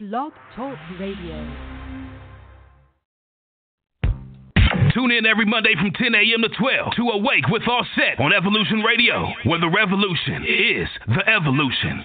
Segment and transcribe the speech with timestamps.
[0.00, 1.46] Blog Talk Radio.
[4.94, 6.40] Tune in every Monday from 10 a.m.
[6.40, 12.02] to 12 to Awake with Offset on Evolution Radio, where the revolution is the evolution.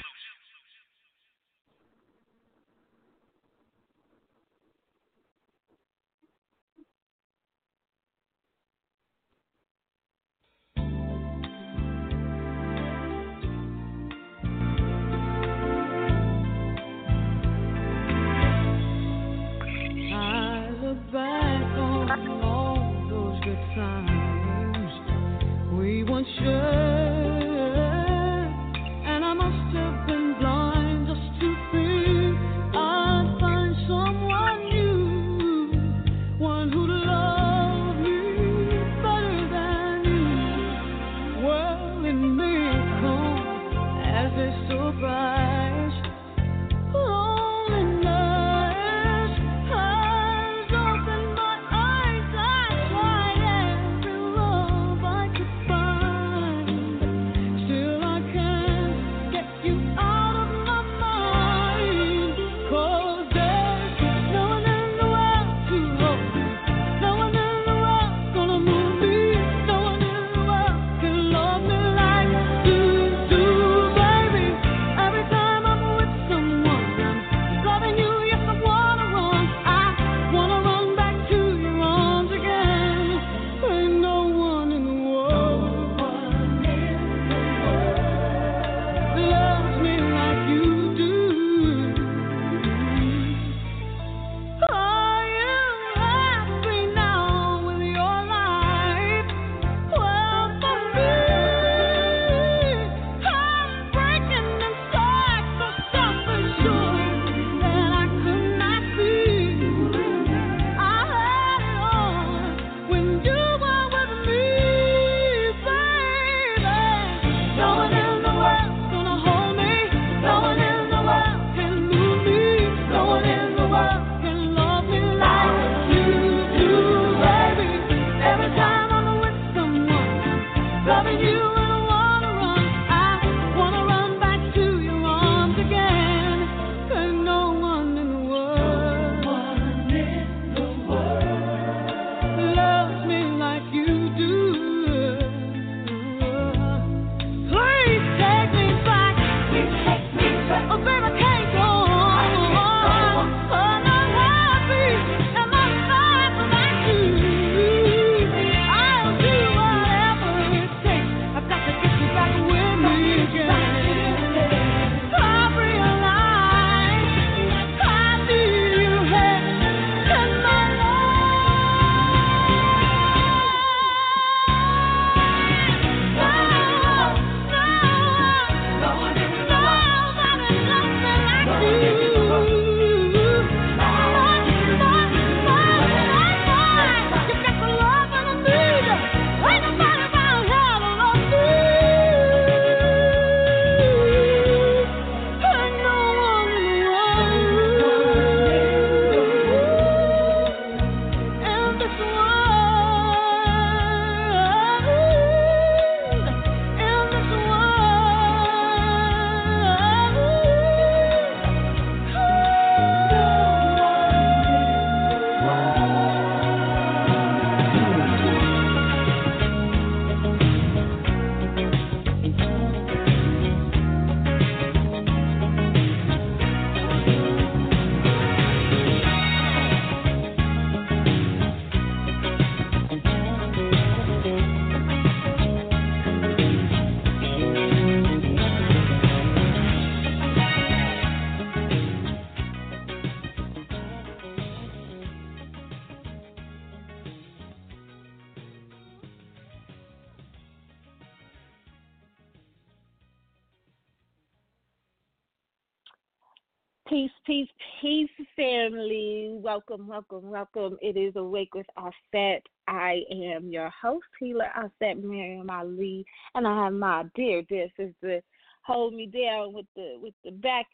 [259.55, 260.77] welcome, welcome, welcome.
[260.81, 262.43] It is Awake with Offset.
[262.67, 268.21] I am your host, healer Offset Miriam Ali, and I have my dear, dear sister
[268.63, 270.65] hold me down with the with the back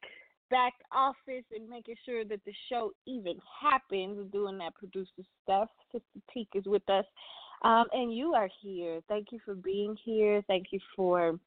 [0.50, 5.69] back office and making sure that the show even happens, doing that producer stuff.
[5.92, 7.06] Sister Teak is with us,
[7.62, 9.00] um, and you are here.
[9.07, 10.42] Thank you for being here.
[10.48, 11.38] Thank you for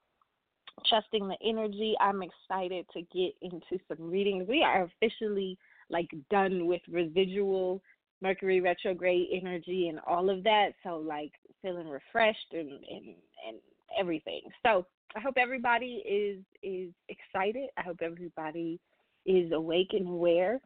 [0.88, 1.96] trusting the energy.
[2.00, 4.46] I'm excited to get into some readings.
[4.48, 5.58] We are officially–
[5.90, 7.82] like done with residual
[8.22, 10.70] Mercury retrograde energy and all of that.
[10.82, 11.32] So like
[11.62, 13.14] feeling refreshed and and
[13.46, 13.58] and
[13.98, 14.40] everything.
[14.64, 14.86] So
[15.16, 17.68] I hope everybody is is excited.
[17.76, 18.80] I hope everybody
[19.26, 20.60] is awake and aware.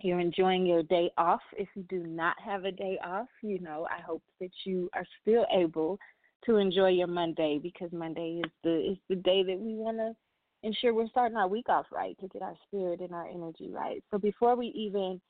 [0.00, 1.42] You're enjoying your day off.
[1.56, 5.06] If you do not have a day off, you know, I hope that you are
[5.22, 5.98] still able
[6.46, 10.14] to enjoy your Monday because Monday is the is the day that we want to
[10.64, 14.02] ensure we're starting our week off right to get our spirit and our energy right.
[14.10, 15.20] So before we even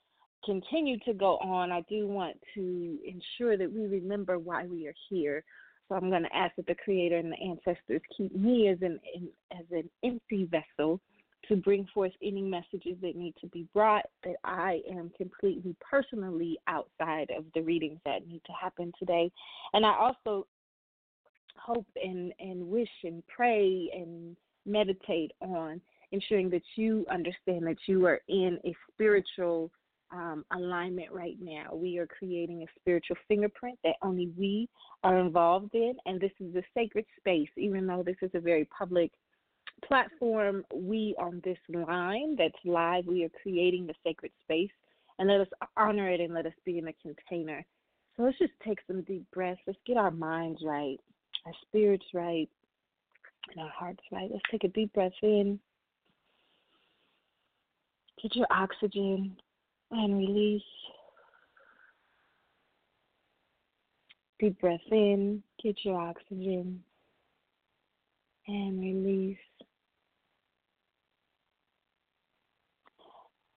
[0.44, 4.94] continue to go on, I do want to ensure that we remember why we are
[5.10, 5.42] here.
[5.88, 8.98] So I'm going to ask that the Creator and the ancestors keep me as an
[9.52, 11.00] as an empty vessel
[11.48, 14.06] to bring forth any messages that need to be brought.
[14.22, 19.30] That I am completely personally outside of the readings that need to happen today,
[19.74, 20.46] and I also
[21.56, 24.36] hope and and wish and pray and
[24.66, 25.80] meditate on
[26.12, 29.70] ensuring that you understand that you are in a spiritual
[30.12, 31.74] um, alignment right now.
[31.74, 34.68] We are creating a spiritual fingerprint that only we
[35.02, 37.48] are involved in, and this is a sacred space.
[37.56, 39.10] Even though this is a very public
[39.84, 44.70] platform, we on this line that's live, we are creating the sacred space,
[45.18, 47.64] and let us honor it and let us be in a container.
[48.16, 49.60] So let's just take some deep breaths.
[49.66, 51.00] Let's get our minds right,
[51.44, 52.48] our spirits right,
[53.50, 54.30] and our hearts right.
[54.30, 55.58] Let's take a deep breath in.
[58.22, 59.36] Get your oxygen
[59.90, 60.62] and release.
[64.40, 66.82] Deep breath in, get your oxygen
[68.46, 69.38] and release.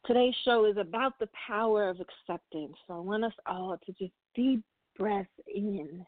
[0.06, 2.76] Today's show is about the power of acceptance.
[2.88, 4.64] So I want us all to just deep
[4.98, 6.06] breath in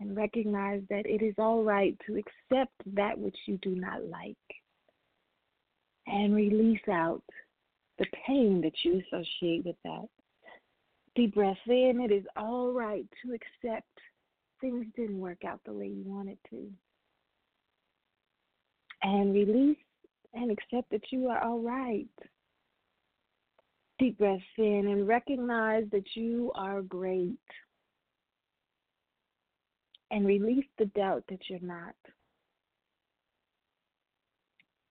[0.00, 4.36] and recognize that it is all right to accept that which you do not like
[6.06, 7.22] and release out
[7.98, 10.06] the pain that you associate with that.
[11.14, 12.00] Deep breath in.
[12.00, 13.88] It is all right to accept
[14.60, 16.68] things didn't work out the way you wanted to.
[19.02, 19.76] And release
[20.32, 22.06] and accept that you are all right.
[23.98, 27.38] Deep breath in and recognize that you are great.
[30.14, 31.96] And release the doubt that you're not.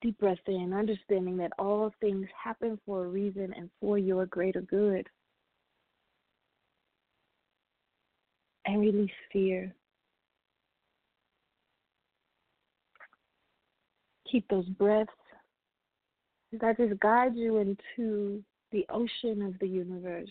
[0.02, 4.60] Deep breath in, understanding that all things happen for a reason and for your greater
[4.60, 5.08] good.
[8.66, 9.74] And release fear.
[14.30, 15.10] Keep those breaths.
[16.60, 18.44] That just guide you into
[18.74, 20.30] the ocean of the universe.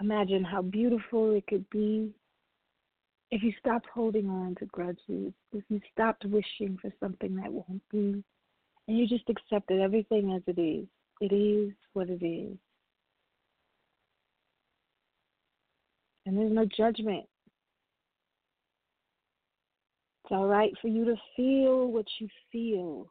[0.00, 2.12] Imagine how beautiful it could be
[3.30, 7.82] if you stopped holding on to grudges, if you stopped wishing for something that won't
[7.90, 8.22] be,
[8.86, 10.86] and you just accepted everything as it is,
[11.20, 12.56] it is what it is.
[16.24, 17.26] And there's no judgment.
[20.24, 23.08] It's all right for you to feel what you feel.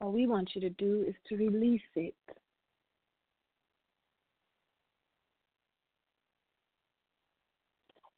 [0.00, 2.14] All we want you to do is to release it.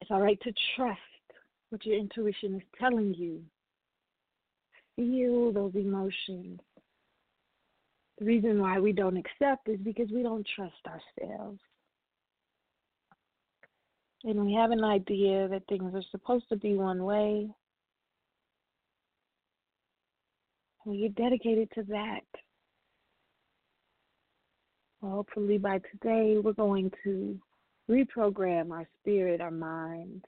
[0.11, 0.99] all right to trust
[1.69, 3.41] what your intuition is telling you.
[4.97, 6.59] Feel those emotions.
[8.19, 11.59] The reason why we don't accept is because we don't trust ourselves.
[14.23, 17.49] And we have an idea that things are supposed to be one way.
[20.85, 22.21] We get dedicated to that.
[24.99, 27.39] Well, hopefully by today we're going to
[27.89, 30.23] reprogram our spirit, our minds,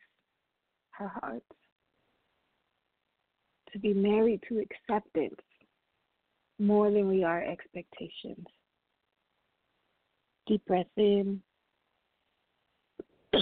[0.99, 1.45] our hearts
[3.71, 5.41] to be married to acceptance
[6.59, 8.45] more than we are expectations.
[10.47, 11.41] Deep breath in.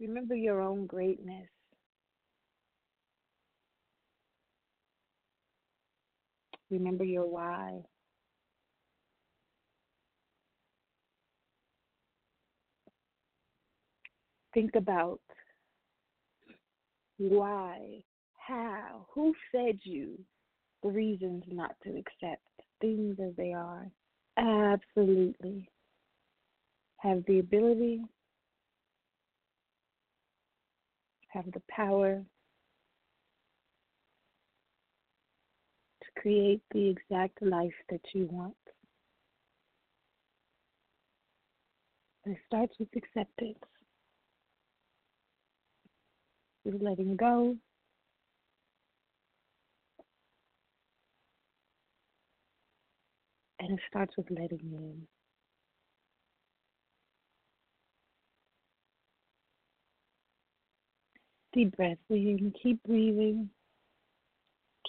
[0.00, 1.48] Remember your own greatness.
[6.70, 7.80] Remember your why.
[14.54, 15.20] Think about
[17.18, 18.02] why,
[18.38, 20.18] how, who fed you
[20.82, 22.42] the reasons not to accept
[22.80, 23.90] things as they are.
[24.36, 25.68] Absolutely.
[26.98, 28.02] Have the ability,
[31.28, 32.22] have the power
[36.02, 38.54] to create the exact life that you want.
[42.26, 43.58] It starts with acceptance.
[46.64, 47.56] With letting go.
[53.60, 55.06] And it starts with letting in.
[61.52, 62.52] Deep breath in.
[62.62, 63.48] Keep breathing.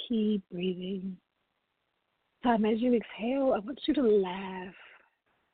[0.08, 1.18] Keep breathing.
[2.44, 4.74] Time as you exhale, I want you to laugh.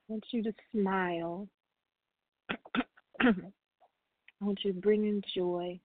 [0.10, 1.48] I want you to smile.
[3.22, 3.34] I
[4.40, 5.80] want you to bring in joy.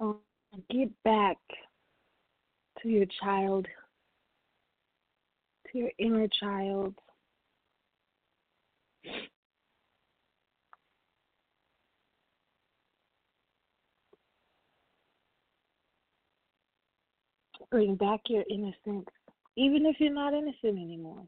[0.00, 0.18] Um,
[0.70, 1.36] get back
[2.82, 3.66] to your child,
[5.70, 6.94] to your inner child.
[17.70, 19.08] Bring back your innocence,
[19.56, 21.26] even if you're not innocent anymore.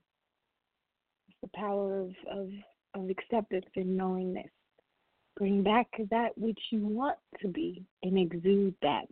[1.28, 2.50] It's the power of, of,
[2.94, 4.50] of acceptance and knowingness.
[5.36, 9.06] Bring back that which you want to be and exude that.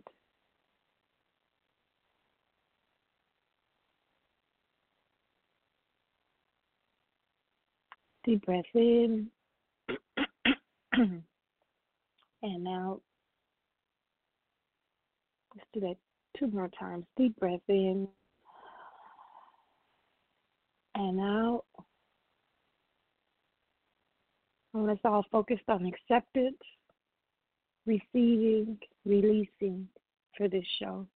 [8.25, 9.27] Deep breath in.
[12.41, 13.01] and out.
[15.55, 15.97] Let's do that
[16.39, 17.05] two more times.
[17.17, 18.07] Deep breath in
[20.95, 21.65] and out.
[24.75, 26.57] I want us all focused on acceptance,
[27.85, 29.87] receiving, releasing
[30.35, 31.07] for this show.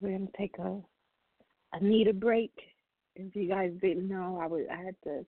[0.00, 0.80] We're gonna take a
[1.72, 2.52] I need a break.
[3.14, 5.24] If you guys didn't know, I was I had the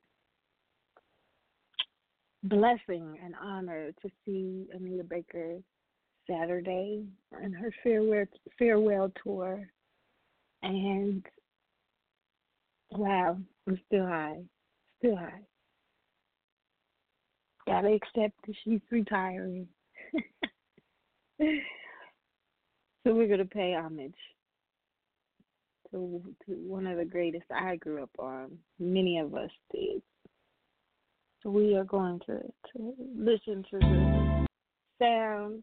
[2.42, 5.58] blessing and honor to see Anita Baker
[6.28, 8.26] Saturday on her farewell
[8.58, 9.68] farewell tour,
[10.62, 11.24] and
[12.90, 14.42] wow, I'm still high,
[14.98, 15.40] still high.
[17.66, 19.68] Gotta accept that she's retiring.
[21.40, 21.44] so
[23.06, 24.14] we're gonna pay homage
[25.90, 28.58] to, to one of the greatest I grew up on.
[28.78, 30.02] Many of us did.
[31.42, 32.40] So we are going to,
[32.72, 34.46] to listen to the
[35.00, 35.62] sounds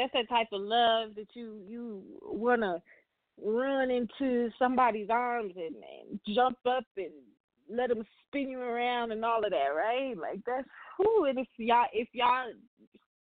[0.00, 2.82] That's that type of love that you you wanna
[3.42, 7.12] run into somebody's arms and, and jump up and
[7.68, 10.16] let them spin you around and all of that, right?
[10.16, 10.66] Like that's
[10.96, 11.26] who.
[11.26, 12.50] And if y'all if y'all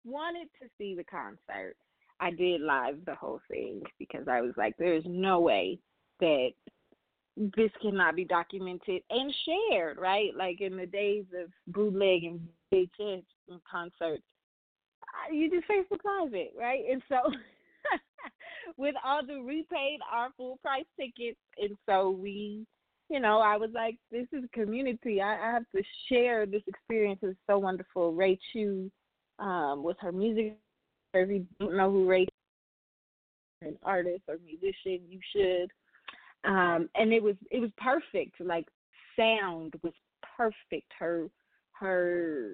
[0.05, 1.75] wanted to see the concert,
[2.19, 5.79] I did live the whole thing because I was like, there's no way
[6.19, 6.50] that
[7.55, 10.29] this cannot be documented and shared, right?
[10.35, 13.24] Like in the days of bootleg and VHS
[13.70, 14.24] concerts,
[15.31, 16.83] you just Facebook Live it, right?
[16.90, 17.18] And so,
[18.77, 22.66] with all the repaid our full price tickets, and so we,
[23.09, 25.22] you know, I was like, this is community.
[25.22, 27.20] I, I have to share this experience.
[27.24, 28.13] It's so wonderful.
[28.13, 28.92] Ray Chu,
[29.40, 30.57] um, with her music.
[31.13, 32.27] If you don't know who Ray, is,
[33.61, 35.72] an artist or musician, you should
[36.44, 38.66] um and it was it was perfect like
[39.16, 39.94] sound was
[40.37, 41.27] perfect her
[41.79, 42.51] her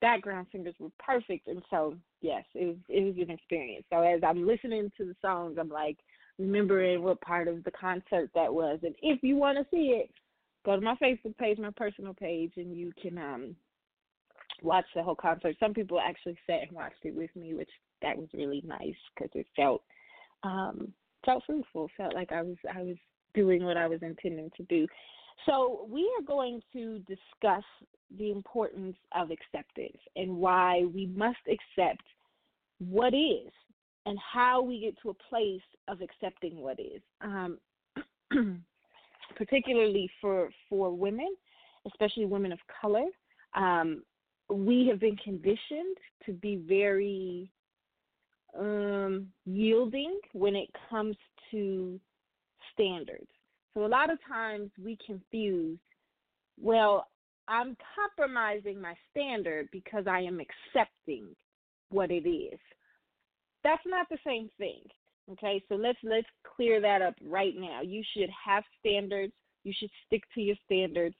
[0.00, 1.48] background singers were perfect.
[1.48, 3.84] And so yes it was it was an experience.
[3.92, 5.98] So as i'm listening to the songs i'm like
[6.38, 8.80] remembering what part of the concert that was.
[8.82, 10.10] And if you want to see it
[10.64, 13.56] go to my facebook page my personal page and you can um
[14.62, 15.56] watch the whole concert.
[15.58, 17.70] Some people actually sat and watched it with me which
[18.02, 19.82] that was really nice because it felt
[20.42, 20.92] um
[21.24, 21.90] felt fruitful.
[21.96, 22.96] Felt like i was i was
[23.34, 24.86] doing what I was intending to do.
[25.46, 27.64] So, we are going to discuss
[28.18, 32.02] the importance of acceptance and why we must accept
[32.78, 33.50] what is
[34.06, 37.00] and how we get to a place of accepting what is.
[37.20, 37.58] Um,
[39.36, 41.34] particularly for for women,
[41.86, 43.04] especially women of color,
[43.54, 44.02] um,
[44.50, 47.50] we have been conditioned to be very
[48.58, 51.16] um, yielding when it comes
[51.50, 51.98] to
[52.72, 53.30] standards.
[53.74, 55.78] So a lot of times we confuse,
[56.60, 57.06] well,
[57.48, 61.26] I'm compromising my standard because I am accepting
[61.90, 62.58] what it is.
[63.64, 64.80] That's not the same thing.
[65.30, 67.80] Okay, so let's let's clear that up right now.
[67.80, 69.32] You should have standards.
[69.64, 71.14] You should stick to your standards.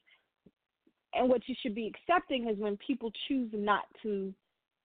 [1.15, 4.35] And what you should be accepting is when people choose not to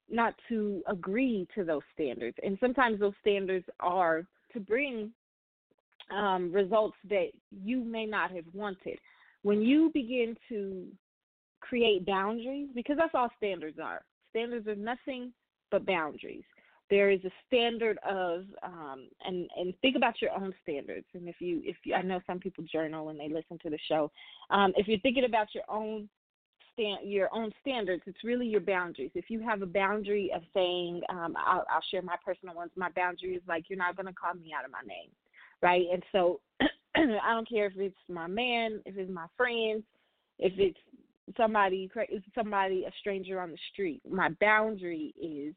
[0.10, 2.38] not to agree to those standards.
[2.43, 5.12] And sometimes those standards are to bring
[6.15, 9.00] um, results that you may not have wanted.
[9.43, 10.88] When you begin to
[11.62, 14.04] create boundaries, because that's all standards are.
[14.32, 15.34] Standards are nothing
[15.72, 16.43] but boundaries.
[16.89, 21.06] There is a standard of, um, and and think about your own standards.
[21.13, 23.80] And if you, if you, I know some people journal when they listen to the
[23.89, 24.10] show.
[24.50, 26.08] Um, if you're thinking about your own
[26.72, 29.12] stand, your own standards, it's really your boundaries.
[29.15, 32.72] If you have a boundary of saying, um, I'll, I'll share my personal ones.
[32.78, 35.10] My boundary is like, you're not going to call me out of my name
[35.62, 35.86] right?
[35.91, 36.39] And so
[36.96, 39.84] I don't care if it's my man, if it's my friends,
[40.39, 40.78] if it's
[41.36, 41.89] somebody,
[42.34, 44.02] somebody, a stranger on the street.
[44.10, 45.54] My boundary is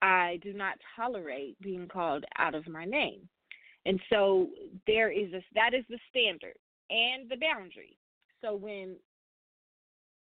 [0.00, 3.28] I do not tolerate being called out of my name.
[3.86, 4.48] And so
[4.86, 6.56] there is a that is the standard
[6.90, 7.96] and the boundary.
[8.40, 8.96] So when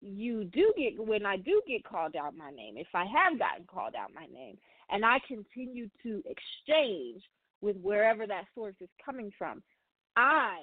[0.00, 3.66] you do get when I do get called out my name, if I have gotten
[3.66, 4.56] called out my name,
[4.90, 7.22] and I continue to exchange
[7.60, 9.62] with wherever that source is coming from.
[10.16, 10.58] I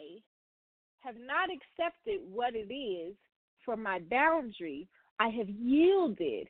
[1.00, 3.16] have not accepted what it is
[3.64, 4.88] for my boundary.
[5.20, 6.48] I have yielded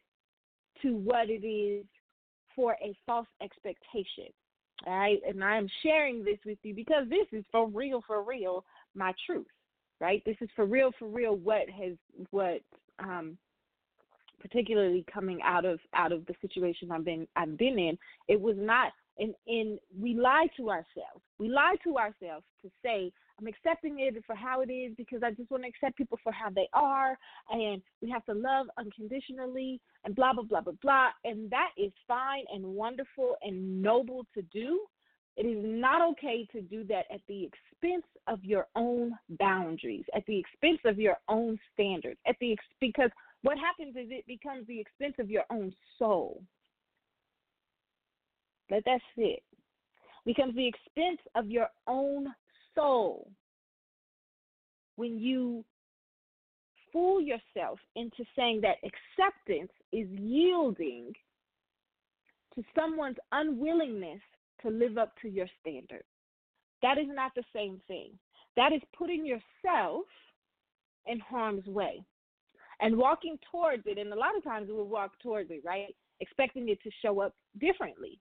[0.81, 1.85] to what it is
[2.55, 4.31] for a false expectation.
[4.85, 5.19] All right.
[5.27, 8.63] And I am sharing this with you because this is for real, for real,
[8.95, 9.47] my truth.
[9.99, 10.21] Right?
[10.25, 11.93] This is for real, for real what has
[12.29, 12.61] what
[12.99, 13.37] um
[14.39, 18.55] particularly coming out of out of the situation I've been I've been in, it was
[18.59, 21.21] not and and we lie to ourselves.
[21.39, 25.31] We lie to ourselves to say I'm accepting it for how it is because I
[25.31, 27.17] just want to accept people for how they are,
[27.51, 31.09] and we have to love unconditionally, and blah blah blah blah blah.
[31.23, 34.81] And that is fine and wonderful and noble to do.
[35.35, 40.25] It is not okay to do that at the expense of your own boundaries, at
[40.25, 43.11] the expense of your own standards, at the because
[43.43, 46.41] what happens is it becomes the expense of your own soul.
[48.69, 49.43] Let that sit.
[50.25, 52.27] Becomes the expense of your own
[52.75, 53.29] soul.
[54.95, 55.63] When you
[56.91, 61.13] fool yourself into saying that acceptance is yielding
[62.55, 64.21] to someone's unwillingness
[64.63, 66.03] to live up to your standard.
[66.81, 68.11] That is not the same thing.
[68.55, 70.05] That is putting yourself
[71.05, 72.03] in harm's way
[72.81, 73.97] and walking towards it.
[73.97, 75.95] And a lot of times we'll walk towards it, right?
[76.19, 78.19] Expecting it to show up differently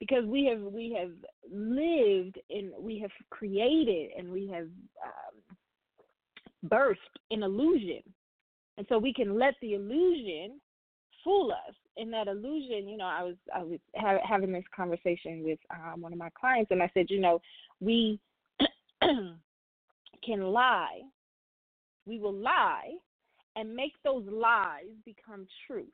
[0.00, 1.12] because we have we have
[1.52, 4.66] lived and we have created and we have
[5.04, 5.56] um,
[6.66, 6.96] birthed
[7.30, 8.02] an illusion,
[8.78, 10.58] and so we can let the illusion
[11.22, 12.88] fool us in that illusion.
[12.88, 16.30] You know, I was I was ha- having this conversation with um, one of my
[16.30, 17.40] clients, and I said, you know,
[17.80, 18.18] we
[19.02, 21.02] can lie.
[22.06, 22.92] We will lie
[23.56, 25.88] and make those lies become truth.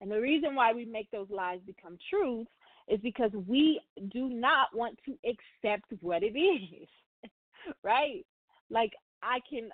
[0.00, 2.46] And the reason why we make those lies become truth
[2.88, 6.88] is because we do not want to accept what it is.
[7.82, 8.24] right?
[8.70, 9.68] Like I can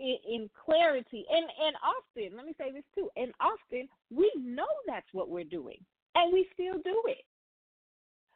[0.00, 4.66] in, in clarity and and often, let me say this too, and often we know
[4.86, 5.78] that's what we're doing
[6.14, 7.24] and we still do it.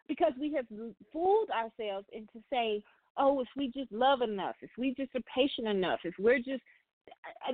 [0.07, 0.65] Because we have
[1.13, 2.83] fooled ourselves into saying,
[3.19, 6.63] "Oh, if we just love enough, if we just are patient enough, if we're just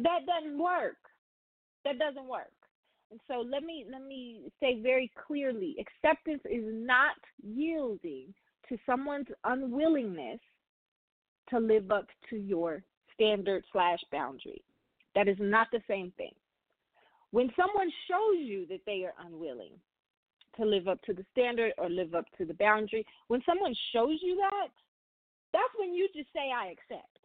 [0.03, 0.97] that doesn't work.
[1.85, 2.53] That doesn't work.
[3.11, 8.35] And so let me let me say very clearly, acceptance is not yielding
[8.69, 10.41] to someone's unwillingness
[11.51, 14.63] to live up to your standard slash boundary.
[15.15, 16.33] That is not the same thing.
[17.31, 19.73] When someone shows you that they are unwilling
[20.57, 24.19] to live up to the standard or live up to the boundary, when someone shows
[24.23, 24.69] you that,
[25.53, 27.19] that's when you just say, I accept.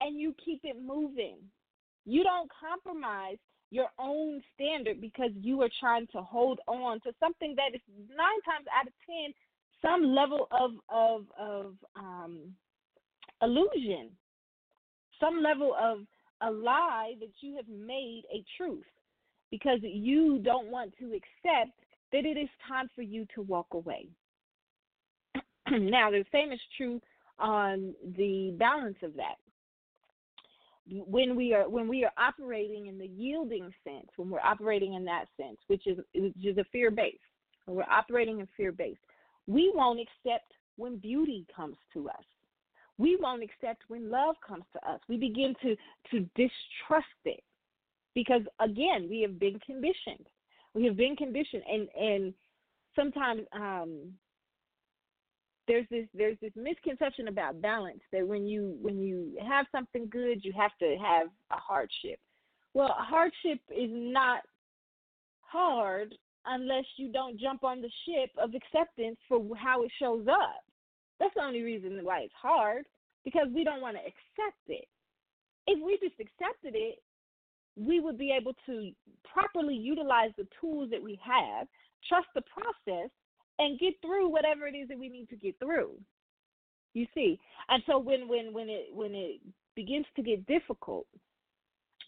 [0.00, 1.38] And you keep it moving.
[2.04, 3.38] You don't compromise
[3.70, 8.40] your own standard because you are trying to hold on to something that is nine
[8.46, 9.32] times out of ten
[9.82, 12.54] some level of of of um,
[13.42, 14.10] illusion,
[15.20, 16.00] some level of
[16.40, 18.84] a lie that you have made a truth
[19.50, 21.72] because you don't want to accept
[22.12, 24.08] that it is time for you to walk away.
[25.70, 27.00] now, the same is true
[27.38, 29.36] on the balance of that
[30.90, 35.04] when we are when we are operating in the yielding sense, when we're operating in
[35.04, 37.18] that sense, which is which is a fear based,
[37.66, 39.00] when we're operating in fear based,
[39.46, 42.24] we won't accept when beauty comes to us.
[42.96, 45.00] We won't accept when love comes to us.
[45.08, 45.76] We begin to
[46.10, 47.42] to distrust it
[48.14, 50.26] because again, we have been conditioned.
[50.74, 52.34] We have been conditioned, and and
[52.96, 54.12] sometimes um,
[55.68, 60.44] there's this there's this misconception about balance that when you when you have something good
[60.44, 62.18] you have to have a hardship.
[62.74, 64.42] Well, hardship is not
[65.40, 66.14] hard
[66.46, 70.64] unless you don't jump on the ship of acceptance for how it shows up.
[71.20, 72.84] That's the only reason why it's hard
[73.24, 74.86] because we don't want to accept it.
[75.66, 76.98] If we just accepted it,
[77.76, 78.90] we would be able to
[79.30, 81.66] properly utilize the tools that we have,
[82.08, 83.10] trust the process,
[83.58, 85.92] and get through whatever it is that we need to get through.
[86.94, 89.40] You see, and so when when when it when it
[89.74, 91.06] begins to get difficult,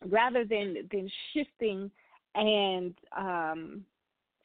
[0.09, 1.91] rather than than shifting
[2.35, 3.85] and um,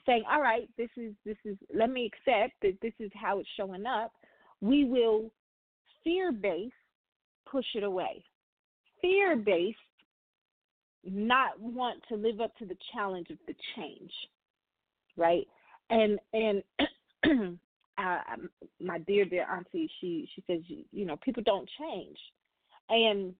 [0.06, 3.50] saying, "All right, this is this is let me accept that this is how it's
[3.56, 4.12] showing up,"
[4.62, 5.32] we will
[6.04, 6.74] fear based
[7.46, 8.24] push it away.
[9.02, 9.78] Fear based
[11.04, 14.12] not want to live up to the challenge of the change,
[15.16, 15.48] right?
[15.90, 16.64] And and
[18.82, 20.62] my dear dear auntie, she she says
[20.92, 22.18] you know people don't change,
[22.90, 23.34] and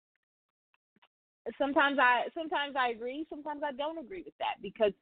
[1.58, 4.94] sometimes I sometimes I agree, sometimes I don't agree with that because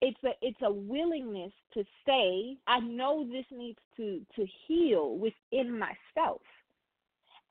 [0.00, 5.78] it's a it's a willingness to say I know this needs to to heal within
[5.78, 6.42] myself,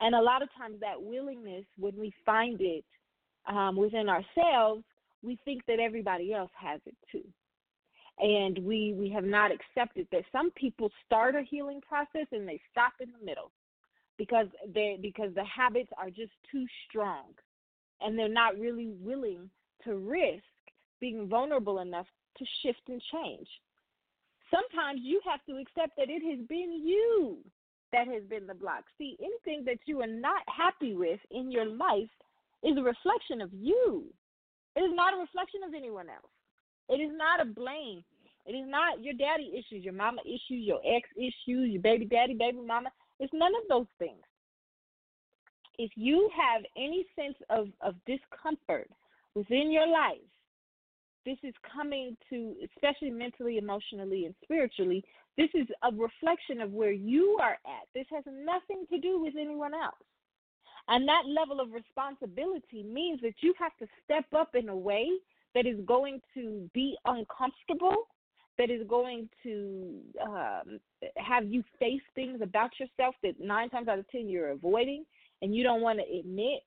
[0.00, 2.84] and a lot of times that willingness when we find it
[3.46, 4.84] um, within ourselves,
[5.22, 7.24] we think that everybody else has it too
[8.20, 12.60] and we we have not accepted that some people start a healing process and they
[12.70, 13.50] stop in the middle
[14.16, 17.26] because they because the habits are just too strong
[18.00, 19.48] and they're not really willing
[19.84, 20.42] to risk
[21.00, 23.46] being vulnerable enough to shift and change.
[24.50, 27.38] Sometimes you have to accept that it has been you
[27.92, 28.84] that has been the block.
[28.98, 32.10] See anything that you are not happy with in your life
[32.64, 34.04] is a reflection of you.
[34.74, 36.30] It is not a reflection of anyone else
[36.88, 38.04] it is not a blame.
[38.46, 42.34] It is not your daddy issues, your mama issues, your ex issues, your baby daddy,
[42.34, 42.90] baby mama.
[43.20, 44.22] It's none of those things.
[45.78, 48.88] If you have any sense of, of discomfort
[49.34, 50.18] within your life,
[51.26, 55.04] this is coming to, especially mentally, emotionally, and spiritually,
[55.36, 57.86] this is a reflection of where you are at.
[57.94, 59.94] This has nothing to do with anyone else.
[60.88, 65.06] And that level of responsibility means that you have to step up in a way
[65.58, 68.06] that is going to be uncomfortable,
[68.58, 70.78] that is going to um,
[71.16, 75.04] have you face things about yourself that nine times out of ten you're avoiding
[75.42, 76.60] and you don't want to admit.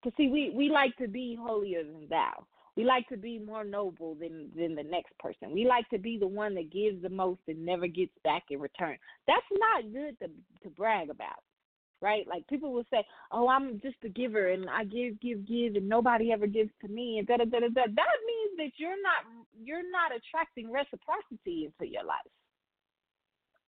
[0.00, 2.46] Because see, we we like to be holier than thou.
[2.76, 5.52] We like to be more noble than than the next person.
[5.52, 8.60] We like to be the one that gives the most and never gets back in
[8.60, 8.96] return.
[9.26, 10.28] That's not good to
[10.62, 11.42] to brag about
[12.02, 12.26] right?
[12.28, 15.88] Like people will say, "Oh, I'm just a giver, and I give, give, give, and
[15.88, 17.68] nobody ever gives to me," and da da da da.
[17.68, 22.18] That means that you're not you're not attracting reciprocity into your life.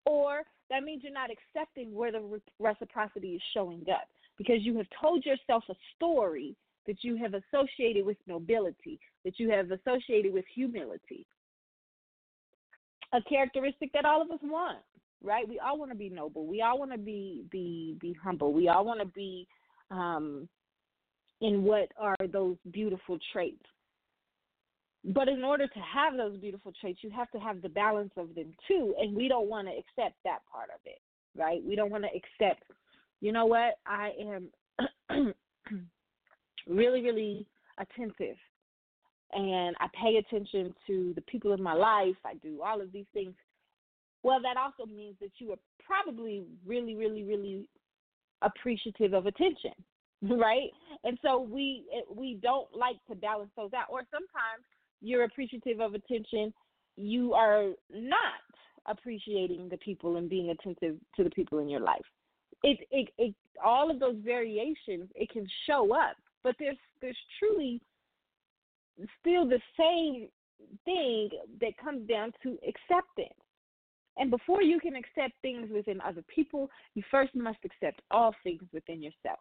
[0.04, 4.76] Or that means you're not accepting where the re- reciprocity is showing up because you
[4.76, 10.32] have told yourself a story that you have associated with nobility, that you have associated
[10.32, 11.26] with humility.
[13.12, 14.78] A characteristic that all of us want,
[15.24, 15.48] right?
[15.48, 16.46] We all want to be noble.
[16.46, 18.52] We all want to be be be humble.
[18.52, 19.46] We all want to be
[19.90, 20.48] um,
[21.40, 23.64] in what are those beautiful traits.
[25.06, 28.34] But in order to have those beautiful traits, you have to have the balance of
[28.34, 28.94] them too.
[28.98, 30.98] And we don't want to accept that part of it,
[31.36, 31.62] right?
[31.62, 32.62] We don't want to accept,
[33.20, 34.48] you know what, I am
[36.66, 37.46] really, really
[37.78, 38.36] attentive
[39.34, 42.16] and I pay attention to the people in my life.
[42.24, 43.34] I do all of these things.
[44.24, 47.68] Well, that also means that you are probably really, really, really
[48.42, 49.72] appreciative of attention,
[50.22, 50.70] right?
[51.04, 53.86] And so we we don't like to balance those out.
[53.90, 54.64] Or sometimes
[55.00, 56.52] you're appreciative of attention,
[56.96, 58.40] you are not
[58.86, 62.04] appreciating the people and being attentive to the people in your life.
[62.62, 67.78] It, it, it all of those variations it can show up, but there's there's truly
[69.20, 70.28] still the same
[70.86, 71.28] thing
[71.60, 73.38] that comes down to acceptance.
[74.16, 78.62] And before you can accept things within other people, you first must accept all things
[78.72, 79.40] within yourself.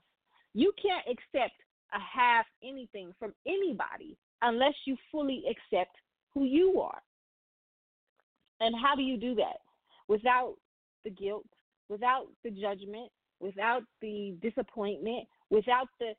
[0.53, 1.55] You can't accept
[1.93, 5.95] a half anything from anybody unless you fully accept
[6.33, 7.01] who you are.
[8.59, 9.57] And how do you do that?
[10.07, 10.55] Without
[11.03, 11.45] the guilt,
[11.89, 16.13] without the judgment, without the disappointment, without the,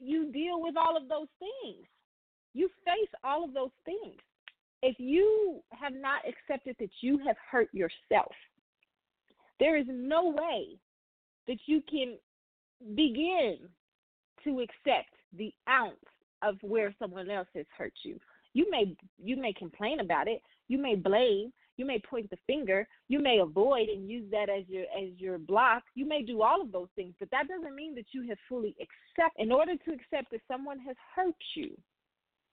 [0.00, 1.86] you deal with all of those things.
[2.54, 4.20] You face all of those things.
[4.86, 8.32] If you have not accepted that you have hurt yourself,
[9.58, 10.76] there is no way
[11.48, 12.18] that you can
[12.94, 13.60] begin
[14.44, 15.96] to accept the ounce
[16.42, 18.20] of where someone else has hurt you.
[18.52, 22.86] You may you may complain about it, you may blame, you may point the finger,
[23.08, 25.82] you may avoid and use that as your as your block.
[25.94, 28.76] You may do all of those things, but that doesn't mean that you have fully
[28.78, 29.34] accept.
[29.38, 31.74] In order to accept that someone has hurt you,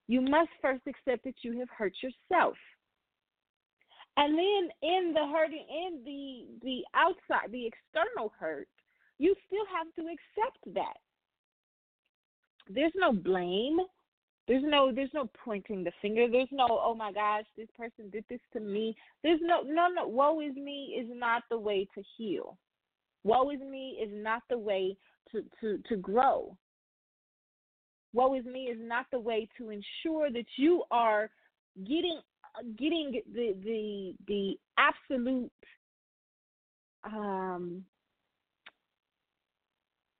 [0.08, 2.56] you must first accept that you have hurt yourself.
[4.16, 8.68] And then in the hurting in the the outside, the external hurt,
[9.18, 10.98] you still have to accept that
[12.68, 13.78] there's no blame.
[14.48, 16.26] There's no there's no pointing the finger.
[16.30, 18.96] There's no oh my gosh, this person did this to me.
[19.22, 22.58] There's no no no woe is me is not the way to heal.
[23.24, 24.96] Woe is me is not the way
[25.30, 26.56] to to to grow.
[28.12, 31.30] Woe is me is not the way to ensure that you are
[31.86, 32.20] getting
[32.76, 35.50] getting the the the absolute
[37.04, 37.84] um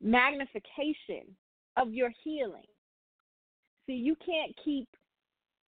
[0.01, 1.37] magnification
[1.77, 2.65] of your healing.
[3.87, 4.89] See, you can't keep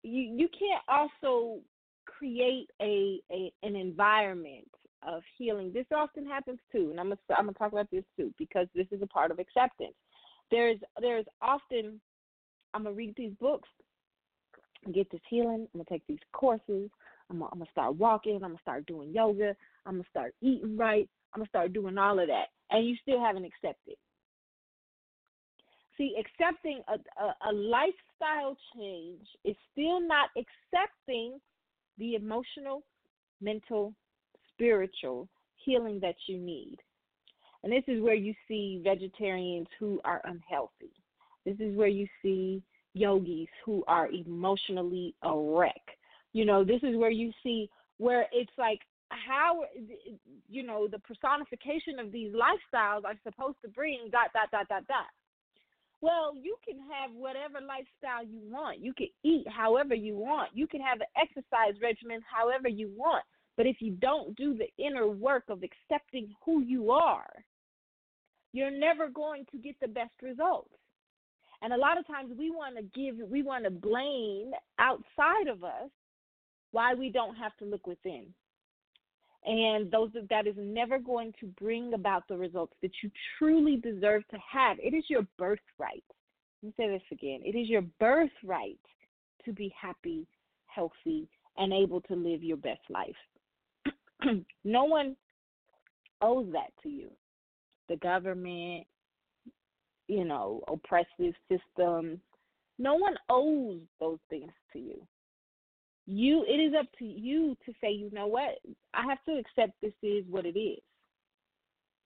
[0.03, 1.59] you you can't also
[2.05, 4.67] create a, a an environment
[5.07, 5.71] of healing.
[5.73, 8.87] This often happens too, and I'm gonna I'm gonna talk about this too because this
[8.91, 9.95] is a part of acceptance.
[10.49, 11.99] There's there's often
[12.73, 13.69] I'm gonna read these books,
[14.93, 15.67] get this healing.
[15.73, 16.89] I'm gonna take these courses.
[17.29, 18.35] I'm gonna, I'm gonna start walking.
[18.35, 19.55] I'm gonna start doing yoga.
[19.85, 21.07] I'm gonna start eating right.
[21.33, 23.95] I'm gonna start doing all of that, and you still haven't accepted.
[25.97, 31.39] See, accepting a, a, a lifestyle change is still not accepting
[31.97, 32.83] the emotional,
[33.41, 33.93] mental,
[34.53, 35.27] spiritual
[35.63, 36.77] healing that you need.
[37.63, 40.91] And this is where you see vegetarians who are unhealthy.
[41.45, 42.61] This is where you see
[42.93, 45.81] yogis who are emotionally a wreck.
[46.33, 49.63] You know, this is where you see where it's like how
[50.49, 54.87] you know the personification of these lifestyles are supposed to bring dot dot dot dot
[54.87, 55.07] dot
[56.01, 58.79] well, you can have whatever lifestyle you want.
[58.79, 60.49] You can eat however you want.
[60.53, 63.23] You can have an exercise regimen however you want.
[63.55, 67.29] But if you don't do the inner work of accepting who you are,
[68.51, 70.73] you're never going to get the best results.
[71.61, 75.63] And a lot of times we want to give, we want to blame outside of
[75.63, 75.89] us
[76.71, 78.27] why we don't have to look within
[79.45, 84.27] and those that is never going to bring about the results that you truly deserve
[84.29, 84.77] to have.
[84.79, 86.03] It is your birthright.
[86.61, 87.39] Let me say this again.
[87.43, 88.77] It is your birthright
[89.45, 90.27] to be happy,
[90.67, 93.15] healthy, and able to live your best life.
[94.63, 95.15] no one
[96.21, 97.09] owes that to you.
[97.89, 98.85] The government,
[100.11, 102.19] you know, oppressive systems.
[102.77, 105.07] No one owes those things to you
[106.07, 108.57] you it is up to you to say you know what
[108.95, 110.79] i have to accept this is what it is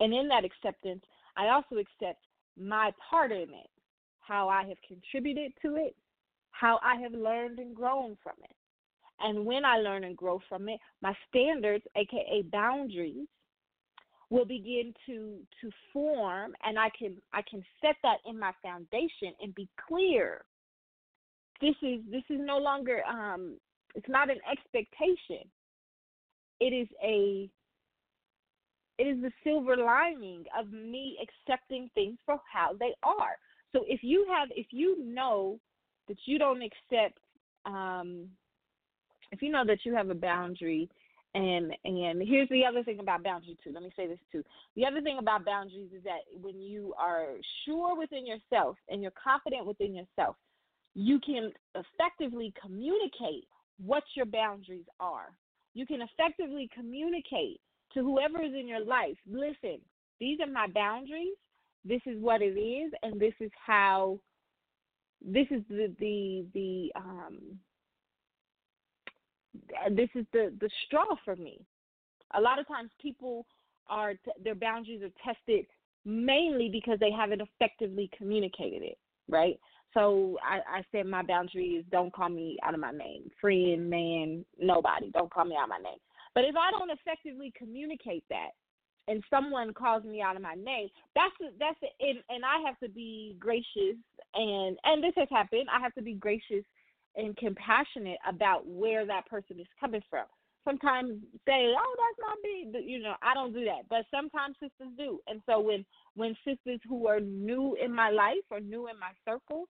[0.01, 1.01] and in that acceptance
[1.37, 2.19] i also accept
[2.59, 3.69] my part in it
[4.19, 5.95] how i have contributed to it
[6.59, 8.55] how I have learned and grown from it.
[9.19, 13.27] And when I learn and grow from it, my standards, aka boundaries,
[14.29, 19.33] will begin to to form and I can I can set that in my foundation
[19.41, 20.43] and be clear.
[21.61, 23.57] This is this is no longer um
[23.93, 25.47] it's not an expectation.
[26.59, 27.49] It is a
[28.97, 33.37] it is the silver lining of me accepting things for how they are.
[33.73, 35.59] So if you have if you know
[36.07, 37.19] that you don't accept
[37.65, 38.27] um
[39.31, 40.89] if you know that you have a boundary
[41.35, 43.71] and and here's the other thing about boundaries too.
[43.73, 44.43] Let me say this too.
[44.75, 49.13] The other thing about boundaries is that when you are sure within yourself and you're
[49.21, 50.35] confident within yourself
[50.97, 53.45] you can effectively communicate
[53.85, 55.35] what your boundaries are.
[55.73, 57.59] You can effectively communicate
[57.93, 59.81] to whoever is in your life listen
[60.19, 61.35] these are my boundaries.
[61.83, 64.19] This is what it is and this is how
[65.21, 67.59] this is the the the um
[69.85, 71.59] Uh, this is the the straw for me.
[72.35, 73.45] A lot of times people
[73.89, 74.13] are
[74.43, 75.65] their boundaries are tested
[76.05, 79.59] mainly because they haven't effectively communicated it, right?
[79.93, 83.89] So I, I said my boundary is don't call me out of my name, friend,
[83.89, 85.99] man, nobody, don't call me out of my name.
[86.33, 88.49] But if I don't effectively communicate that,
[89.07, 92.89] and someone calls me out of my name, that's that's and, and I have to
[92.89, 93.97] be gracious
[94.33, 95.67] and and this has happened.
[95.73, 96.65] I have to be gracious
[97.15, 100.25] and compassionate about where that person is coming from.
[100.63, 103.15] Sometimes say, "Oh, that's not me," you know.
[103.21, 105.19] I don't do that, but sometimes sisters do.
[105.27, 109.11] And so when when sisters who are new in my life or new in my
[109.23, 109.67] circle,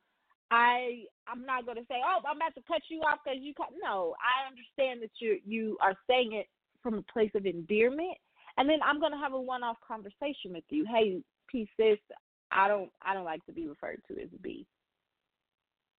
[0.52, 3.54] I I'm not going to say, "Oh, I'm about to cut you off because you
[3.54, 6.48] cut." No, I understand that you you are saying it
[6.82, 8.18] from a place of endearment,
[8.58, 10.86] and then I'm going to have a one-off conversation with you.
[10.86, 12.00] Hey, P sis,
[12.52, 14.66] I don't I don't like to be referred to as B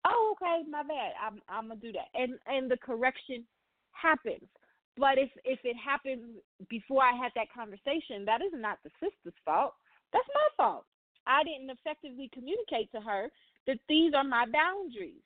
[0.07, 2.09] oh okay my bad i'm i'm gonna do that.
[2.15, 3.45] And and the correction
[3.93, 4.49] happens.
[4.97, 6.37] But if if it happened
[6.69, 9.75] before i had that conversation that is not the sister's fault.
[10.13, 10.85] That's my fault.
[11.27, 13.29] I didn't effectively communicate to her
[13.67, 15.23] that these are my boundaries.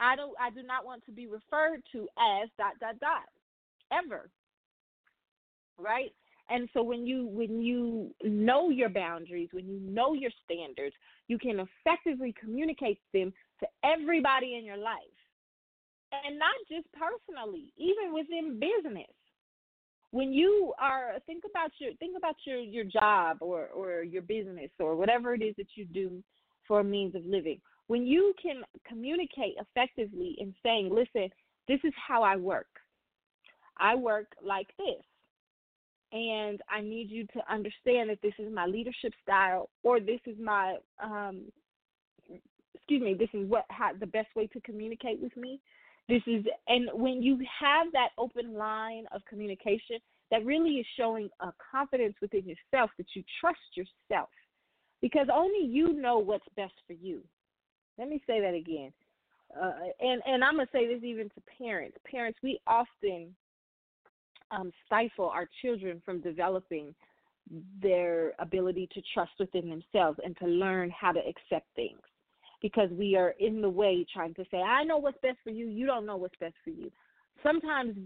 [0.00, 3.28] I don't i do not want to be referred to as dot dot dot
[3.92, 4.30] ever.
[5.78, 6.12] Right?
[6.50, 10.94] And so when you when you know your boundaries when you know your standards
[11.28, 14.98] you can effectively communicate them to everybody in your life.
[16.26, 19.08] And not just personally, even within business.
[20.10, 24.70] When you are think about your think about your your job or or your business
[24.78, 26.22] or whatever it is that you do
[26.68, 27.62] for a means of living.
[27.86, 31.30] When you can communicate effectively in saying, "Listen,
[31.66, 32.68] this is how I work.
[33.78, 35.02] I work like this."
[36.12, 40.36] and I need you to understand that this is my leadership style or this is
[40.38, 41.44] my um,
[42.82, 45.60] excuse me, this is what how the best way to communicate with me.
[46.08, 49.98] This is and when you have that open line of communication,
[50.30, 54.30] that really is showing a confidence within yourself that you trust yourself.
[55.00, 57.20] Because only you know what's best for you.
[57.98, 58.92] Let me say that again.
[59.60, 61.96] Uh, and and I'm gonna say this even to parents.
[62.10, 63.34] Parents, we often
[64.50, 66.94] um, stifle our children from developing
[67.80, 72.00] their ability to trust within themselves and to learn how to accept things
[72.62, 75.66] because we are in the way trying to say, I know what's best for you,
[75.66, 76.90] you don't know what's best for you.
[77.42, 77.96] Sometimes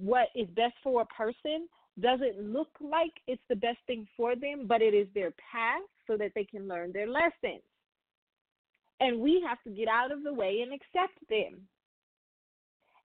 [0.00, 1.68] what is best for a person
[2.00, 6.16] doesn't look like it's the best thing for them, but it is their path so
[6.16, 7.62] that they can learn their lessons.
[9.00, 11.62] And we have to get out of the way and accept them.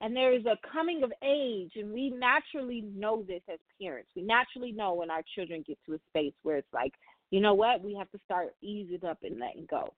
[0.01, 4.09] And there is a coming of age, and we naturally know this as parents.
[4.15, 6.93] We naturally know when our children get to a space where it's like,
[7.29, 9.93] you know what, we have to start easing up and letting go.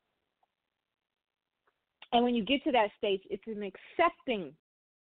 [2.13, 4.53] And when you get to that stage, it's an accepting,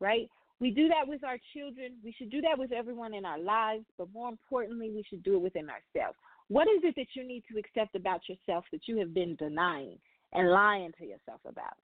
[0.00, 0.28] right?
[0.58, 1.94] We do that with our children.
[2.02, 5.36] We should do that with everyone in our lives, but more importantly, we should do
[5.36, 6.18] it within ourselves.
[6.48, 9.98] What is it that you need to accept about yourself that you have been denying
[10.32, 11.76] and lying to yourself about?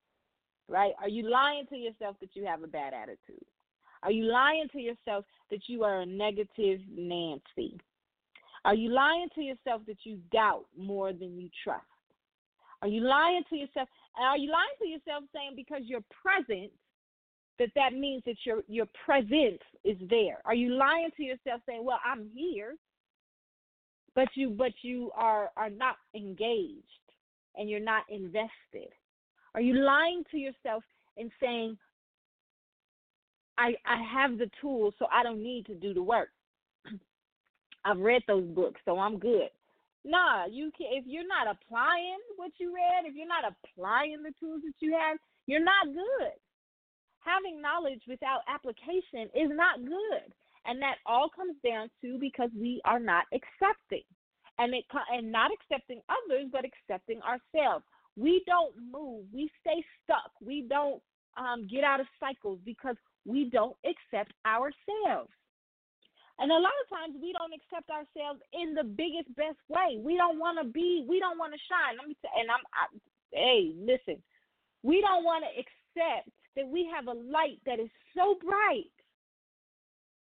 [0.68, 0.93] Right?
[1.01, 3.45] Are you lying to yourself that you have a bad attitude?
[4.03, 7.79] Are you lying to yourself that you are a negative Nancy?
[8.64, 11.85] Are you lying to yourself that you doubt more than you trust?
[12.83, 13.89] Are you lying to yourself?
[14.18, 16.70] Are you lying to yourself saying because you're present
[17.59, 20.43] that that means that your your presence is there?
[20.45, 22.74] Are you lying to yourself saying, "Well, I'm here,"
[24.16, 26.83] but you but you are are not engaged
[27.57, 28.93] and you're not invested?
[29.55, 30.83] Are you lying to yourself
[31.16, 31.78] and saying,
[33.59, 36.30] "I I have the tools, so I don't need to do the work"?
[37.85, 39.51] I've read those books, so I'm good.
[40.05, 44.34] Nah, you can if you're not applying what you read, if you're not applying the
[44.40, 46.34] tools that you have, you're not good.
[47.20, 50.34] Having knowledge without application is not good.
[50.66, 54.03] And that all comes down to because we are not accepting.
[54.59, 57.84] And it and not accepting others but accepting ourselves.
[58.16, 59.24] We don't move.
[59.32, 60.30] We stay stuck.
[60.44, 61.00] We don't
[61.36, 65.30] um, get out of cycles because we don't accept ourselves.
[66.43, 70.03] And a lot of times we don't accept ourselves in the biggest, best way.
[70.03, 71.95] We don't want to be, we don't want to shine.
[71.97, 72.90] Let me tell, and I'm, I,
[73.30, 74.20] hey, listen,
[74.82, 78.90] we don't want to accept that we have a light that is so bright,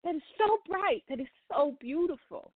[0.04, 2.52] that is so bright, that is so beautiful.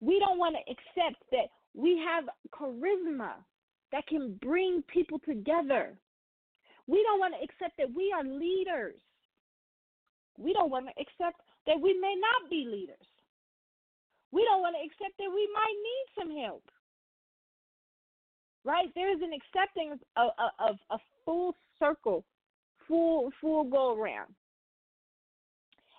[0.00, 3.42] We don't want to accept that we have charisma
[3.90, 5.98] that can bring people together.
[6.86, 8.94] We don't want to accept that we are leaders.
[10.38, 12.96] We don't want to accept that we may not be leaders.
[14.32, 16.64] We don't want to accept that we might need some help.
[18.64, 18.88] Right?
[18.94, 22.24] There is an accepting of a full circle,
[22.88, 24.34] full full go around.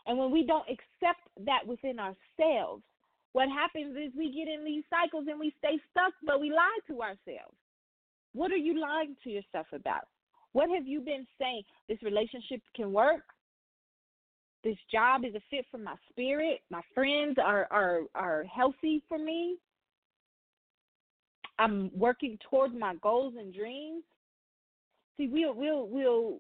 [0.05, 2.83] And when we don't accept that within ourselves,
[3.33, 6.79] what happens is we get in these cycles and we stay stuck, but we lie
[6.87, 7.55] to ourselves.
[8.33, 10.07] What are you lying to yourself about?
[10.53, 11.61] What have you been saying?
[11.87, 13.21] This relationship can work.
[14.63, 16.59] This job is a fit for my spirit.
[16.69, 19.57] My friends are are are healthy for me.
[21.57, 24.03] I'm working towards my goals and dreams.
[25.17, 26.39] See, we'll we'll we'll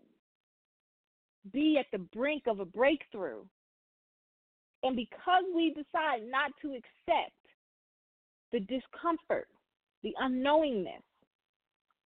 [1.53, 3.43] be at the brink of a breakthrough.
[4.83, 7.33] And because we decide not to accept
[8.51, 9.47] the discomfort,
[10.03, 11.03] the unknowingness,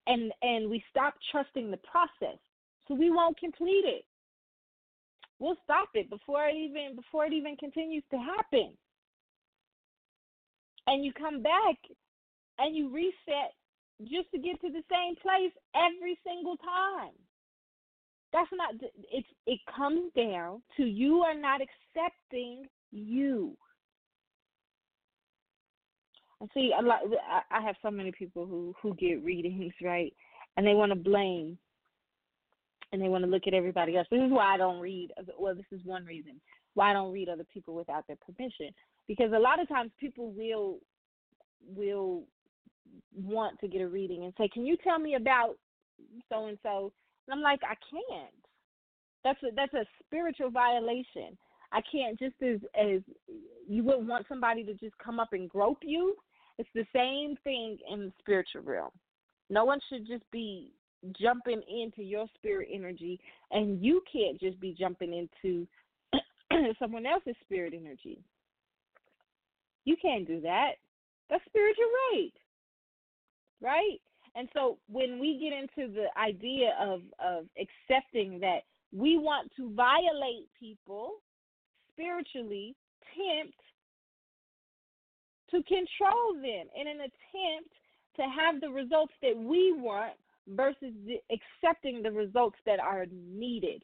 [0.06, 2.40] and and we stop trusting the process,
[2.88, 4.06] so we won't complete it.
[5.44, 8.78] We'll stop it before it even before it even continues to happen.
[10.88, 11.76] And you come back
[12.60, 13.52] and you reset
[14.04, 17.12] just to get to the same place every single time.
[18.32, 18.76] That's not
[19.12, 22.64] it's it comes down to you are not accepting
[22.94, 23.58] you.
[26.42, 27.02] I see a lot
[27.52, 30.14] I have so many people who who get readings, right?
[30.56, 31.58] And they want to blame
[32.94, 34.08] and they want to look at everybody else.
[34.10, 35.12] This is why I don't read.
[35.38, 36.40] Well, this is one reason
[36.76, 38.70] why I don't read other people without their permission.
[39.08, 40.78] Because a lot of times people will
[41.76, 42.24] will
[43.16, 45.58] want to get a reading and say, "Can you tell me about
[46.30, 46.94] so and so?"
[47.28, 48.46] And I'm like, "I can't.
[49.24, 51.38] That's a that's a spiritual violation.
[51.72, 53.02] I can't just as as
[53.68, 56.16] you wouldn't want somebody to just come up and grope you.
[56.60, 58.92] It's the same thing in the spiritual realm.
[59.50, 60.72] No one should just be
[61.20, 63.20] jumping into your spirit energy,
[63.52, 65.68] and you can't just be jumping into
[66.80, 68.20] someone else's spirit energy.
[69.86, 70.74] You can't do that.
[71.30, 72.36] That's spiritual rape,
[73.62, 74.00] right?
[74.36, 79.74] And so when we get into the idea of of accepting that we want to
[79.74, 81.16] violate people
[81.92, 82.76] spiritually,
[83.16, 83.58] tempt
[85.52, 87.74] to control them in an attempt
[88.16, 90.14] to have the results that we want
[90.48, 90.94] versus
[91.32, 93.84] accepting the results that are needed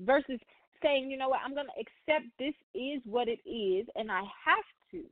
[0.00, 0.38] versus
[0.82, 4.22] saying, you know what, I'm going to accept this is what it is and I
[4.44, 5.02] have to.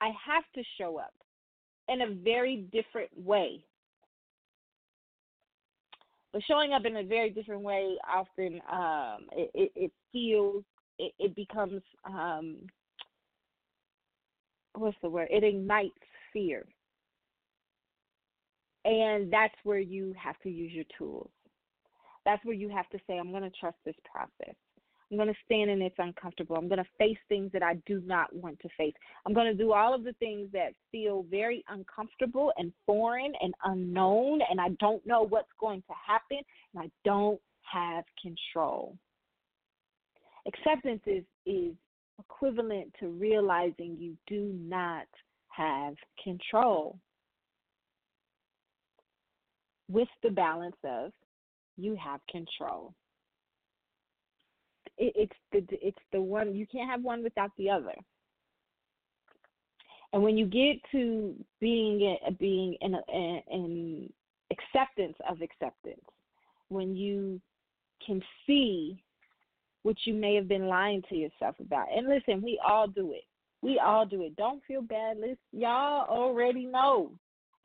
[0.00, 1.12] I have to show up
[1.88, 3.64] in a very different way.
[6.32, 10.62] But showing up in a very different way often um, it, it, it feels
[10.98, 12.58] it, it becomes um,
[14.74, 15.28] what's the word?
[15.30, 15.94] It ignites
[16.32, 16.64] fear.
[18.88, 21.28] And that's where you have to use your tools.
[22.24, 24.54] That's where you have to say, I'm going to trust this process.
[25.10, 26.56] I'm going to stand in it's uncomfortable.
[26.56, 28.94] I'm going to face things that I do not want to face.
[29.26, 33.54] I'm going to do all of the things that feel very uncomfortable and foreign and
[33.64, 36.38] unknown, and I don't know what's going to happen,
[36.74, 38.96] and I don't have control.
[40.46, 41.74] Acceptance is, is
[42.18, 45.06] equivalent to realizing you do not
[45.50, 46.98] have control
[49.90, 51.12] with the balance of
[51.76, 52.92] you have control.
[54.96, 57.94] It, it's the it's the one you can't have one without the other.
[60.12, 64.10] And when you get to being a, being in a, in
[64.50, 66.04] acceptance of acceptance,
[66.68, 67.40] when you
[68.04, 69.02] can see
[69.82, 71.86] what you may have been lying to yourself about.
[71.94, 73.24] And listen, we all do it.
[73.62, 74.36] We all do it.
[74.36, 75.18] Don't feel bad.
[75.18, 77.12] Listen, y'all already know.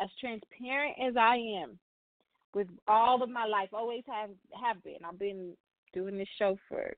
[0.01, 1.77] As transparent as I am,
[2.53, 4.29] with all of my life, always have
[4.61, 4.99] have been.
[5.05, 5.53] I've been
[5.93, 6.93] doing this show for,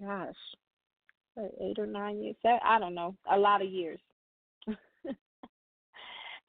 [0.00, 0.34] gosh,
[1.60, 2.36] eight or nine years.
[2.44, 4.00] I don't know, a lot of years.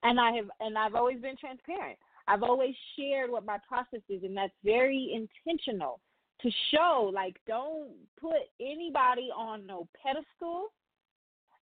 [0.04, 1.98] And I have and I've always been transparent.
[2.28, 6.00] I've always shared what my process is and that's very intentional
[6.42, 10.72] to show like don't put anybody on no pedestal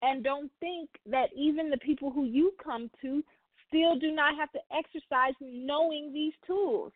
[0.02, 3.22] and don't think that even the people who you come to
[3.68, 6.92] still do not have to exercise knowing these tools.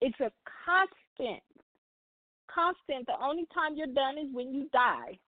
[0.00, 0.30] It's a
[0.64, 1.42] constant,
[2.52, 3.06] constant.
[3.06, 5.18] The only time you're done is when you die.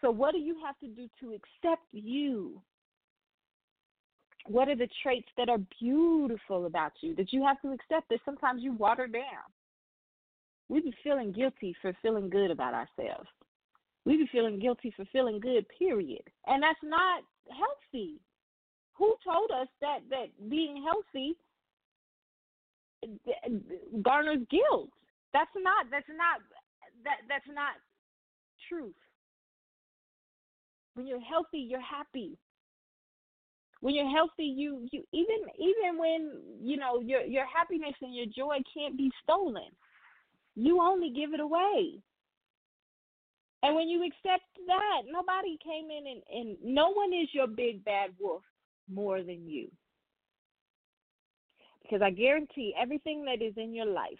[0.00, 2.60] So, what do you have to do to accept you?
[4.46, 8.20] What are the traits that are beautiful about you that you have to accept that
[8.24, 9.22] sometimes you water down?
[10.68, 13.28] We be feeling guilty for feeling good about ourselves.
[14.04, 16.22] We be feeling guilty for feeling good, period.
[16.46, 18.20] And that's not healthy.
[18.98, 21.36] Who told us that that being healthy
[24.02, 24.90] garners guilt?
[25.32, 26.40] That's not that's not
[27.04, 27.74] that that's not
[28.68, 28.94] truth.
[30.94, 32.38] When you're healthy, you're happy.
[33.80, 38.26] When you're healthy, you you even even when you know your your happiness and your
[38.26, 39.70] joy can't be stolen.
[40.54, 42.00] You only give it away.
[43.62, 47.84] And when you accept that, nobody came in and, and no one is your big
[47.84, 48.42] bad wolf
[48.92, 49.68] more than you.
[51.82, 54.12] Because I guarantee everything that is in your life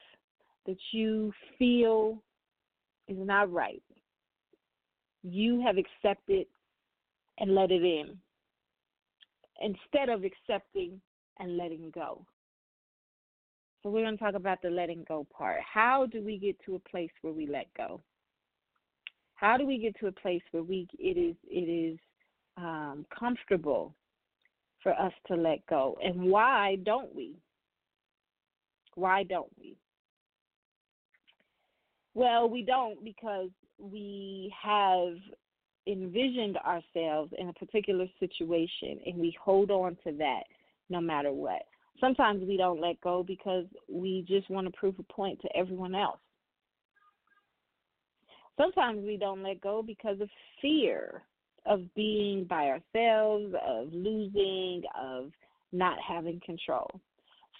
[0.66, 2.22] that you feel
[3.08, 3.82] is not right,
[5.22, 6.46] you have accepted
[7.38, 8.16] and let it in
[9.60, 11.00] instead of accepting
[11.38, 12.24] and letting go.
[13.82, 15.60] So we're going to talk about the letting go part.
[15.60, 18.00] How do we get to a place where we let go?
[19.36, 21.98] How do we get to a place where we it is it is
[22.56, 23.94] um, comfortable
[24.87, 27.34] for us to let go, and why don't we?
[28.95, 29.74] Why don't we?
[32.14, 33.49] Well, we don't because
[33.80, 35.14] we have
[35.89, 40.45] envisioned ourselves in a particular situation and we hold on to that
[40.89, 41.62] no matter what.
[41.99, 45.97] Sometimes we don't let go because we just want to prove a point to everyone
[45.97, 46.20] else.
[48.57, 50.28] Sometimes we don't let go because of
[50.62, 51.24] fear
[51.66, 55.30] of being by ourselves, of losing, of
[55.72, 56.88] not having control.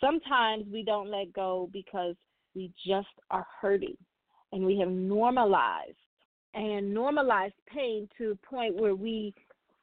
[0.01, 2.15] Sometimes we don't let go because
[2.55, 3.97] we just are hurting
[4.53, 5.97] and we have normalized
[6.55, 9.35] and normalized pain to a point where we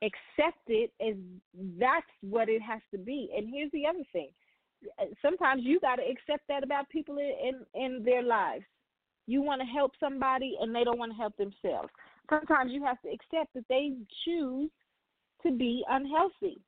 [0.01, 1.15] accept it as
[1.79, 3.29] that's what it has to be.
[3.35, 4.29] And here's the other thing.
[5.21, 8.65] Sometimes you got to accept that about people in in their lives.
[9.27, 11.89] You want to help somebody and they don't want to help themselves.
[12.29, 13.93] Sometimes you have to accept that they
[14.25, 14.69] choose
[15.43, 16.59] to be unhealthy.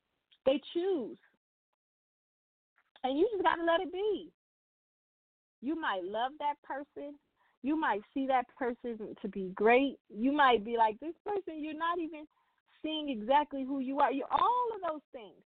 [0.44, 1.16] They choose.
[3.02, 4.30] And you just got to let it be.
[5.62, 7.14] You might love that person.
[7.62, 9.96] You might see that person to be great.
[10.08, 12.26] You might be like, this person, you're not even
[12.82, 14.12] seeing exactly who you are.
[14.12, 15.42] You all of those things.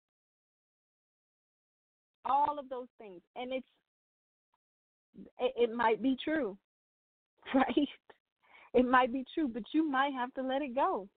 [2.25, 3.21] All of those things.
[3.37, 3.67] And it's
[5.39, 6.57] it, it might be true.
[7.55, 7.89] right?
[8.79, 11.09] It might be true, but you might have to let it go.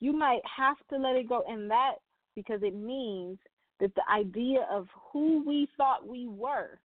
[0.00, 1.94] You might have to let it go, and that
[2.34, 3.38] because it means
[3.78, 6.80] that the idea of who we thought we were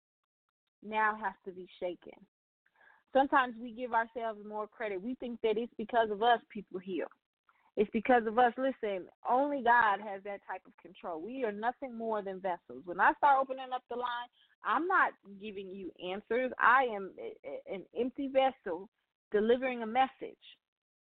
[0.81, 2.25] now has to be shaken.
[3.13, 4.99] Sometimes we give ourselves more credit.
[4.99, 7.05] We think that it's because of us people heal.
[7.77, 8.53] It's because of us.
[8.57, 11.21] Listen, only God has that type of control.
[11.21, 12.81] We are nothing more than vessels.
[12.85, 14.29] When I start opening up the line,
[14.63, 16.51] I'm not giving you answers.
[16.59, 17.11] I am
[17.71, 18.89] an empty vessel
[19.31, 20.37] delivering a message.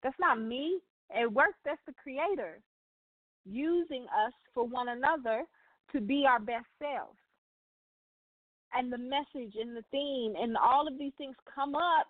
[0.02, 0.80] That's not me.
[1.14, 2.60] At work, that's the Creator
[3.44, 5.44] using us for one another
[5.92, 7.18] to be our best selves.
[8.72, 12.08] And the message and the theme and all of these things come up,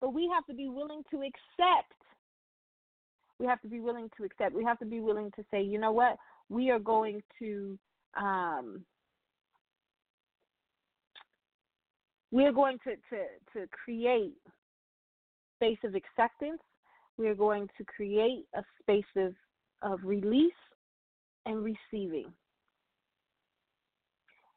[0.00, 1.92] but we have to be willing to accept.
[3.38, 4.54] We have to be willing to accept.
[4.54, 6.16] We have to be willing to say, you know what?
[6.48, 7.78] We are going to
[8.16, 8.84] um,
[12.34, 13.22] we're going to, to,
[13.52, 14.34] to create
[15.56, 16.60] space of acceptance.
[17.16, 19.34] We're going to create a space of,
[19.82, 20.50] of release
[21.46, 22.32] and receiving.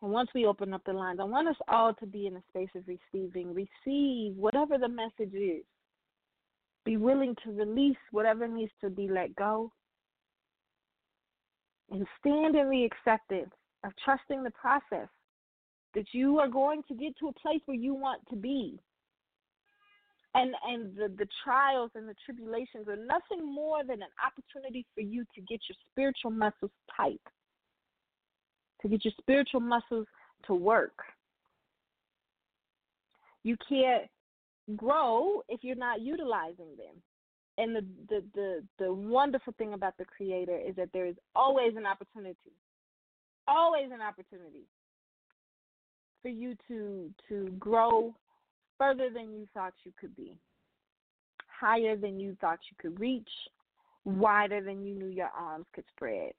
[0.02, 2.44] And once we open up the lines, I want us all to be in a
[2.50, 3.54] space of receiving.
[3.54, 5.64] Receive whatever the message is.
[6.84, 9.72] Be willing to release whatever needs to be let go.
[11.92, 13.54] And stand in the acceptance
[13.84, 15.10] of trusting the process
[15.98, 18.80] that you are going to get to a place where you want to be.
[20.36, 25.02] And and the, the trials and the tribulations are nothing more than an opportunity for
[25.02, 27.22] you to get your spiritual muscles tight,
[28.82, 30.08] to get your spiritual muscles
[30.48, 30.98] to work.
[33.44, 34.06] You can't
[34.78, 36.96] grow if you're not utilizing them.
[37.58, 41.76] and the, the the the wonderful thing about the creator is that there is always
[41.78, 42.54] an opportunity
[43.48, 44.66] always an opportunity
[46.22, 48.14] for you to to grow
[48.78, 50.38] further than you thought you could be
[51.60, 53.30] higher than you thought you could reach
[54.06, 56.32] wider than you knew your arms could spread.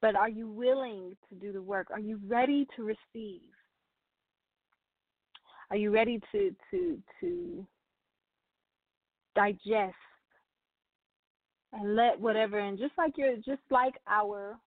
[0.00, 1.90] But are you willing to do the work?
[1.90, 3.40] Are you ready to receive?
[5.70, 7.66] Are you ready to to to
[9.34, 9.94] digest
[11.72, 14.58] and let whatever and just like your just like our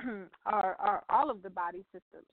[0.46, 2.24] our our all of the body systems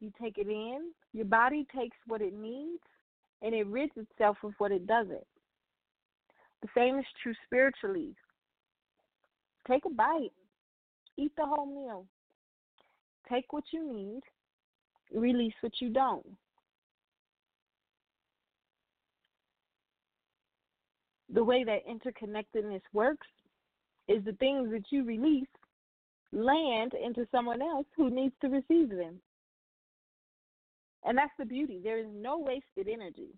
[0.00, 2.82] you take it in your body takes what it needs
[3.42, 5.26] and it rids itself of what it doesn't.
[6.62, 8.14] The same is true spiritually.
[9.66, 10.32] Take a bite.
[11.16, 12.06] Eat the whole meal.
[13.28, 14.20] Take what you need.
[15.12, 16.26] Release what you don't.
[21.32, 23.26] The way that interconnectedness works
[24.08, 25.46] is the things that you release
[26.32, 29.20] land into someone else who needs to receive them.
[31.04, 31.80] And that's the beauty.
[31.82, 33.30] There is no wasted energy.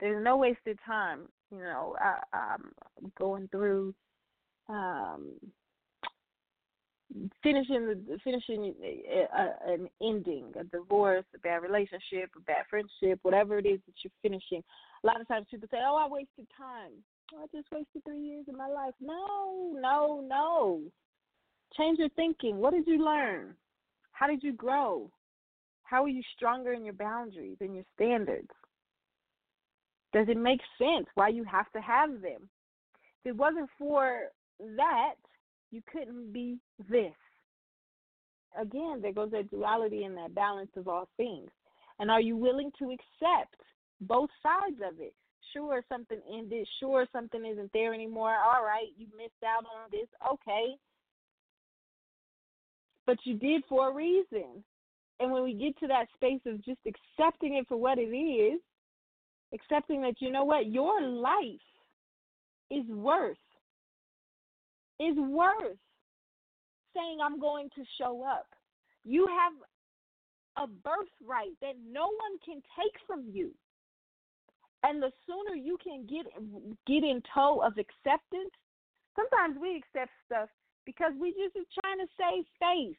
[0.00, 1.22] There's no wasted time.
[1.50, 2.72] You know, I, I'm
[3.18, 3.94] going through
[4.68, 5.32] um,
[7.42, 13.18] finishing the finishing a, a, an ending, a divorce, a bad relationship, a bad friendship,
[13.22, 14.62] whatever it is that you're finishing.
[15.04, 16.92] A lot of times people say, "Oh, I wasted time.
[17.34, 20.82] Oh, I just wasted three years of my life." No, no, no.
[21.76, 22.58] Change your thinking.
[22.58, 23.54] What did you learn?
[24.12, 25.10] How did you grow?
[25.88, 28.50] How are you stronger in your boundaries and your standards?
[30.12, 32.50] Does it make sense why you have to have them?
[33.24, 34.24] If it wasn't for
[34.76, 35.14] that,
[35.70, 36.58] you couldn't be
[36.90, 37.14] this.
[38.60, 41.48] Again, there goes that duality and that balance of all things.
[41.98, 43.56] And are you willing to accept
[44.02, 45.14] both sides of it?
[45.54, 46.68] Sure, something ended.
[46.80, 48.36] Sure, something isn't there anymore.
[48.44, 50.08] All right, you missed out on this.
[50.34, 50.74] Okay.
[53.06, 54.62] But you did for a reason.
[55.20, 58.60] And when we get to that space of just accepting it for what it is,
[59.52, 61.60] accepting that, you know what, your life
[62.70, 63.36] is worth
[65.00, 65.78] is worth
[66.94, 68.46] saying, I'm going to show up.
[69.04, 69.52] You have
[70.64, 73.54] a birthright that no one can take from you.
[74.82, 76.26] And the sooner you can get
[76.86, 78.54] get in tow of acceptance,
[79.16, 80.48] sometimes we accept stuff
[80.86, 82.96] because we just are trying to save face.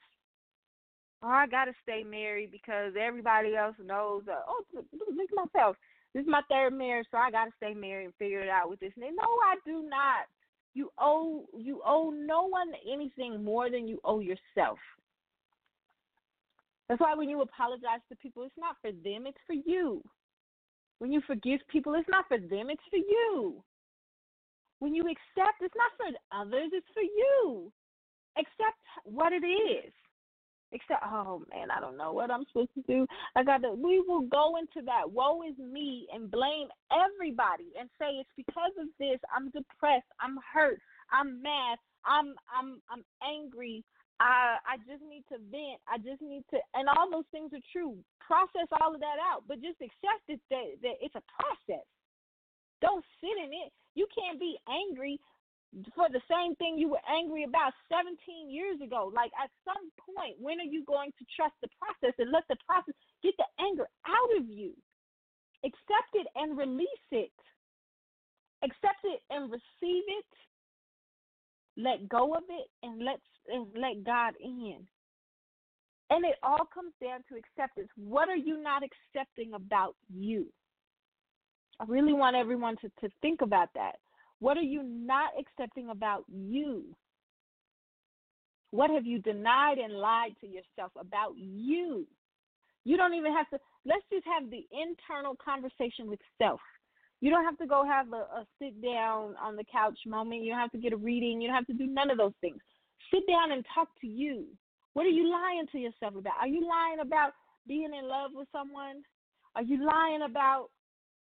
[1.21, 4.23] Oh, I gotta stay married because everybody else knows.
[4.27, 5.75] Uh, oh, look at myself.
[6.13, 8.79] This is my third marriage, so I gotta stay married and figure it out with
[8.79, 8.93] this.
[8.97, 10.25] No, I do not.
[10.73, 14.79] You owe you owe no one anything more than you owe yourself.
[16.87, 20.01] That's why when you apologize to people, it's not for them, it's for you.
[20.97, 23.63] When you forgive people, it's not for them, it's for you.
[24.79, 27.71] When you accept, it's not for others, it's for you.
[28.37, 29.93] Accept what it is.
[30.71, 33.07] Except, oh man, I don't know what I'm supposed to do.
[33.35, 33.73] I got to.
[33.73, 38.71] We will go into that woe is me and blame everybody and say it's because
[38.79, 39.17] of this.
[39.33, 40.09] I'm depressed.
[40.21, 40.79] I'm hurt.
[41.11, 41.79] I'm mad.
[42.05, 43.83] I'm I'm I'm angry.
[44.19, 45.81] I I just need to vent.
[45.89, 47.97] I just need to, and all those things are true.
[48.21, 51.85] Process all of that out, but just accept it that, that it's a process.
[52.81, 53.73] Don't sit in it.
[53.95, 55.19] You can't be angry
[55.95, 58.17] for the same thing you were angry about 17
[58.49, 59.11] years ago.
[59.13, 62.57] Like at some point, when are you going to trust the process and let the
[62.65, 64.73] process get the anger out of you?
[65.63, 67.31] Accept it and release it.
[68.63, 70.31] Accept it and receive it.
[71.77, 74.87] Let go of it and let and let God in.
[76.09, 77.89] And it all comes down to acceptance.
[77.95, 80.47] What are you not accepting about you?
[81.79, 83.95] I really want everyone to, to think about that
[84.39, 86.85] what are you not accepting about you?
[88.71, 92.05] What have you denied and lied to yourself about you?
[92.85, 96.61] You don't even have to, let's just have the internal conversation with self.
[97.21, 100.43] You don't have to go have a, a sit down on the couch moment.
[100.43, 101.41] You don't have to get a reading.
[101.41, 102.59] You don't have to do none of those things.
[103.13, 104.45] Sit down and talk to you.
[104.93, 106.33] What are you lying to yourself about?
[106.39, 107.33] Are you lying about
[107.67, 109.03] being in love with someone?
[109.55, 110.67] Are you lying about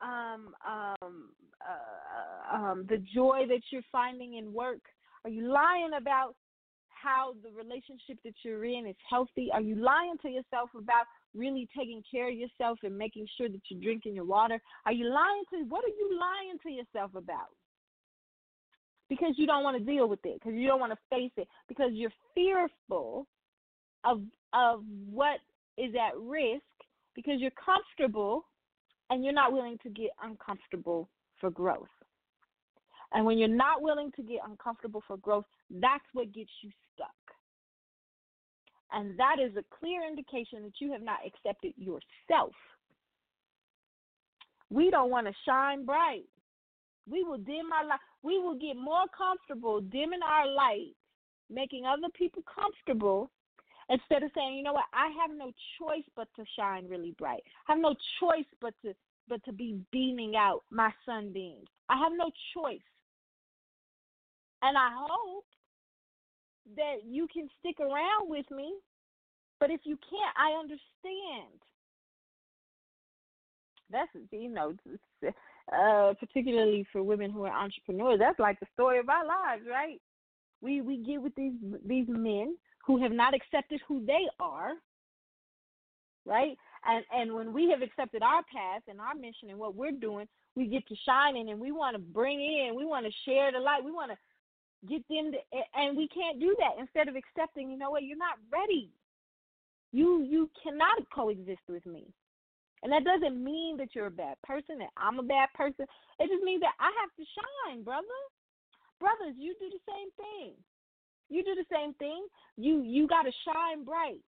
[0.01, 1.31] um, um,
[1.69, 4.81] uh, um, the joy that you're finding in work?
[5.25, 6.35] Are you lying about
[6.89, 9.49] how the relationship that you're in is healthy?
[9.53, 13.61] Are you lying to yourself about really taking care of yourself and making sure that
[13.69, 14.61] you're drinking your water?
[14.87, 17.53] Are you lying to what are you lying to yourself about?
[19.09, 21.47] Because you don't want to deal with it, because you don't want to face it,
[21.69, 23.27] because you're fearful
[24.05, 25.41] of of what
[25.77, 26.63] is at risk,
[27.15, 28.47] because you're comfortable
[29.11, 31.09] and you're not willing to get uncomfortable
[31.45, 31.89] for growth.
[33.13, 37.09] And when you're not willing to get uncomfortable for growth, that's what gets you stuck.
[38.93, 42.55] And that is a clear indication that you have not accepted yourself.
[44.71, 46.25] We don't want to shine bright.
[47.11, 47.99] We will dim our light.
[48.23, 50.95] We will get more comfortable dimming our light,
[51.51, 53.31] making other people comfortable
[53.91, 57.43] instead of saying, you know what, I have no choice but to shine really bright.
[57.69, 58.95] I have no choice but to
[59.29, 61.69] but to be beaming out my sunbeams.
[61.89, 62.81] I have no choice.
[64.63, 65.45] And I hope
[66.77, 68.75] that you can stick around with me.
[69.61, 71.61] But if you can't, I understand.
[73.91, 74.75] That's you know,
[75.73, 80.01] uh, particularly for women who are entrepreneurs, that's like the story of our lives, right?
[80.61, 81.53] We we get with these
[81.87, 82.57] these men
[82.87, 84.73] who have not accepted who they are,
[86.25, 86.57] right?
[86.87, 90.27] And and when we have accepted our path and our mission and what we're doing,
[90.55, 93.59] we get to shining and we want to bring in, we want to share the
[93.59, 94.19] light, we want to
[94.87, 95.39] get them to,
[95.75, 96.79] and we can't do that.
[96.79, 98.91] Instead of accepting, you know what, you're not ready.
[99.93, 102.07] You you cannot coexist with me.
[102.83, 105.87] And that doesn't mean that you're a bad person, that I'm a bad person.
[106.21, 108.21] It just means that I have to shine, brother.
[109.01, 110.53] Brothers, you do the same thing.
[111.31, 112.27] You do the same thing.
[112.57, 114.21] You you gotta shine bright.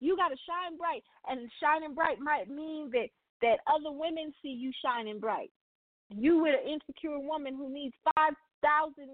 [0.00, 1.02] You gotta shine bright.
[1.28, 3.08] And shining bright might mean that
[3.42, 5.50] that other women see you shining bright.
[6.10, 8.32] You with an insecure woman who needs five
[8.62, 9.08] thousand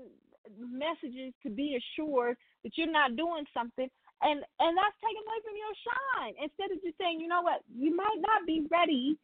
[0.60, 3.88] messages to be assured that you're not doing something
[4.22, 7.60] and and that's taking away from your shine instead of just saying you know what
[7.74, 9.16] you might not be ready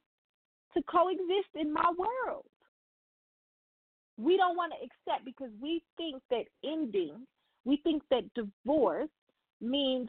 [0.74, 2.44] to coexist in my world
[4.16, 7.26] we don't want to accept because we think that ending
[7.64, 9.10] we think that divorce
[9.60, 10.08] means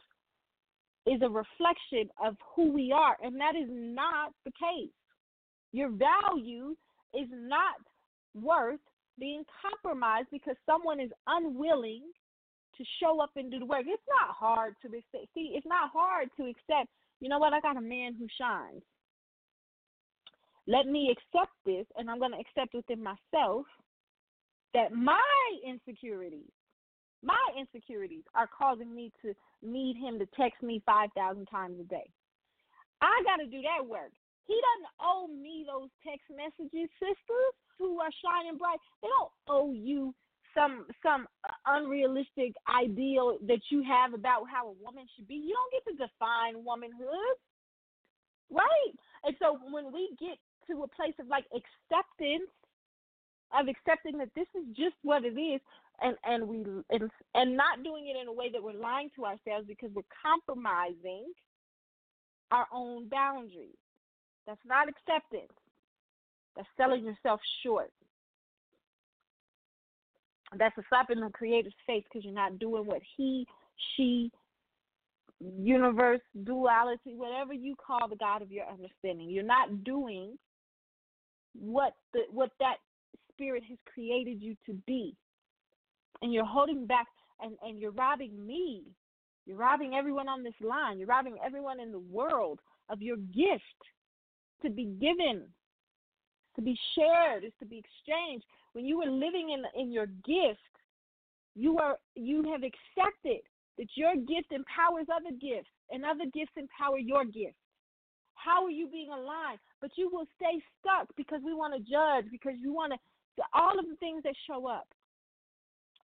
[1.07, 4.91] is a reflection of who we are and that is not the case
[5.71, 6.75] your value
[7.13, 7.75] is not
[8.35, 8.79] worth
[9.19, 12.03] being compromised because someone is unwilling
[12.77, 13.83] to show up and do the work.
[13.85, 15.33] It's not hard to accept.
[15.33, 16.89] See, it's not hard to accept.
[17.19, 17.53] You know what?
[17.53, 18.81] I got a man who shines.
[20.67, 23.65] Let me accept this, and I'm going to accept within myself
[24.73, 25.19] that my
[25.67, 26.51] insecurities,
[27.23, 32.09] my insecurities are causing me to need him to text me 5,000 times a day.
[33.01, 34.11] I got to do that work.
[34.47, 38.79] He doesn't owe me those text messages, sisters who are shining bright.
[39.01, 40.13] They don't owe you
[40.53, 41.27] some some
[41.65, 45.35] unrealistic ideal that you have about how a woman should be.
[45.35, 47.37] You don't get to define womanhood,
[48.51, 48.93] right?
[49.23, 52.51] And so when we get to a place of like acceptance,
[53.57, 55.61] of accepting that this is just what it is,
[56.01, 56.57] and and we
[56.89, 60.01] and and not doing it in a way that we're lying to ourselves because we're
[60.21, 61.25] compromising
[62.51, 63.77] our own boundaries.
[64.45, 65.53] That's not acceptance.
[66.55, 67.91] That's selling yourself short.
[70.57, 73.47] That's a slap in the creator's face because you're not doing what he,
[73.95, 74.31] she,
[75.39, 79.29] universe, duality, whatever you call the God of your understanding.
[79.29, 80.37] You're not doing
[81.53, 82.77] what the what that
[83.31, 85.15] spirit has created you to be.
[86.21, 87.07] And you're holding back
[87.41, 88.83] and, and you're robbing me.
[89.45, 90.99] You're robbing everyone on this line.
[90.99, 92.59] You're robbing everyone in the world
[92.89, 93.63] of your gift
[94.61, 95.47] to be given,
[96.55, 98.45] to be shared, is to be exchanged.
[98.73, 100.59] When you are living in in your gift,
[101.55, 103.41] you are you have accepted
[103.77, 107.55] that your gift empowers other gifts, and other gifts empower your gift.
[108.35, 109.59] How are you being aligned?
[109.81, 112.99] But you will stay stuck because we want to judge, because you want to
[113.53, 114.87] all of the things that show up.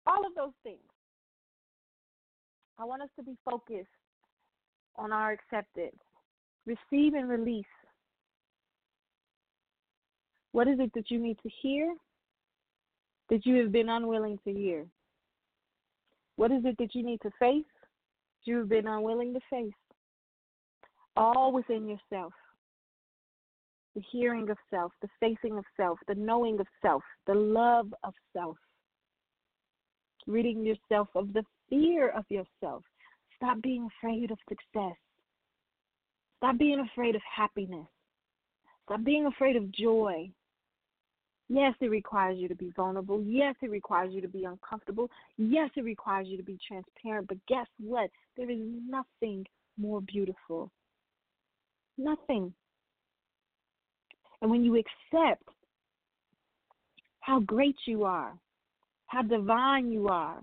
[0.07, 0.79] All of those things.
[2.79, 3.87] I want us to be focused
[4.95, 5.97] on our acceptance.
[6.65, 7.65] Receive and release.
[10.53, 11.93] What is it that you need to hear
[13.29, 14.85] that you have been unwilling to hear?
[16.37, 19.73] What is it that you need to face that you have been unwilling to face?
[21.15, 22.33] All within yourself.
[23.95, 28.13] The hearing of self, the facing of self, the knowing of self, the love of
[28.31, 28.57] self.
[30.27, 32.83] Ridding yourself of the fear of yourself.
[33.37, 34.95] Stop being afraid of success.
[36.37, 37.87] Stop being afraid of happiness.
[38.85, 40.29] Stop being afraid of joy.
[41.49, 43.23] Yes, it requires you to be vulnerable.
[43.23, 45.09] Yes, it requires you to be uncomfortable.
[45.37, 47.27] Yes, it requires you to be transparent.
[47.27, 48.09] But guess what?
[48.35, 49.45] There is nothing
[49.77, 50.71] more beautiful.
[51.97, 52.53] Nothing.
[54.41, 55.43] And when you accept
[57.21, 58.37] how great you are,
[59.07, 60.41] how divine you are,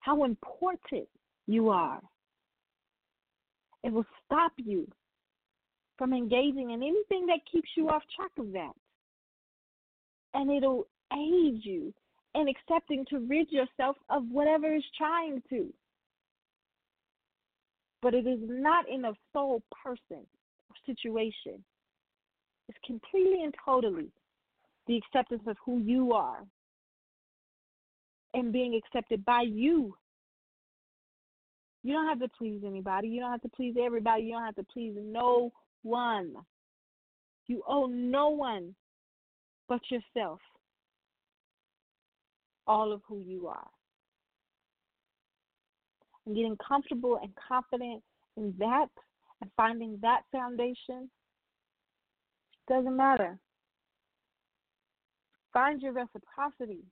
[0.00, 1.08] how important
[1.46, 2.00] you are,
[3.84, 4.86] it will stop you
[5.96, 8.72] from engaging in anything that keeps you off track of that.
[10.34, 11.92] and it'll aid you
[12.34, 15.72] in accepting to rid yourself of whatever is trying to.
[18.00, 20.24] But it is not in a sole person
[20.70, 21.64] or situation.
[22.68, 24.06] It's completely and totally
[24.86, 26.46] the acceptance of who you are
[28.34, 29.94] and being accepted by you.
[31.82, 33.08] You don't have to please anybody.
[33.08, 34.24] You don't have to please everybody.
[34.24, 35.52] You don't have to please no
[35.82, 36.34] one.
[37.46, 38.74] You owe no one
[39.68, 40.40] but yourself
[42.66, 43.66] all of who you are.
[46.26, 48.02] And getting comfortable and confident
[48.36, 48.88] in that
[49.40, 51.10] and finding that foundation
[52.68, 53.38] doesn't matter.
[55.52, 56.84] Find your reciprocity.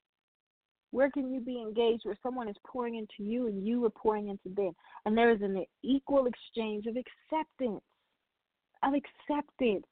[0.91, 4.29] Where can you be engaged where someone is pouring into you and you are pouring
[4.29, 4.73] into them?
[5.05, 7.83] And there is an equal exchange of acceptance.
[8.83, 9.85] Of acceptance.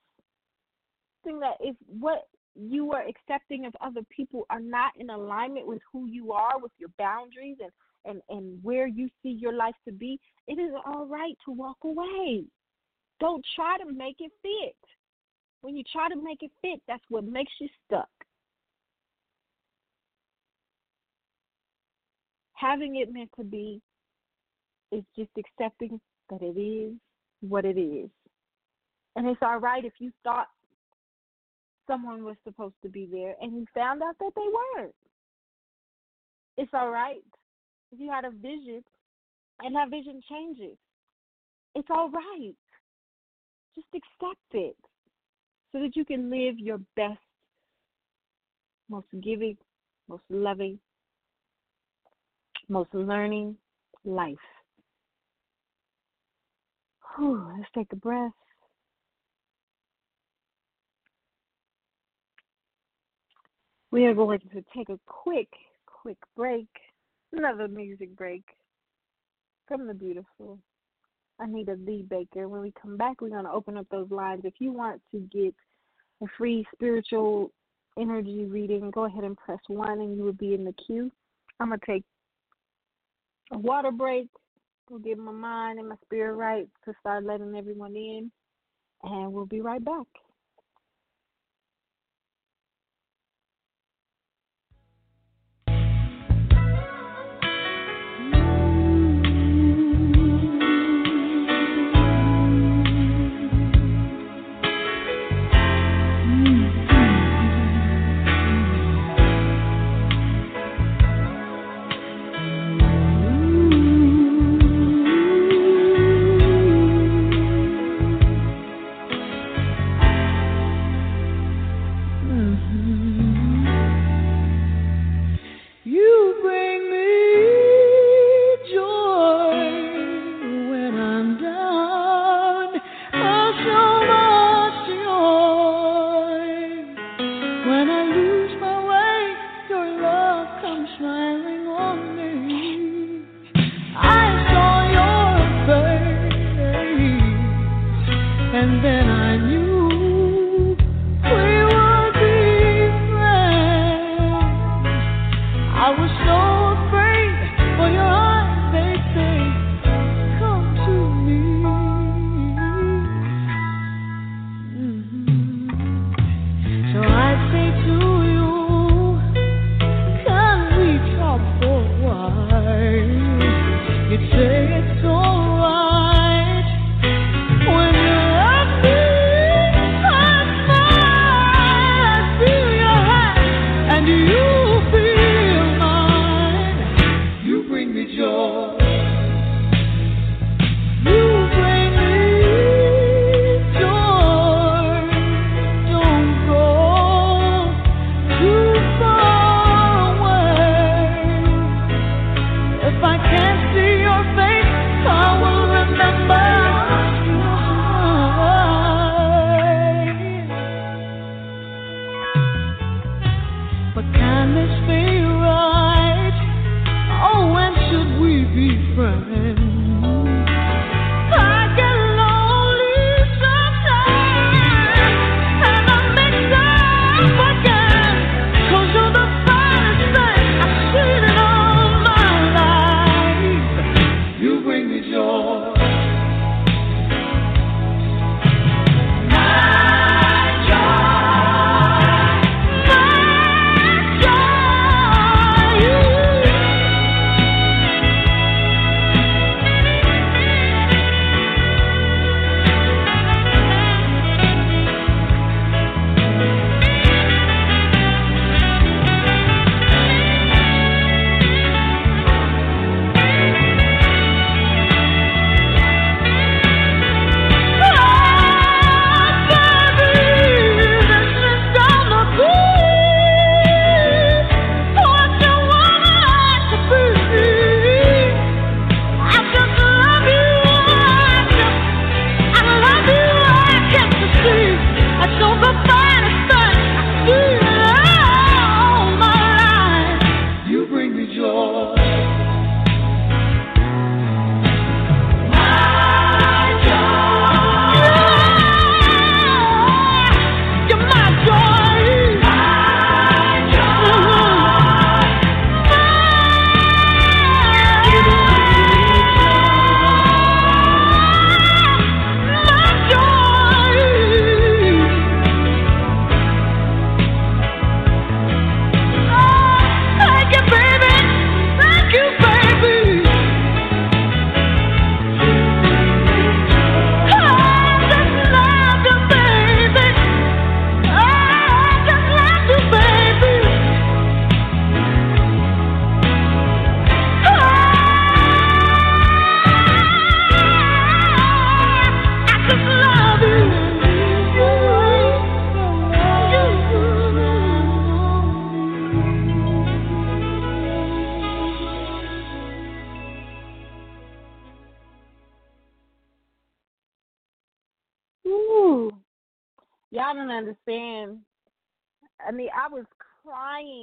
[1.24, 5.80] Thing that if what you are accepting of other people are not in alignment with
[5.92, 7.70] who you are, with your boundaries and,
[8.04, 10.18] and, and where you see your life to be,
[10.48, 12.44] it is all right to walk away.
[13.20, 14.76] Don't try to make it fit.
[15.60, 18.08] When you try to make it fit, that's what makes you stuck.
[22.56, 23.80] Having it meant to be
[24.92, 26.00] is just accepting
[26.30, 26.94] that it is
[27.40, 28.10] what it is.
[29.14, 30.48] And it's all right if you thought
[31.86, 34.94] someone was supposed to be there and you found out that they weren't.
[36.56, 37.22] It's all right
[37.92, 38.82] if you had a vision
[39.60, 40.76] and that vision changes.
[41.74, 42.54] It's all right.
[43.74, 44.76] Just accept it
[45.72, 47.18] so that you can live your best,
[48.88, 49.56] most giving,
[50.08, 50.78] most loving,
[52.68, 53.56] most learning
[54.04, 54.36] life.
[57.16, 58.32] Whew, let's take a breath.
[63.90, 65.48] We are going to take a quick,
[65.86, 66.68] quick break,
[67.32, 68.42] another music break
[69.66, 70.58] from the beautiful
[71.38, 72.48] Anita Lee Baker.
[72.48, 74.42] When we come back, we're going to open up those lines.
[74.44, 75.54] If you want to get
[76.22, 77.50] a free spiritual
[77.98, 81.10] energy reading, go ahead and press one and you will be in the queue.
[81.60, 82.04] I'm going to take
[83.52, 84.28] a water break,
[84.88, 88.30] go get my mind and my spirit right to start letting everyone in,
[89.04, 90.06] and we'll be right back.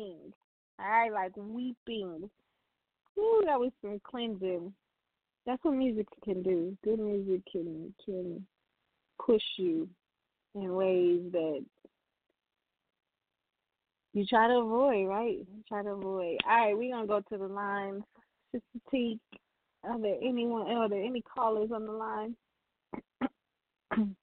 [0.03, 0.33] Crying.
[0.79, 2.29] I like weeping.
[3.17, 4.73] Ooh, that was some cleansing.
[5.45, 6.77] That's what music can do.
[6.83, 8.45] Good music can can
[9.23, 9.89] push you
[10.55, 11.65] in ways that
[14.13, 15.39] you try to avoid, right?
[15.67, 16.37] Try to avoid.
[16.47, 18.03] All right, we're gonna go to the line.
[18.51, 19.19] Sister T,
[19.83, 22.35] are there anyone are there any callers on the line?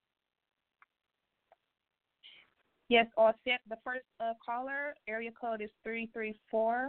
[2.91, 3.61] Yes, all set.
[3.69, 6.89] The first uh, caller, area code is 334.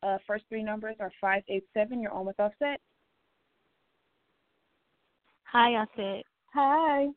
[0.00, 2.00] Uh, first three numbers are 587.
[2.00, 2.80] You're on with Offset.
[5.50, 6.24] Hi, Offset.
[6.54, 7.08] Hi.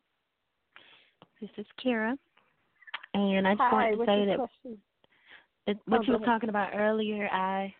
[1.40, 2.18] This is Kira.
[3.14, 4.40] And I just Hi, wanted to what's say that
[5.68, 7.74] it, Oh, what go you were talking about earlier, I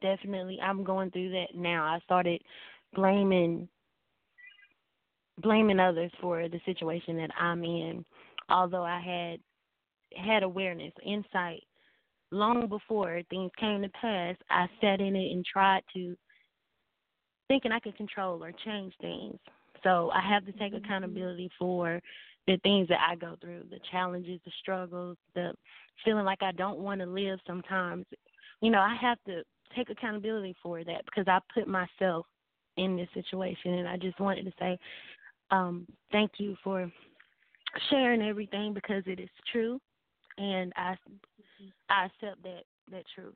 [0.00, 1.84] definitely I'm going through that now.
[1.84, 2.40] I started
[2.94, 3.68] blaming
[5.42, 8.04] blaming others for the situation that I'm in,
[8.48, 9.40] although I had
[10.16, 11.62] had awareness, insight
[12.30, 14.36] long before things came to pass.
[14.50, 16.16] I sat in it and tried to
[17.48, 19.38] thinking I could control or change things.
[19.82, 20.84] So I have to take Mm-hmm.
[20.84, 22.00] accountability for
[22.46, 25.52] the things that I go through, the challenges, the struggles, the
[26.04, 28.06] feeling like I don't want to live sometimes.
[28.60, 29.42] You know, I have to
[29.74, 32.26] take accountability for that because I put myself
[32.76, 34.78] in this situation and I just wanted to say
[35.50, 36.90] um thank you for
[37.90, 39.80] sharing everything because it is true
[40.38, 40.96] and I
[41.90, 43.34] I accept that that truth.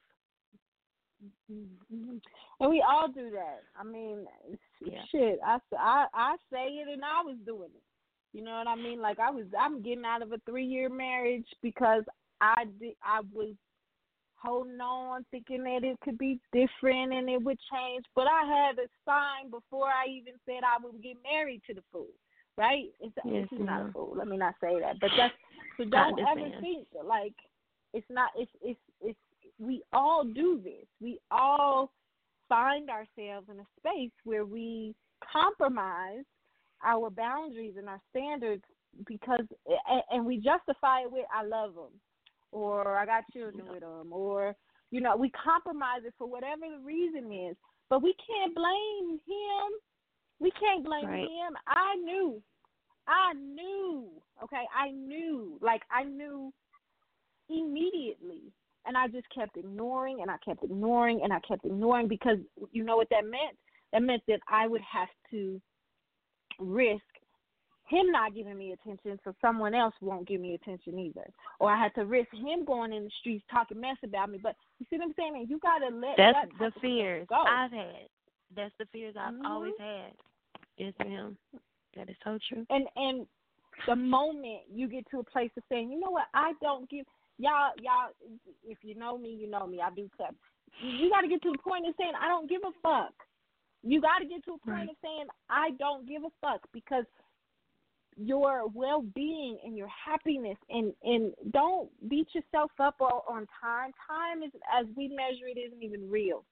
[1.51, 2.21] Mhm.
[2.61, 3.63] And we all do that.
[3.79, 4.27] I mean,
[4.81, 5.05] Yeah.
[5.11, 5.41] shit.
[5.45, 7.83] I, I I say it, and I was doing it.
[8.33, 9.01] You know what I mean?
[9.01, 12.03] Like I was, I'm getting out of a three year marriage because
[12.41, 13.55] I did, I was
[14.37, 18.05] holding on, thinking that it could be different and it would change.
[18.17, 21.83] But I had a sign before I even said I would get married to the
[21.93, 22.09] fool.
[22.57, 22.87] Right?
[23.01, 24.15] It's, Yes, it's not a fool.
[24.17, 24.99] Let me not say that.
[25.01, 25.35] But that's
[25.77, 27.35] so don't ever think like
[27.95, 28.31] it's not.
[28.37, 29.19] It's it's it's
[29.59, 30.87] we all do this.
[31.01, 31.93] We all
[32.49, 34.95] find ourselves in a space where we
[35.33, 36.25] compromise
[36.85, 38.63] our boundaries and our standards
[39.07, 39.47] because
[39.89, 41.93] and, and we justify it with I love them
[42.51, 44.55] or I got children with them or
[44.91, 47.57] you know we compromise it for whatever the reason is
[47.89, 49.73] but we can't blame him
[50.41, 51.23] we can't blame Right.
[51.23, 52.43] him I knew
[53.07, 54.09] I knew
[54.43, 56.53] okay I knew like I knew
[57.49, 58.53] immediately
[58.87, 62.39] and I just kept ignoring and I kept ignoring and I kept ignoring because
[62.73, 63.57] you know what that meant?
[63.93, 65.61] That meant that I would have to
[66.59, 67.03] risk
[67.89, 71.29] him not giving me attention so someone else won't give me attention either.
[71.61, 74.39] Or I had to risk him going in the streets talking mess about me.
[74.43, 75.47] But you see what I'm saying?
[75.49, 77.27] You gotta let That's that the type of stuff fears.
[77.31, 78.09] I've had.
[78.55, 79.47] That's the fears I've Mhm.
[79.47, 80.13] always had.
[80.77, 81.37] Yes, ma'am.
[81.97, 82.67] That is so true.
[82.71, 83.27] and and
[83.87, 87.07] the moment you get to a place of saying, you know what, I don't give
[87.39, 88.11] y'all y'all
[88.65, 90.35] if you know me, you know me, I do cut.
[90.83, 93.13] You got to get to the point of saying I don't give a fuck.
[93.83, 94.89] You got to get to a point Right.
[94.91, 97.05] of saying I don't give a fuck because
[98.17, 103.91] your well-being and your happiness and and don't beat yourself up on, on time.
[104.07, 106.45] Time is as we measure it isn't even real,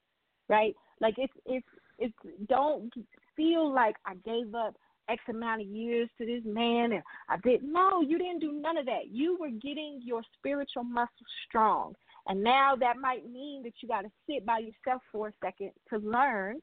[0.49, 0.75] right?
[1.01, 1.67] Like it's it's
[1.99, 2.15] it's
[2.49, 2.93] don't
[3.37, 4.77] feel like I gave up
[5.09, 8.77] X amount of years to this man and I did no, you didn't do none
[8.77, 9.09] of that.
[9.11, 11.11] You were getting your spiritual muscle
[11.49, 11.95] strong.
[12.27, 15.99] And now that might mean that you gotta sit by yourself for a second to
[15.99, 16.61] learn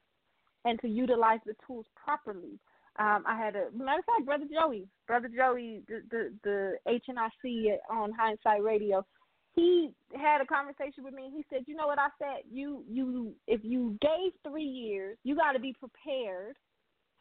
[0.66, 2.60] and to utilize the tools properly.
[3.00, 7.78] Um, I had a matter of fact, brother Joey, brother Joey, the the, the HNIC
[7.92, 9.06] on Hindsight Radio,
[9.56, 11.32] he had a conversation with me.
[11.36, 12.44] He said, "You know what I said?
[12.50, 16.56] You you if you gave three years, you got to be prepared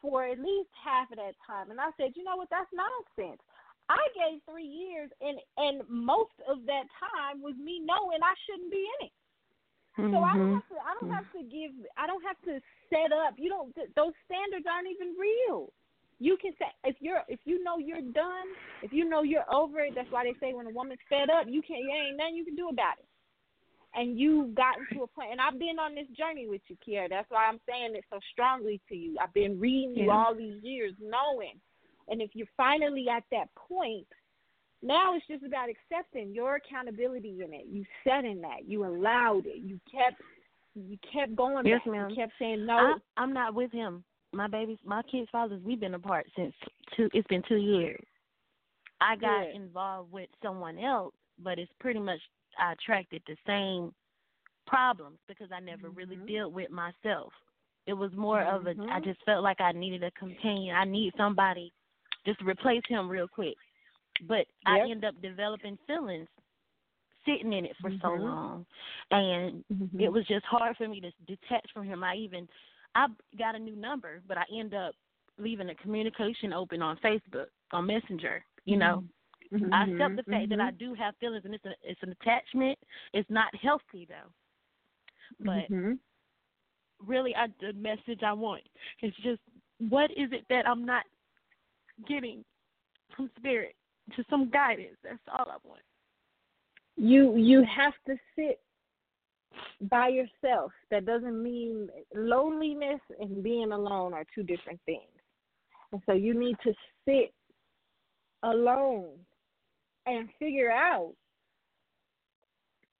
[0.07, 2.49] for at least half of that time." And I said, "You know what?
[2.49, 3.41] That's nonsense.
[3.89, 8.71] I gave three years, and and most of that time was me knowing I shouldn't
[8.71, 9.13] be in it."
[9.97, 10.53] So I don't Mhm.
[10.53, 10.75] have to.
[10.77, 11.71] I don't have to give.
[11.97, 13.33] I don't have to set up.
[13.37, 13.73] You don't.
[13.75, 15.73] th- Those standards aren't even real.
[16.19, 18.47] You can say if you're if you know you're done,
[18.83, 19.93] if you know you're over it.
[19.95, 21.83] That's why they say when a woman's fed up, you can't.
[21.85, 23.05] There ain't nothing you can do about it.
[23.97, 25.31] And you've gotten to a.
[25.31, 27.09] And I've been on this journey with you, Kiara.
[27.09, 29.17] That's why I'm saying it so strongly to you.
[29.21, 31.59] I've been reading you all these years, knowing.
[32.07, 34.05] And if you're finally at that point,
[34.83, 37.65] now it's just about accepting your accountability in it.
[37.67, 38.67] You said in that.
[38.67, 39.57] You allowed it.
[39.57, 40.21] You kept
[40.75, 41.91] you kept going Yes, back.
[41.91, 42.09] ma'am.
[42.11, 42.77] You kept saying no.
[42.77, 44.03] I, I'm not with him.
[44.33, 45.61] My baby's, my kid's fathers.
[45.63, 46.53] We've been apart since
[46.95, 47.09] two.
[47.13, 48.03] It's been two years.
[49.01, 49.55] I got Good.
[49.55, 52.19] involved with someone else, but it's pretty much
[52.59, 53.93] I attracted the same
[54.65, 56.27] problems because I never really Mhm.
[56.27, 57.33] dealt with myself.
[57.85, 58.71] It was more of a.
[58.71, 59.03] I Mhm.
[59.03, 60.75] just felt like I needed a companion.
[60.75, 61.71] I need somebody
[62.25, 63.55] just to replace him real quick.
[64.27, 66.27] but I end up developing feelings
[67.23, 68.23] sitting in it for so Mhm.
[68.23, 68.65] long
[69.11, 70.01] and Mhm.
[70.01, 72.03] it was just hard for me to detach from him.
[72.03, 72.49] I even
[72.95, 73.07] I
[73.37, 74.95] got a new number, but I end up
[75.37, 78.43] leaving a communication open on Facebook on Messenger.
[78.65, 79.03] You know,
[79.53, 79.73] Mhm.
[79.73, 80.77] I accept the fact that I Mhm.
[80.77, 82.77] do have feelings, and it's a, it's an attachment.
[83.13, 84.31] It's not healthy though.
[85.39, 85.99] But Mhm.
[86.99, 88.67] really, I the message I want
[89.01, 89.41] is just
[89.79, 91.05] what is it that I'm not
[92.07, 92.43] getting
[93.15, 93.75] from spirit?
[94.15, 94.97] Just some guidance.
[95.03, 95.81] That's all I want.
[96.95, 98.59] you you have to sit
[99.81, 105.11] by yourself that doesn't mean loneliness and being alone are two different things
[105.91, 106.73] and so you need to
[107.05, 107.31] sit
[108.43, 109.09] alone
[110.07, 111.13] and figure out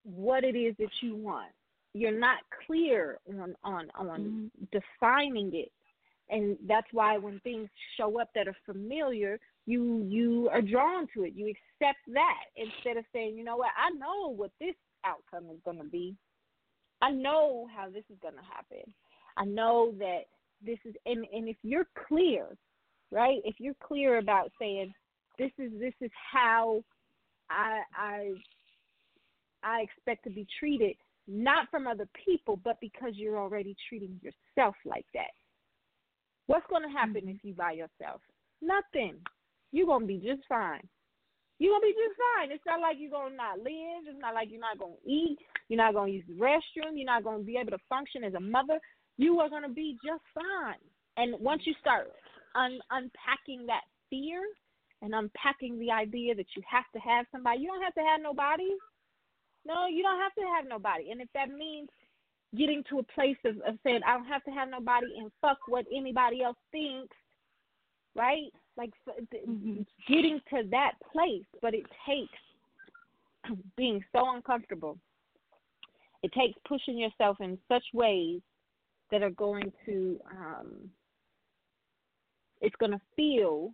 [0.04, 1.52] what it is that you want.
[1.94, 4.48] You're not clear on on on mm-hmm.
[4.72, 5.72] defining it.
[6.30, 11.24] And that's why when things show up that are familiar you you are drawn to
[11.24, 11.34] it.
[11.36, 13.72] You accept that instead of saying you know what?
[13.78, 14.76] I know what this
[15.06, 16.16] outcome is going to be.
[17.02, 18.94] I know how this is going to happen.
[19.38, 20.22] I know that
[20.64, 22.48] this is and and if you're clear
[23.12, 23.40] right?
[23.44, 24.94] If you're clear about saying
[25.38, 26.84] this is this is how
[27.50, 28.32] i i
[29.64, 30.96] i expect to be treated
[31.28, 35.32] not from other people but because you're already treating yourself like that
[36.48, 37.38] What's going to happen mm-hmm.
[37.38, 38.24] if you by yourself?
[38.62, 39.20] Nothing.
[39.72, 40.84] You're going to be just fine.
[41.60, 42.52] You're going to be just fine.
[42.52, 44.08] It's not like you're going to not live.
[44.08, 45.38] It's not like you're not going to eat.
[45.68, 46.96] You're not going to use the restroom.
[46.96, 48.80] You're not going to be able to function as a mother.
[49.18, 50.82] You are going to be just fine.
[51.18, 52.08] And once you start
[52.56, 54.40] un- unpacking that fear
[55.02, 58.22] and unpacking the idea that you have to have somebody, you don't have to have
[58.22, 58.70] nobody.
[59.66, 61.12] No, you don't have to have nobody.
[61.12, 61.90] And if that means
[62.56, 65.58] getting to a place of, of saying I don't have to have nobody and fuck
[65.68, 67.16] what anybody else thinks,
[68.16, 68.52] right?
[68.78, 68.92] Like
[69.32, 69.44] th-
[70.08, 74.98] getting to that place, but it takes being so uncomfortable.
[76.24, 78.42] It takes pushing yourself in such ways
[79.12, 80.90] that are going to um
[82.60, 83.72] it's going to feel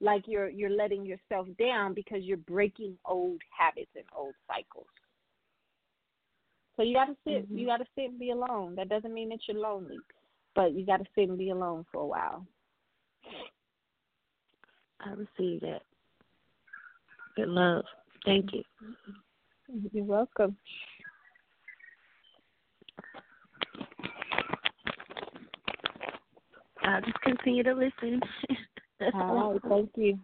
[0.00, 4.86] like you're you're letting yourself down because you're breaking old habits and old cycles.
[6.76, 7.58] So you gotta sit mm-hmm.
[7.58, 8.74] you gotta sit and be alone.
[8.74, 9.98] That doesn't mean that you're lonely.
[10.54, 12.46] But you gotta sit and be alone for a while.
[15.00, 15.82] I receive that.
[17.36, 17.84] Good love.
[18.24, 18.62] Thank you.
[19.92, 20.56] You're welcome.
[26.82, 28.20] I'll just continue to listen.
[28.98, 30.18] That's All right, thank you.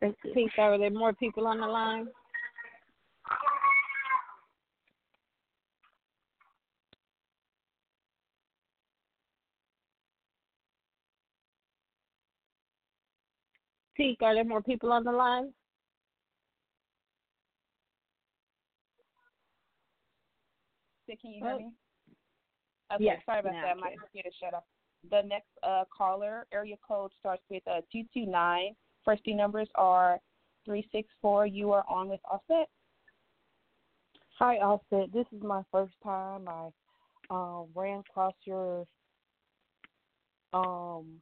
[0.00, 0.32] Thank you.
[0.34, 0.50] Peace.
[0.58, 2.08] Are there more people on the line?
[13.96, 15.52] Teak, are there more people on the line?
[21.06, 21.58] Can you hear Oh.
[21.58, 21.72] me?
[22.92, 23.64] Okay, Yes, sorry about that.
[23.64, 23.98] I My can.
[23.98, 24.64] computer shut off.
[25.10, 28.74] The next uh, caller, area code starts with uh, 229.
[29.04, 30.18] First three numbers are
[30.64, 31.46] 364.
[31.46, 32.68] You are on with Offset.
[34.38, 35.12] Hi, Offset.
[35.12, 36.48] This is my first time.
[36.48, 36.68] I
[37.30, 38.86] um, ran across your
[40.52, 41.20] um,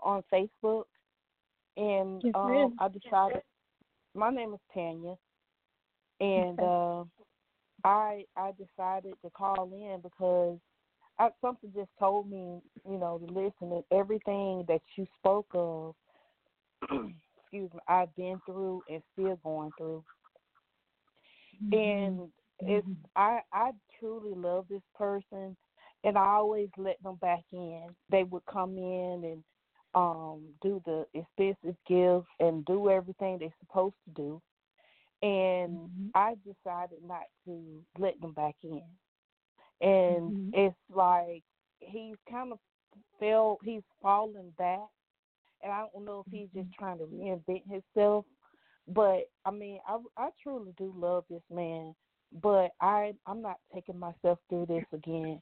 [0.00, 0.84] on Facebook,
[1.76, 2.74] and Yes, um.
[2.78, 3.42] I decided.
[4.14, 5.16] My name is Tanya,
[6.20, 6.62] and Okay.
[6.62, 7.04] uh,
[7.84, 10.58] I I decided to call in because
[11.18, 15.94] I, something just told me, you know, to listen to everything that you spoke of.
[16.90, 20.04] excuse me, I've been through and still going through,
[21.70, 22.28] and
[22.60, 25.56] it's I I truly love this person,
[26.04, 27.88] and I always let them back in.
[28.10, 29.44] They would come in and
[29.94, 34.42] um do the expensive gifts and do everything they're supposed to do,
[35.22, 37.60] and I decided not to
[37.98, 38.82] let them back in.
[39.82, 40.50] And mm-hmm.
[40.54, 41.42] it's like
[41.80, 42.58] he's kind of
[43.18, 44.88] fell he's fallen back
[45.62, 46.84] and I don't know if he's just mm-hmm.
[46.84, 48.24] trying to reinvent himself.
[48.88, 51.94] But I mean, I I truly do love this man,
[52.42, 55.40] but I I'm not taking myself through this again.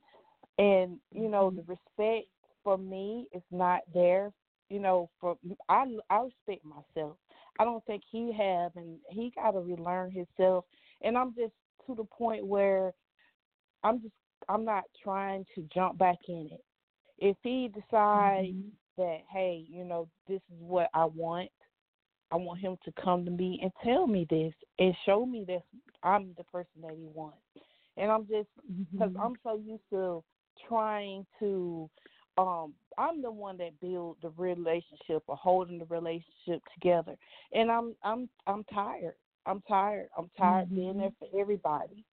[0.59, 1.57] And you know, mm-hmm.
[1.57, 2.29] the respect
[2.63, 4.31] for me is not there.
[4.69, 5.37] You know, for
[5.69, 7.17] I I respect myself.
[7.59, 10.65] I don't think he have, and he got to relearn himself.
[11.03, 11.53] And I'm just
[11.87, 12.93] to the point where
[13.83, 14.15] I'm just
[14.51, 16.65] I'm not trying to jump back in it.
[17.19, 18.49] If he decides
[18.99, 21.51] that hey, you know, this is what I want,
[22.33, 25.63] I want him to come to me and tell me this and show me that
[26.03, 27.39] I'm the person that he wants.
[27.97, 28.49] And I'm just
[28.93, 30.23] because I'm so used to
[30.69, 31.89] trying to
[32.39, 37.17] um I'm the one that build the relationship or holding the relationship together.
[37.53, 39.15] And I'm I'm I'm tired.
[39.47, 40.09] I'm tired.
[40.19, 40.75] I'm tired Mm-hmm.
[40.75, 42.05] being there for everybody.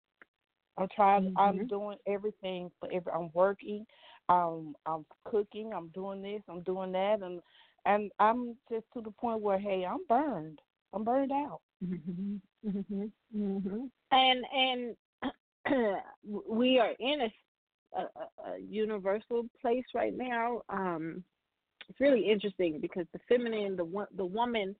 [0.77, 1.69] I'm trying I'm Mhm.
[1.69, 3.85] doing everything for every I'm working,
[4.29, 7.41] um I'm cooking, I'm doing this, I'm doing that and
[7.85, 10.59] and I'm just to the point where hey, I'm burned.
[10.93, 11.61] I'm burned out.
[11.83, 12.41] Mhm.
[12.65, 13.11] Mhm.
[13.35, 13.91] Mhm.
[14.11, 14.97] And and
[16.49, 17.31] we are in a,
[17.97, 20.61] a, a- a universal place right now.
[20.69, 21.23] Um,
[21.89, 24.75] it's really interesting because the feminine, the wo- the woman,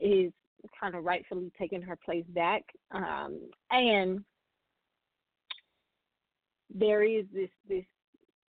[0.00, 0.32] is
[0.78, 3.40] kind of rightfully taking her place back, um,
[3.70, 4.24] and
[6.74, 7.84] there is this this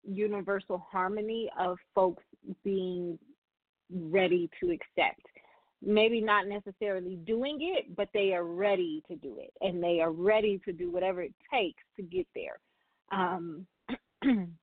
[0.07, 2.23] universal harmony of folks
[2.63, 3.19] being
[3.91, 5.23] ready to accept
[5.87, 10.13] maybe not necessarily doing it, but they are ready to do it, and they are
[10.13, 12.59] ready to do whatever it takes to get there.
[13.13, 13.67] Um,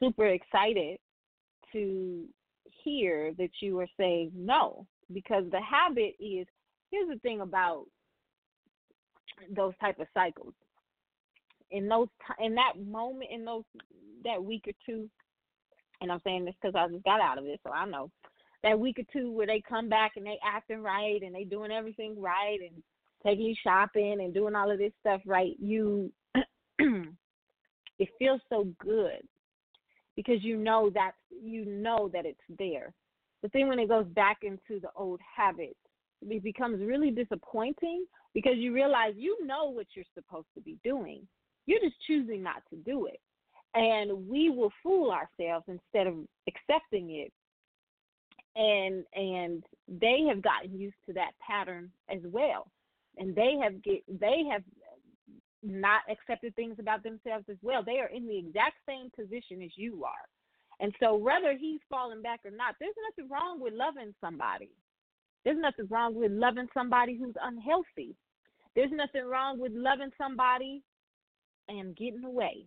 [0.00, 0.98] super excited
[1.72, 2.24] to
[2.84, 6.46] hear that you are saying no, because the habit is.
[6.90, 7.84] Here's the thing about
[9.54, 10.54] those type of cycles.
[11.70, 12.08] In those,
[12.40, 13.64] in that moment, in those
[14.24, 15.08] that week or two,
[16.00, 18.10] and I'm saying this because I just got out of it, so I know
[18.62, 21.70] that week or two where they come back and they acting right and they doing
[21.70, 22.82] everything right and
[23.24, 26.12] taking you shopping and doing all of this stuff right, you
[26.78, 29.22] it feels so good
[30.16, 32.92] because you know that you know that it's there.
[33.42, 35.78] The thing when it goes back into the old habits,
[36.22, 38.04] it becomes really disappointing
[38.34, 41.26] because you realize you know what you're supposed to be doing.
[41.68, 43.20] You're just choosing not to do it.
[43.74, 46.14] And we will fool ourselves instead of
[46.48, 47.32] accepting it.
[48.56, 52.68] And and they have gotten used to that pattern as well.
[53.18, 54.62] And they have get they have
[55.62, 57.82] not accepted things about themselves as well.
[57.84, 60.24] They are in the exact same position as you are.
[60.80, 64.70] And so whether he's falling back or not there's nothing wrong with loving somebody.
[65.44, 68.16] There's nothing wrong with loving somebody who's unhealthy.
[68.74, 70.82] There's nothing wrong with loving somebody
[71.68, 72.64] and getting away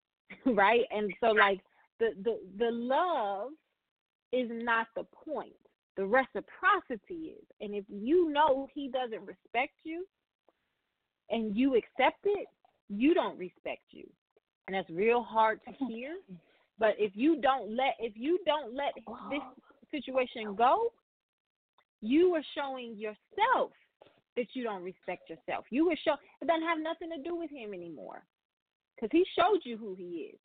[0.46, 1.60] right and so like
[2.00, 3.50] the the the love
[4.32, 5.52] is not the point.
[5.96, 7.44] The reciprocity is.
[7.60, 10.06] And if you know he doesn't respect you
[11.30, 12.46] and you accept it,
[12.88, 14.08] you don't respect you.
[14.66, 16.16] And that's real hard to hear.
[16.78, 18.94] But if you don't let if you don't let
[19.30, 19.40] this
[19.90, 20.92] situation go,
[22.00, 23.72] you are showing yourself
[24.36, 25.64] that you don't respect yourself.
[25.70, 28.22] You are show it doesn't have nothing to do with him anymore.
[29.00, 30.38] Because he showed you who he is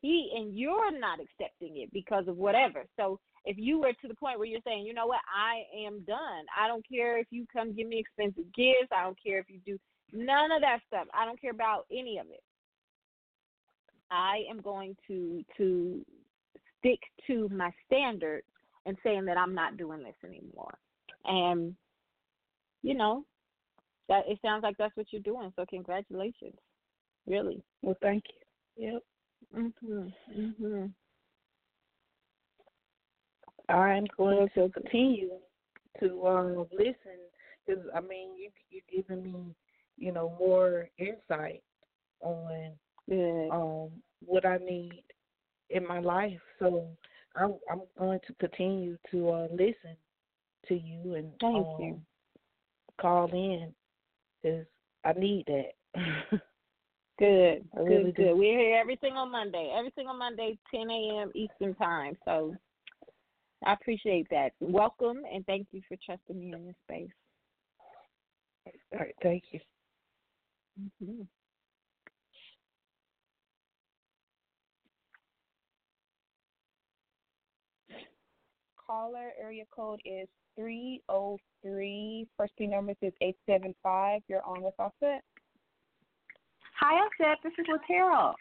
[0.00, 2.84] he and you're not accepting it because of whatever.
[2.96, 6.00] So if you were to the point where you're saying, you know what, I am
[6.06, 6.44] done.
[6.56, 8.92] I don't care if you come give me expensive gifts.
[8.96, 9.78] I don't care if you do
[10.12, 11.06] none of that stuff.
[11.14, 12.42] I don't care about any of it.
[14.10, 16.04] I am going to to
[16.78, 18.46] stick to my standards
[18.84, 20.78] and saying that I'm not doing this anymore.
[21.24, 21.74] And
[22.82, 23.24] you know,
[24.08, 25.52] that it sounds like that's what you're doing.
[25.56, 26.54] So congratulations.
[27.26, 27.62] Really.
[27.82, 28.24] Well, thank
[28.76, 28.92] you.
[28.92, 29.02] Yep.
[29.54, 30.12] Mhm.
[30.36, 30.94] Mhm.
[33.68, 35.38] I'm going to continue
[36.00, 37.18] to um, listen
[37.66, 39.54] because I mean you you're giving me
[39.96, 41.62] you know more insight
[42.20, 42.72] on
[43.08, 43.50] Good.
[43.50, 43.90] um
[44.24, 45.02] what I need
[45.70, 46.40] in my life.
[46.58, 46.86] So
[47.34, 49.96] I'm I'm going to continue to uh, listen
[50.68, 52.00] to you and Thank um, you.
[53.00, 53.72] call in
[54.42, 54.66] because
[55.04, 56.40] I need that.
[57.18, 57.64] Good.
[57.74, 58.34] I really good, good.
[58.34, 59.72] We're here every single Monday.
[59.76, 61.32] Every single Monday, 10 a.m.
[61.34, 62.16] Eastern Time.
[62.26, 62.54] So
[63.64, 64.50] I appreciate that.
[64.60, 67.08] Welcome and thank you for trusting me in this space.
[68.92, 69.60] All right, thank you.
[71.02, 71.22] hmm
[78.86, 82.26] Caller area code is 303.
[82.36, 84.22] First three numbers is 875.
[84.28, 85.24] You're on with Offset.
[86.80, 87.38] Hi, Offset.
[87.42, 88.34] This is Latera.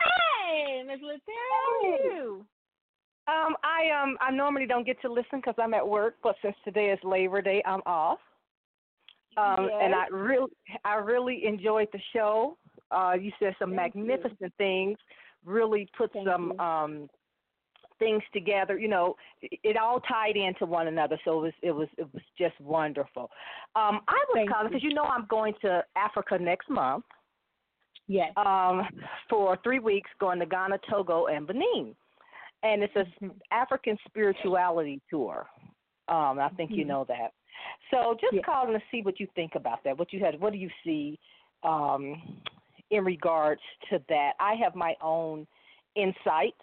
[0.00, 2.46] Hey, Miss Latera, how are you?
[3.26, 6.56] Um, I um, I normally don't get to listen because I'm at work, but since
[6.64, 8.18] today is Labor Day, I'm off.
[9.36, 10.50] Um, and I really,
[10.84, 12.56] I really enjoyed the show.
[12.90, 14.04] Uh, you said some Thank you.
[14.04, 14.96] magnificent things.
[15.44, 16.64] Really put Thank some you.
[16.64, 17.08] um
[17.98, 18.78] things together.
[18.78, 22.22] You know, it, all tied into one another, so it was it was it was
[22.38, 23.30] just wonderful.
[23.76, 27.04] Um, I was Thank calling because you know I'm going to Africa next month.
[28.06, 28.32] Yes.
[28.36, 28.82] um,
[29.30, 31.96] for three weeks, going to Ghana, Togo, and Benin.
[32.62, 33.40] And it's a Mhm.
[33.50, 35.48] African spirituality tour.
[36.08, 36.88] Um, I think you Mhm.
[36.88, 37.32] know that.
[37.90, 38.42] So just Yeah.
[38.42, 39.96] calling to see what you think about that.
[39.96, 41.18] What you had, what do you see
[41.62, 42.42] um,
[42.90, 44.34] in regards to that?
[44.38, 45.46] I have my own
[45.94, 46.54] insight.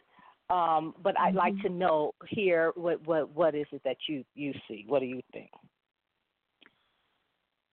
[0.51, 1.61] Um, but I'd like Mhm.
[1.63, 4.83] to know here what what what is it that you you see?
[4.87, 5.51] What do you think?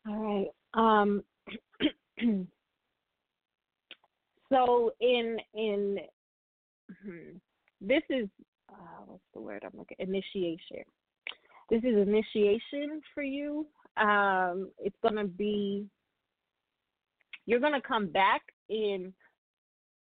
[0.06, 0.48] All right.
[0.74, 1.24] Um,
[4.48, 5.98] so in in
[7.02, 7.36] hmm,
[7.80, 8.28] this is
[8.70, 10.84] uh, what's the word I'm looking initiation.
[11.70, 13.66] This is initiation for you.
[13.96, 15.88] Um, it's gonna be
[17.46, 19.12] you're gonna come back in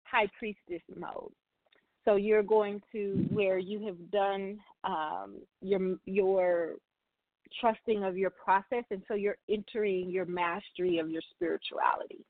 [0.04, 1.32] high priestess mode.
[2.10, 6.74] So you're going to where you have done um, your your
[7.62, 12.26] trusting of your process and so you're entering your mastery of your spirituality.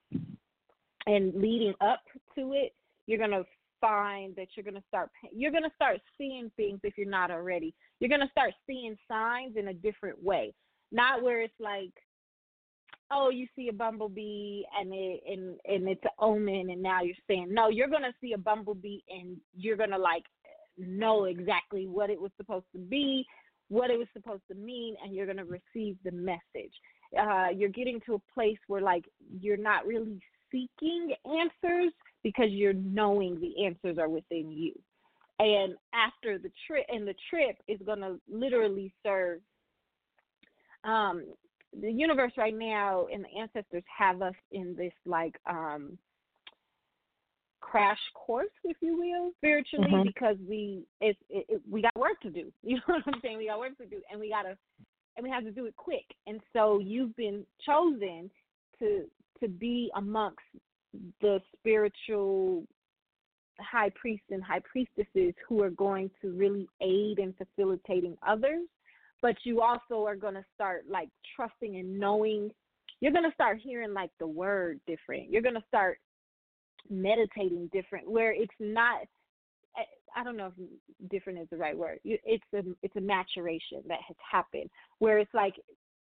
[1.07, 2.01] And leading up
[2.35, 2.73] to it
[3.07, 3.45] you're going to
[3.79, 7.31] find that you're going to start you're going to start seeing things if you're not
[7.31, 7.73] already.
[8.01, 10.53] You're going to start seeing signs in a different way.
[10.91, 11.93] Not where it's like
[13.11, 17.15] oh you see a bumblebee and it and and it's an omen and now you're
[17.27, 20.23] saying no you're to see a bumblebee and you're to like
[20.77, 23.25] know exactly what it was supposed to be
[23.69, 26.73] what it was supposed to mean and you're to receive the message.
[27.17, 29.05] Uh, you're getting to a place where like
[29.39, 30.19] you're not really
[30.51, 34.73] seeking answers because you're knowing the answers are within you.
[35.37, 39.39] And after the trip and the trip is to literally serve
[40.83, 41.25] um
[41.81, 45.97] the universe right now and the ancestors have us in this like um
[47.61, 50.03] crash course, if you will, spiritually, Mhm.
[50.05, 52.51] because we it's it, it, we got work to do.
[52.63, 53.37] You know what I'm saying?
[53.37, 54.57] We got work to do, and we gotta
[55.15, 56.05] and we have to do it quick.
[56.27, 58.31] And so you've been chosen
[58.79, 59.05] to
[59.39, 60.39] to be amongst
[61.21, 62.65] the spiritual
[63.59, 68.67] high priests and high priestesses who are going to really aid in facilitating others.
[69.21, 72.51] But you also are going to start like trusting and knowing.
[73.01, 75.29] You're going to start hearing like the word different.
[75.29, 75.99] You're going to start
[76.89, 79.01] meditating different where it's not
[79.77, 79.83] eh,
[80.15, 81.99] I don't know if different is the right word.
[82.03, 84.69] It's a it's a maturation that has happened
[84.99, 85.53] where it's like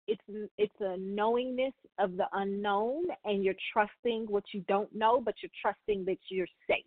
[0.06, 5.34] it's it's a knowingness of the unknown and you're trusting what you don't know, but
[5.42, 6.84] you're trusting that you're safe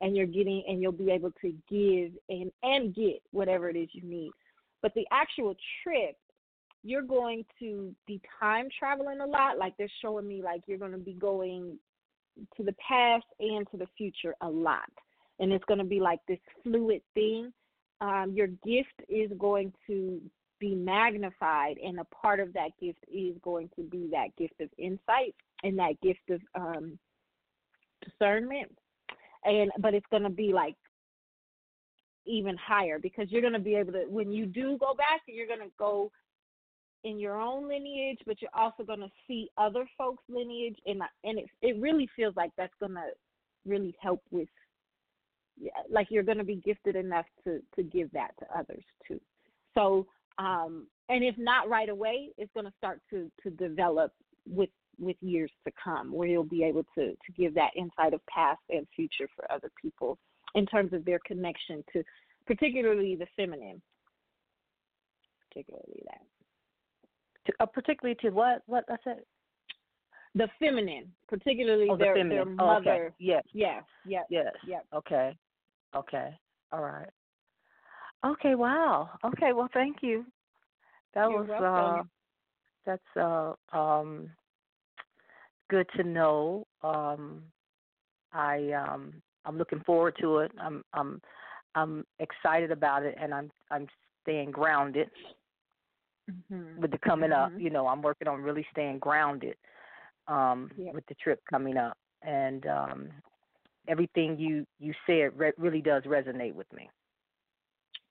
[0.00, 3.88] and you're getting and you'll be able to give and and get whatever it is
[3.92, 4.30] you need.
[4.84, 6.14] But the actual trip,
[6.82, 9.56] you're going to be time traveling a lot.
[9.56, 11.78] Like they're showing me like you're going to be going
[12.54, 14.90] to the past and to the future a lot.
[15.40, 17.50] And it's going to be like this fluid thing.
[18.02, 20.20] Um, your gift is going to
[20.60, 24.68] be magnified, and a part of that gift is going to be that gift of
[24.76, 26.98] insight and that gift of um,
[28.04, 28.70] discernment.
[29.44, 30.74] And but it's going to be like
[32.26, 35.46] even higher because you're going to be able to when you do go back, you're
[35.46, 36.10] going to go
[37.04, 41.38] in your own lineage, but you're also going to see other folks' lineage, and and
[41.38, 43.08] it it really feels like that's going to
[43.66, 44.48] really help with,
[45.90, 49.20] like you're going to be gifted enough to to give that to others too.
[49.74, 50.06] So,
[50.38, 54.12] um, and if not right away, it's going to start to to develop
[54.48, 58.20] with with years to come, where you'll be able to to give that insight of
[58.26, 60.18] past and future for other people
[60.54, 62.02] in terms of their connection to,
[62.46, 63.80] particularly the feminine,
[65.48, 66.20] particularly that.
[67.46, 68.62] To, uh, particularly to what?
[68.66, 69.20] What I said?
[70.34, 72.44] The feminine, particularly Oh, the their feminine.
[72.46, 72.88] their Oh, okay.
[72.88, 73.14] mother.
[73.18, 73.44] Yes.
[73.52, 74.52] Yeah, yeah, Yes.
[74.66, 74.80] yeah.
[74.92, 75.36] Okay.
[75.94, 76.30] Okay.
[76.72, 77.08] All right.
[78.24, 78.54] Okay.
[78.54, 79.10] Wow.
[79.24, 79.52] Okay.
[79.52, 80.24] Well, thank you.
[81.14, 82.02] That You're was uh
[82.84, 84.30] that's uh um
[85.70, 86.66] good to know.
[86.82, 87.42] Um
[88.32, 90.52] I um I'm looking forward to it.
[90.60, 91.20] I'm I'm
[91.74, 93.86] I'm excited about it and I'm I'm
[94.22, 95.10] staying grounded
[96.30, 96.78] Mhm.
[96.80, 97.52] with the coming up.
[97.52, 97.60] Mhm.
[97.60, 99.56] You know, I'm working on really staying grounded
[100.28, 100.94] um Yep.
[100.94, 103.10] with the trip coming up and um
[103.88, 106.88] everything you you said re- really does resonate with me.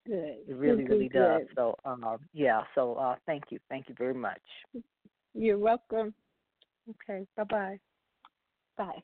[0.06, 0.48] Good.
[0.48, 1.48] It really, good, really good, does.
[1.56, 2.64] So, um, yeah.
[2.76, 4.42] So, uh, thank you, thank you very much.
[5.34, 6.14] You're welcome.
[6.90, 7.26] Okay.
[7.36, 7.80] Bye bye
[8.78, 9.04] bye.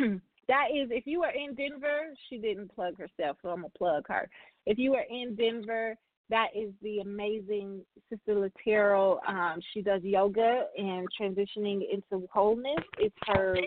[0.48, 4.08] That is, if you are in Denver, she didn't plug herself, so I'm gonna plug
[4.08, 4.28] her.
[4.66, 5.94] If you are in Denver,
[6.28, 9.18] that is the amazing Sister Latero.
[9.28, 12.84] Um, she does yoga and transitioning into wholeness.
[12.98, 13.58] It's her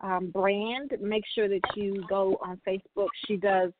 [0.00, 0.92] um, brand.
[1.00, 3.08] Make sure that you go on Facebook.
[3.26, 3.72] She does.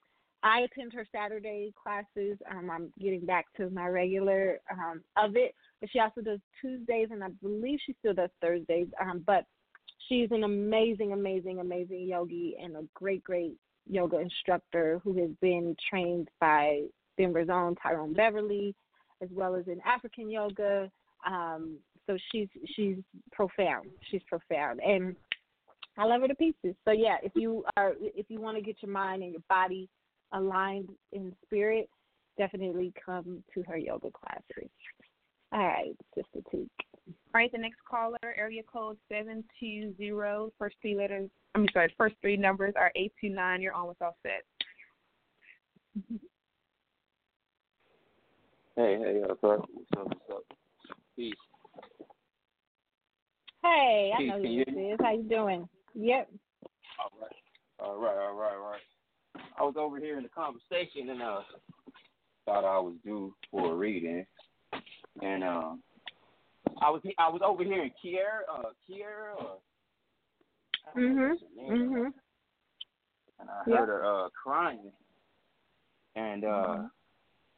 [0.42, 2.38] I attend her Saturday classes.
[2.50, 7.08] Um, I'm getting back to my regular um, of it, but she also does Tuesdays,
[7.12, 8.88] and I believe she still does Thursdays.
[9.00, 9.44] Um, but
[10.08, 13.54] she's an amazing, amazing, amazing yogi and a great, great
[13.88, 16.82] yoga instructor who has been trained by
[17.16, 18.74] Denver's own Tyrone Beverly,
[19.22, 20.90] as well as in African yoga.
[21.26, 22.96] Um, so she's she's
[23.32, 23.88] profound.
[24.10, 25.14] She's profound, and
[25.96, 26.74] I love her to pieces.
[26.84, 29.88] So yeah, if you are if you want to get your mind and your body
[30.32, 31.88] aligned in spirit,
[32.38, 34.70] definitely come to her yoga classes.
[35.52, 36.70] All right, Sister Teak.
[37.08, 40.52] All right, the next caller, area code seven two zero.
[40.58, 41.30] First three letters.
[41.54, 43.62] I'm sorry, first three numbers are eight two nine.
[43.62, 44.44] You're on with Offset.
[48.76, 49.68] Hey, hey, what's up?
[49.72, 50.06] What's up?
[50.06, 50.42] What's up?
[51.16, 51.34] Peace.
[53.62, 55.00] Hey, I Peace, know who you this hear is.
[55.02, 55.68] How you doing?
[55.94, 56.30] Yep.
[57.00, 57.32] All right.
[57.80, 58.80] All right, all right, all right.
[59.58, 61.40] I was over here in the conversation and uh
[62.44, 64.24] thought I was due for a reading.
[65.22, 65.82] And um
[66.80, 69.58] I was I was over here in Kier, uh Kier or
[70.96, 72.12] mhm, mhm.
[73.40, 73.78] and I Yep.
[73.78, 74.92] heard her uh crying.
[76.16, 76.86] And uh Mm-hmm.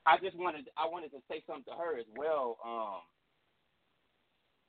[0.06, 3.00] I just wanted I wanted to say something to her as well, um,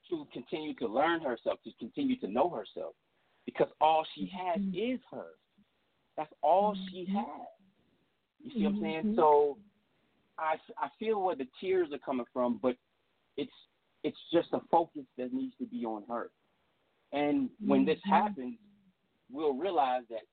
[0.09, 2.95] to continue to learn herself, to continue to know herself.
[3.45, 4.93] Because all she has Mm-hmm.
[4.95, 5.27] is her.
[6.17, 7.47] That's all she has.
[8.43, 9.03] You see what I'm saying?
[9.05, 9.15] Mhm.
[9.15, 9.57] So
[10.37, 12.75] I I feel where the tears are coming from, but
[13.37, 13.51] it's
[14.03, 16.31] it's just a focus that needs to be on her.
[17.11, 18.09] And when this Mhm.
[18.09, 18.59] happens,
[19.29, 20.23] we'll realize that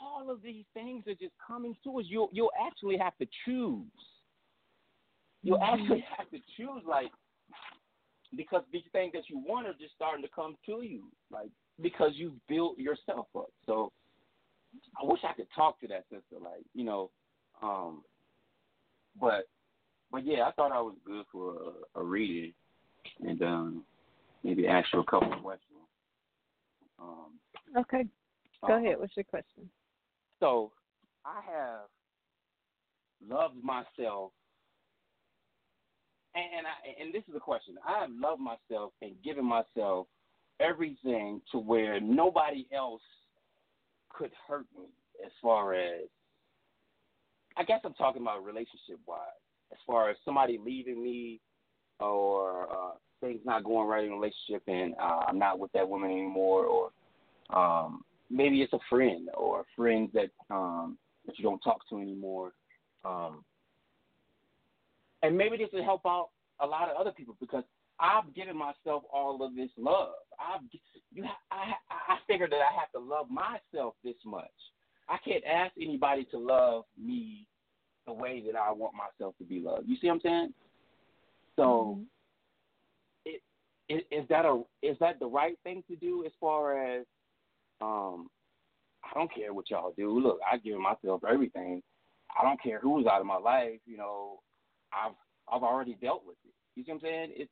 [0.00, 2.06] all of these things are just coming to us.
[2.06, 3.90] You'll you'll actually have to choose.
[5.42, 7.12] You'll actually have to choose, like
[8.36, 11.50] because these things that you want are just starting to come to you, like
[11.80, 13.50] because you've built yourself up.
[13.66, 13.92] So
[15.00, 17.10] I wish I could talk to that sister, like you know,
[17.62, 18.04] um,
[19.20, 19.48] but
[20.10, 21.54] but yeah, I thought I was good for
[21.94, 22.52] a, a reading
[23.20, 23.84] and um,
[24.42, 25.68] maybe ask you a couple of questions.
[27.00, 27.38] Um,
[27.76, 28.04] Okay.
[28.66, 28.98] Go uh, ahead.
[28.98, 29.68] What's your question?
[30.40, 30.72] So
[31.24, 31.88] I have
[33.26, 34.32] loved myself,
[36.34, 37.74] and, and I and this is a question.
[37.86, 40.06] I have loved myself and given myself
[40.60, 43.02] everything to where nobody else
[44.10, 44.86] could hurt me.
[45.24, 46.08] As far as
[47.56, 49.20] I guess I'm talking about relationship wise.
[49.72, 51.40] As far as somebody leaving me
[52.02, 55.88] or uh, things not going right in a relationship and uh, I'm not with that
[55.88, 61.60] woman anymore, or um, maybe it's a friend or friends that um, that you don't
[61.60, 62.52] talk to anymore.
[63.04, 63.44] Um,
[65.22, 66.30] and maybe this will help out
[66.60, 67.64] a lot of other people because
[68.00, 70.14] I've given myself all of this love.
[70.40, 70.62] I've
[71.12, 74.50] you I I figured that I have to love myself this much.
[75.08, 77.46] I can't ask anybody to love me
[78.06, 79.88] the way that I want myself to be loved.
[79.88, 80.54] You see what I'm saying?
[81.56, 82.00] So,
[83.24, 83.42] it,
[83.88, 87.04] it, is that a is that the right thing to do as far as
[87.80, 88.28] um
[89.04, 90.18] I don't care what y'all do.
[90.20, 91.82] Look, I give myself everything.
[92.38, 93.80] I don't care who's out of my life.
[93.84, 94.40] You know,
[94.92, 95.14] I've
[95.52, 96.54] I've already dealt with it.
[96.76, 97.32] You see what I'm saying?
[97.38, 97.48] Is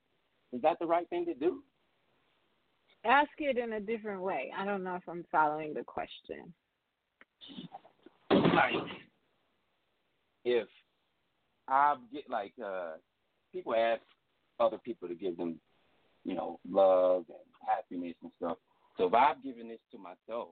[0.53, 1.63] is that the right thing to do?
[3.05, 4.53] Ask it in a different way.
[4.57, 6.53] I don't know if I'm following the question.
[8.31, 8.75] Like,
[10.45, 10.69] if
[11.69, 12.93] I get like uh
[13.53, 14.03] people ask
[14.59, 15.61] other people to give them,
[16.25, 18.59] you know, love and happiness and stuff.
[18.97, 20.49] So if I've given this to myself,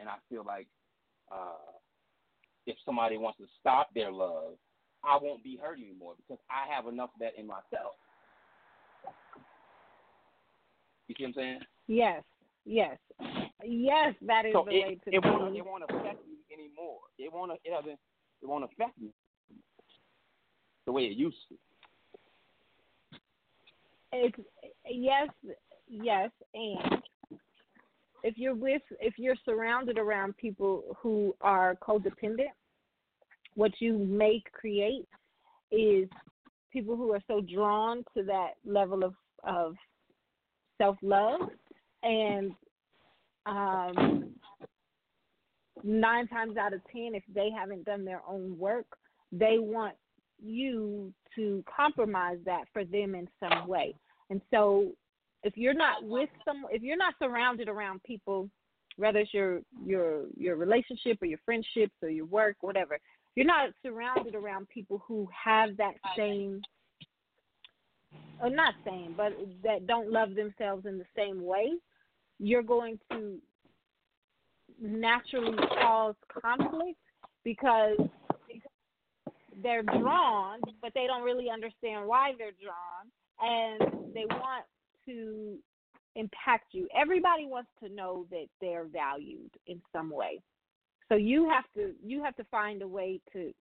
[0.00, 0.66] and I feel like
[1.30, 1.74] uh
[2.66, 4.54] if somebody wants to stop their love,
[5.02, 7.96] I won't be hurt anymore because I have enough of that in myself.
[11.08, 11.60] You see what I'm saying?
[11.86, 12.22] Yes.
[12.66, 12.98] Yes.
[13.64, 17.00] Yes, that is so the it, way to it won't it won't affect me anymore.
[17.18, 17.98] It won't it doesn't
[18.42, 19.08] it won't affect me
[20.86, 21.54] the way it used to.
[24.12, 24.38] It's
[24.88, 25.28] yes,
[25.88, 27.02] yes, and
[28.22, 32.52] if you're with if you're surrounded around people who are codependent,
[33.54, 35.08] what you may create
[35.70, 36.08] is
[36.72, 39.14] people who are so drawn to that level of
[39.44, 39.74] of
[40.78, 41.40] self love
[42.02, 42.52] and
[43.46, 44.30] um
[45.84, 48.86] nine times out of ten if they haven't done their own work
[49.32, 49.94] they want
[50.42, 53.94] you to compromise that for them in some way.
[54.30, 54.92] And so
[55.42, 58.48] if you're not with some if you're not surrounded around people
[58.96, 62.98] whether it's your your your relationship or your friendships or your work whatever
[63.34, 66.60] you're not surrounded around people who have that same
[68.42, 69.32] or not same but
[69.62, 71.72] that don't love themselves in the same way
[72.38, 73.38] you're going to
[74.80, 76.98] naturally cause conflict
[77.44, 77.98] because
[79.62, 83.10] they're drawn, but they don't really understand why they're drawn,
[83.40, 84.64] and they want
[85.06, 85.58] to
[86.16, 86.88] impact you.
[86.96, 90.40] Everybody wants to know that they're valued in some way.
[91.08, 93.52] So you have to you have to find a way to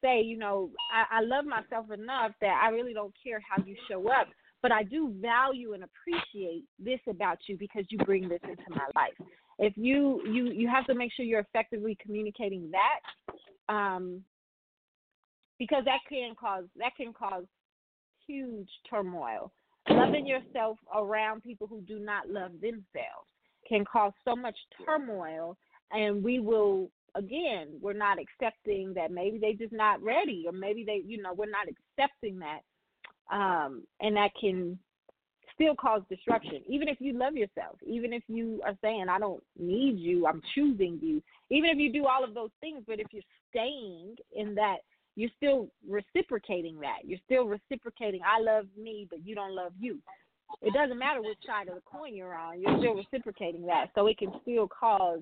[0.00, 3.74] say, you know, I, I love myself enough that I really don't care how you
[3.88, 4.28] show up,
[4.62, 8.86] but I do value and appreciate this about you because you bring this into my
[8.94, 9.14] life.
[9.58, 14.22] If you you you have to make sure you're effectively communicating that, um,
[15.58, 17.44] because that can cause that can cause
[18.26, 19.52] huge turmoil.
[19.88, 23.28] Loving yourself around people who do not love themselves
[23.68, 25.56] can cause so much turmoil,
[25.92, 30.84] and we will again we're not accepting that maybe they just not ready or maybe
[30.84, 32.60] they you know we're not accepting that
[33.34, 34.78] um and that can
[35.54, 39.42] still cause disruption even if you love yourself even if you are saying i don't
[39.58, 43.06] need you i'm choosing you even if you do all of those things but if
[43.12, 44.78] you're staying in that
[45.16, 49.98] you're still reciprocating that you're still reciprocating i love me but you don't love you
[50.62, 54.06] it doesn't matter which side of the coin you're on you're still reciprocating that so
[54.06, 55.20] it can still cause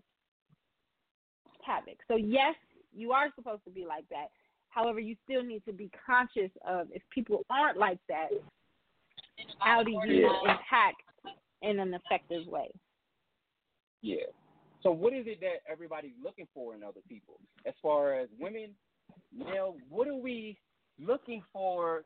[1.65, 1.99] havoc.
[2.09, 2.55] So yes,
[2.95, 4.29] you are supposed to be like that.
[4.69, 8.29] However, you still need to be conscious of if people aren't like that,
[9.59, 10.41] how do you Yeah.
[10.41, 11.03] impact
[11.63, 12.71] in an effective way?
[14.01, 14.27] Yeah.
[14.83, 17.39] So what is it that everybody's looking for in other people?
[17.65, 18.77] As far as women,
[19.37, 20.59] male, what are we
[21.01, 22.05] looking for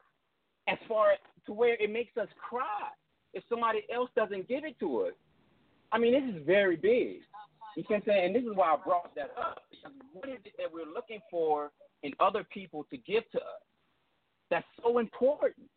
[0.68, 1.14] as far
[1.46, 2.88] to where it makes us cry
[3.34, 5.12] if somebody else doesn't give it to us?
[5.92, 7.20] I mean, this is very big.
[7.76, 8.26] You I'm saying?
[8.26, 9.58] And this is why I brought that up.
[10.14, 11.70] What is it that we're looking for
[12.02, 13.62] in other people to give to us?
[14.50, 15.68] That's so important,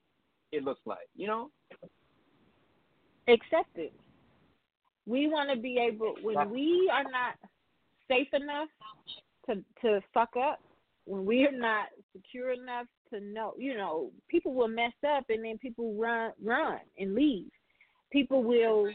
[0.52, 1.50] it looks like, you know?
[3.28, 3.92] Acceptance.
[5.06, 7.36] We want to be able when we are not
[8.08, 8.70] safe enough
[9.48, 10.60] to to fuck up,
[11.12, 15.44] when we are not secure enough to know, you know, people will mess up and
[15.44, 17.50] then people run run and leave.
[18.12, 18.90] People will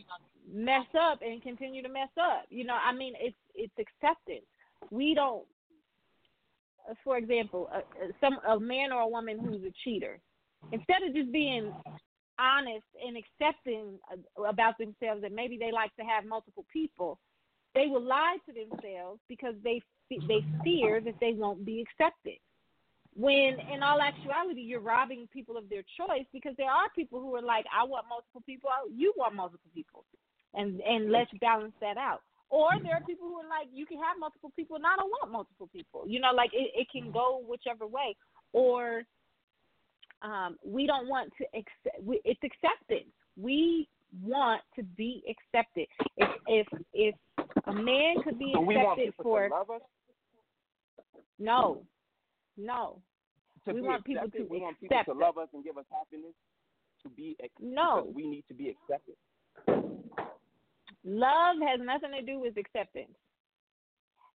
[0.52, 2.44] mess up and continue to mess up.
[2.50, 4.46] You know, I mean, it's it's acceptance.
[4.90, 5.44] We don't.
[6.88, 10.18] uh, For example, a, a- some a man or a woman who's a cheater,
[10.72, 11.72] instead of just being
[12.38, 17.18] honest and accepting uh, about themselves that maybe they like to have multiple people,
[17.74, 19.80] they will lie to themselves because they
[20.28, 22.38] they fear that they won't be accepted.
[23.16, 27.34] When in all actuality, you're robbing people of their choice because there are people who
[27.36, 30.04] are like, I want multiple people, you want multiple people
[30.54, 32.20] and and let's balance that out.
[32.50, 35.10] Or there are people who are like, you can have multiple people, and I don't
[35.10, 36.04] want multiple people.
[36.06, 38.14] You know, like it, it can go whichever way.
[38.52, 39.02] Or
[40.22, 42.02] um, we don't want to accept.
[42.02, 43.10] we- It's acceptance.
[43.36, 43.88] We
[44.22, 45.86] want to be accepted.
[46.16, 47.14] If if if
[47.66, 49.80] a man could be So we want accepted people for to love us.
[51.38, 51.82] no,
[52.56, 53.00] no,
[53.66, 56.34] We want people to we want people to love us and give us happiness.
[57.02, 58.10] To be ex- No.
[58.14, 59.16] we need to be accepted.
[61.04, 63.14] love has nothing to do with acceptance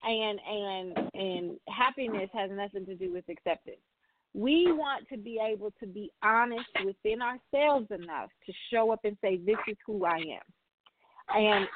[0.03, 3.81] and and and happiness has nothing to do with acceptance
[4.33, 9.17] we want to be able to be honest within ourselves enough to show up and
[9.21, 11.35] say this is who i am.
[11.35, 11.67] And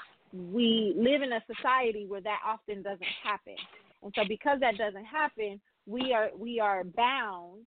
[0.53, 3.55] we live in a society where that often doesn't happen.
[4.03, 7.61] And so because that doesn't happen we are we are bound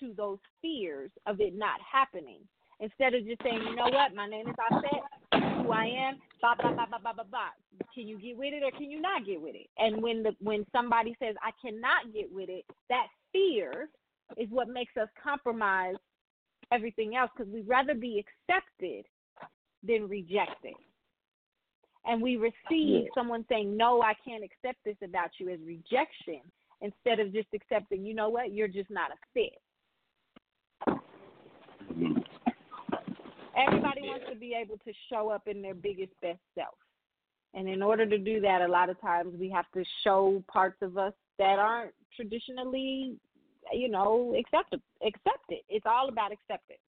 [0.00, 2.40] to those fears of it not happening.
[2.80, 4.14] Instead of just saying you know what?
[4.14, 7.48] My name is Offset, who I am, blah blah blah blah blah blah blah.
[7.94, 9.68] Can you get with it or can you not get with it?
[9.78, 13.88] And when the when somebody says I cannot get with it, that fear
[14.36, 15.94] is what makes us compromise
[16.72, 19.04] everything else because we'd rather be accepted
[19.86, 20.74] than rejected.
[22.06, 26.40] And we receive someone saying, No, I can't accept this about you as rejection
[26.80, 29.58] instead of just accepting, you know what, you're just not a fit.
[33.56, 36.74] Everybody wants to be able to show up in their biggest, best self.
[37.54, 40.76] And in order to do that, a lot of times we have to show parts
[40.82, 43.16] of us that aren't traditionally,
[43.72, 44.80] you know, accepted.
[45.02, 45.58] Accepted.
[45.68, 46.80] It's all about acceptance.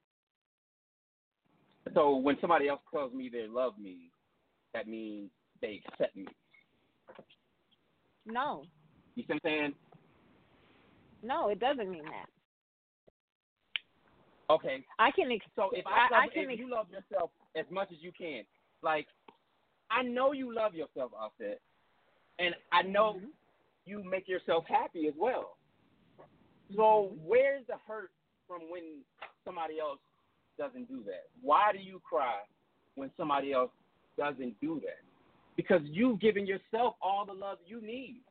[1.93, 4.11] So when somebody else tells me they love me,
[4.73, 5.29] that means
[5.61, 6.27] they accept me.
[8.25, 8.63] No,
[9.15, 9.73] You see what I'm saying?
[11.23, 12.25] no, it doesn't mean that.
[14.49, 14.83] Okay.
[14.99, 15.31] I can.
[15.31, 16.43] Ex- So if I, I, love, I can.
[16.43, 18.43] if Ex- you love yourself as much as you can,
[18.83, 19.07] like
[19.89, 21.59] I know you love yourself, Offset,
[22.39, 23.25] and I know Mm-hmm.
[23.85, 25.57] you make yourself happy as well.
[26.75, 28.11] So where's the hurt
[28.47, 29.01] from when
[29.45, 29.99] somebody else
[30.57, 31.25] doesn't do that?
[31.41, 32.39] Why do you cry
[32.95, 33.71] when somebody else
[34.17, 35.01] doesn't do that?
[35.55, 38.21] Because you've given yourself all the love you need.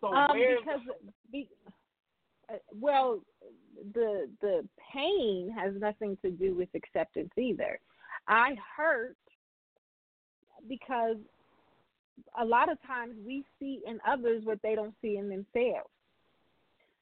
[0.00, 0.80] So um, where's because
[1.32, 1.48] be,
[2.48, 3.20] uh, well,
[3.94, 7.80] the the pain has nothing to do with acceptance either.
[8.28, 9.16] I hurt
[10.68, 11.16] because
[12.40, 15.90] a lot of times we see in others what they don't see in themselves.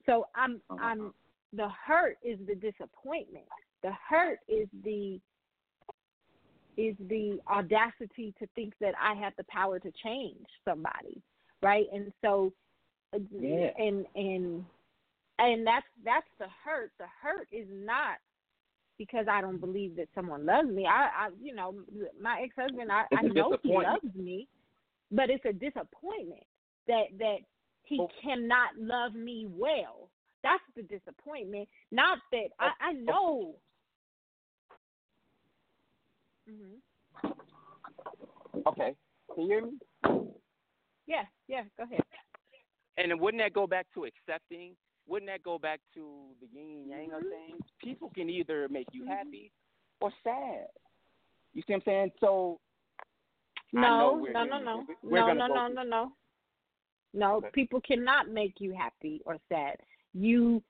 [0.04, 1.12] So I'm I'm
[1.52, 3.46] the hurt is the disappointment.
[3.82, 5.20] The hurt is the
[6.76, 11.22] is the audacity to think that I have the power to change somebody,
[11.62, 11.86] right?
[11.92, 12.52] And so,
[13.14, 13.70] uh, Yeah.
[13.78, 14.64] and and
[15.38, 16.92] and that's that's the hurt.
[16.98, 18.18] The hurt is not
[18.98, 20.86] because I don't believe that someone loves me.
[20.86, 21.74] I, I you know,
[22.20, 24.48] my ex husband, I, I know he loves me,
[25.10, 26.44] but it's a disappointment
[26.88, 27.38] that that
[27.84, 28.08] he Oh.
[28.22, 30.08] cannot love me well.
[30.42, 31.68] That's the disappointment.
[31.90, 33.54] Not that I, I know.
[36.48, 36.76] hmm
[38.66, 38.94] Okay.
[39.34, 39.78] Can you hear me?
[41.06, 41.62] Yeah, yeah.
[41.76, 42.00] Go ahead.
[42.96, 44.74] And wouldn't that go back to accepting?
[45.06, 47.28] Wouldn't that go back to the yin and yang of Mm-hmm.
[47.52, 47.62] things?
[47.82, 49.52] People can either make you happy
[50.00, 50.66] or sad.
[51.54, 52.10] You see what I'm saying?
[52.20, 52.58] So I know
[53.72, 56.12] No, no, no, no, no, no, no, no, no.
[57.14, 59.76] No, people cannot make you happy or sad.
[60.12, 60.62] You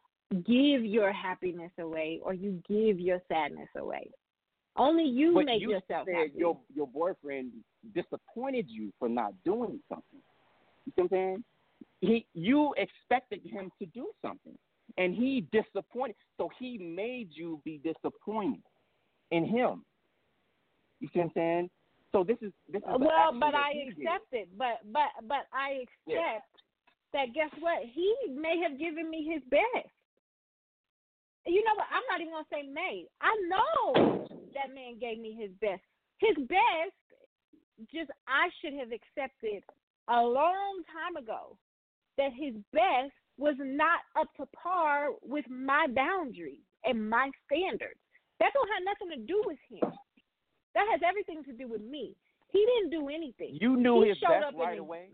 [0.45, 4.11] give your happiness away or you give your sadness away.
[4.77, 6.33] Only you but make you yourself said happy.
[6.37, 7.53] your your boyfriend
[7.95, 10.21] disappointed you for not doing something.
[10.85, 11.45] You see what I'm saying?
[12.01, 14.57] He you expected him to do something,
[14.99, 16.17] and he disappointed.
[16.37, 18.63] So he made you be disappointed
[19.31, 19.85] in him.
[21.01, 21.71] You see what I'm saying?
[22.17, 24.09] So this is this is well, but I he did.
[24.09, 24.49] accept it.
[24.57, 26.41] But but but I accept Yeah.
[27.13, 27.35] that.
[27.35, 27.85] Guess what?
[27.93, 29.93] He may have given me his best.
[31.45, 31.85] You know what?
[31.93, 33.05] I'm not even gonna say may.
[33.21, 34.25] I know
[34.55, 35.83] that man gave me his best.
[36.17, 36.97] His best,
[37.93, 39.63] just I should have accepted
[40.09, 41.59] a long time ago
[42.17, 48.01] that his best was not up to par with my boundaries and my standards.
[48.41, 49.93] That don't have nothing to do with him.
[50.77, 52.15] That has everything to do with me.
[52.53, 53.57] He didn't do anything.
[53.59, 55.09] You knew He his showed up right away.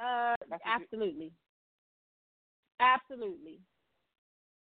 [0.00, 1.32] Uh, what you- absolutely,
[2.80, 3.60] absolutely,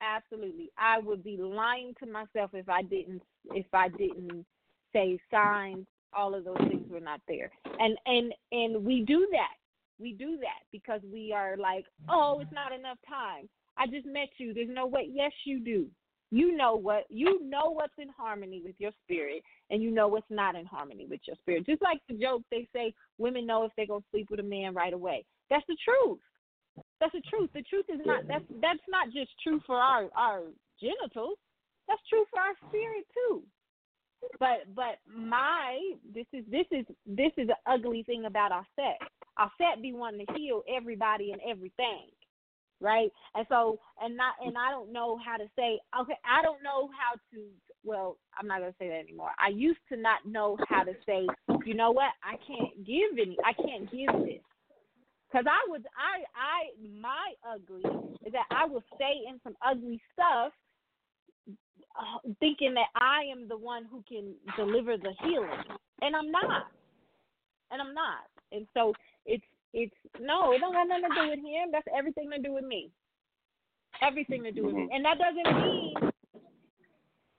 [0.01, 0.70] absolutely.
[0.77, 3.23] I would be lying to myself if I didn't
[3.55, 4.44] if I didn't
[4.93, 5.86] say signs.
[6.12, 9.55] All of those things were not there, and and and we do that.
[10.01, 13.48] We do that because we are like, oh, it's not enough time.
[13.77, 14.53] I just met you.
[14.53, 15.09] There's no way.
[15.12, 15.86] Yes, you do.
[16.31, 20.27] You know what you know what's in harmony with your spirit, and you know what's
[20.28, 21.66] not in harmony with your spirit.
[21.66, 24.74] Just like the joke they say, women know if they're gonna sleep with a man
[24.74, 25.24] right away.
[25.51, 26.19] That's the truth.
[27.01, 27.51] That's the truth.
[27.55, 30.43] The truth is not that's that's not just true for our our
[30.81, 31.39] genitals.
[31.86, 33.43] That's true for our spirit too.
[34.40, 35.78] But but my
[36.12, 38.98] this is this is this is the ugly thing about our set.
[39.36, 42.09] Our set be wanting to heal everybody and everything
[42.81, 43.11] right?
[43.35, 46.89] And so, and not, and I don't know how to say, okay, I don't know
[46.89, 47.44] how to.
[47.85, 49.31] Well, I'm not gonna say that anymore.
[49.39, 51.27] I used to not know how to say,
[51.65, 52.11] you know what?
[52.23, 53.36] I can't give any.
[53.44, 54.43] I can't give this.
[55.32, 57.82] Cause I would, I, I, my ugly
[58.24, 60.53] is that I will stay in some ugly stuff,
[61.48, 65.51] uh, thinking that I am the one who can deliver the healing,
[66.01, 66.69] and I'm not,
[67.70, 68.94] and I'm not, and so
[69.27, 69.44] it's
[69.77, 71.69] it's no, it don't have nothing to do with him.
[71.70, 72.90] That's everything to do with me.
[74.01, 74.89] Everything to do with me.
[74.89, 74.94] Mm-hmm.
[74.97, 75.94] And that doesn't mean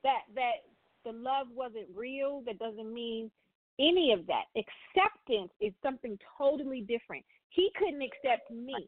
[0.04, 0.62] that that
[1.04, 2.44] the love wasn't real.
[2.46, 3.32] That doesn't mean
[3.80, 4.46] any of that.
[4.54, 7.26] Acceptance is something totally different.
[7.50, 8.88] He couldn't accept me.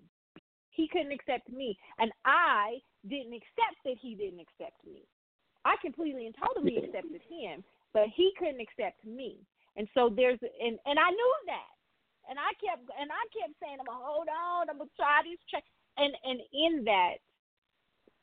[0.69, 1.75] He couldn't accept me.
[1.97, 2.77] And I
[3.09, 5.01] didn't accept that he didn't accept me.
[5.65, 6.85] I completely and totally mm-hmm.
[6.85, 7.63] accepted him,
[7.93, 9.37] but he couldn't accept me.
[9.75, 11.78] And so there's and and I knew that.
[12.29, 15.41] And I kept and I kept saying, I'm gonna hold on, I'm gonna try these
[15.49, 15.65] check
[15.97, 17.17] and and in that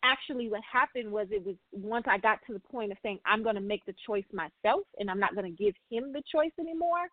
[0.04, 3.42] actually what happened was it was once I got to the point of saying I'm
[3.42, 7.10] gonna make the choice myself and I'm not gonna give him the choice anymore.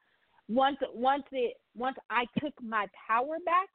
[0.47, 3.69] Once once it once I took my power back,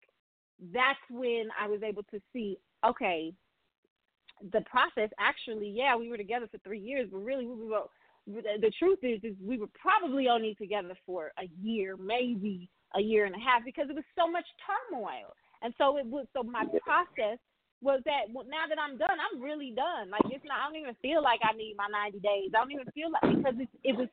[0.73, 3.33] that's when I was able to see, okay,
[4.53, 7.83] the process actually, yeah, we were together for three years, but really we were
[8.27, 13.27] the truth is is we were probably only together for a year, maybe a year
[13.27, 15.35] and a half because it was so much turmoil.
[15.63, 17.39] And so it was so my process
[17.81, 20.11] was that well, now that I'm done, I'm really done.
[20.11, 22.51] Like it's not I don't even feel like I need my 90 days.
[22.55, 24.09] I don't even feel like because it's it was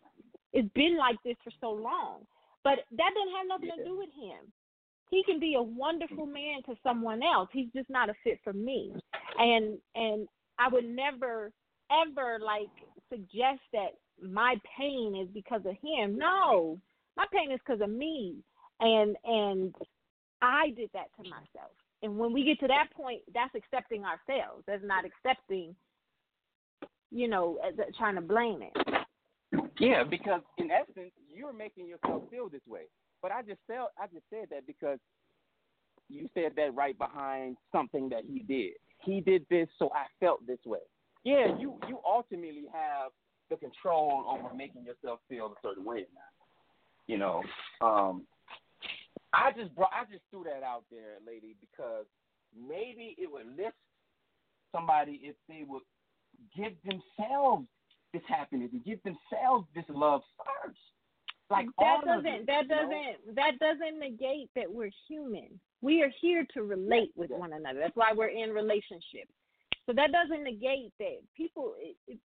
[0.54, 2.26] it's been like this for so long.
[2.64, 4.50] But that doesn't have nothing to do with him.
[5.12, 7.50] He can be a wonderful man to someone else.
[7.54, 8.94] He's just not a fit for me.
[9.38, 10.28] And and
[10.58, 11.52] I would never
[11.92, 12.74] ever like
[13.10, 16.18] suggest that my pain is because of him.
[16.18, 16.80] No.
[17.18, 18.44] My pain is because of me
[18.80, 19.76] and and
[20.42, 21.72] I did that to myself.
[22.04, 24.64] And when we get to that point, that's accepting ourselves.
[24.68, 25.76] That's not accepting,
[27.12, 27.58] you know,
[27.98, 28.74] trying to blame it.
[29.80, 32.84] Yeah, because in essence, you're making yourself feel this way.
[33.22, 35.00] But I just felt I just said that because
[36.10, 38.74] you said that right behind something that he did.
[39.04, 40.80] He did this, so I felt this way.
[41.24, 43.12] Yeah, you you ultimately have
[43.50, 46.06] the control over making yourself feel a certain way.
[47.08, 47.44] You know,
[47.82, 48.26] um,
[49.36, 52.06] I just brought I just threw that out there, lady, because
[52.56, 53.76] maybe it would lift
[54.74, 55.84] somebody if they would
[56.56, 57.68] give themselves
[58.14, 60.80] this happiness and give themselves this love first.
[61.52, 65.60] Like that doesn't it, that doesn't that doesn't negate that we're human.
[65.82, 67.80] We are here to relate with one another.
[67.80, 69.32] That's why we're in relationships.
[69.86, 71.76] So that doesn't negate that people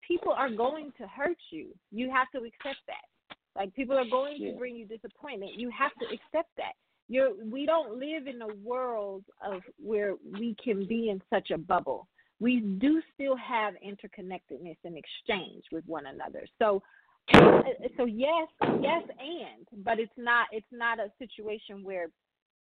[0.07, 1.67] people are going to hurt you.
[1.91, 3.35] You have to accept that.
[3.55, 4.51] Like people are going Yeah.
[4.51, 5.55] to bring you disappointment.
[5.55, 6.73] You have to accept that.
[7.09, 11.57] You're we don't live in a world of where we can be in such a
[11.57, 12.07] bubble.
[12.39, 16.45] We do still have interconnectedness and exchange with one another.
[16.59, 16.81] So
[17.33, 17.61] uh,
[17.97, 18.47] so yes,
[18.81, 22.07] yes, and but it's not it's not a situation where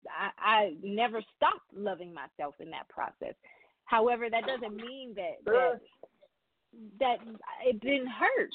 [0.09, 3.35] I, I never stopped loving myself in that process.
[3.85, 5.81] However, that doesn't mean that that
[7.01, 7.16] that
[7.64, 8.51] it didn't hurt.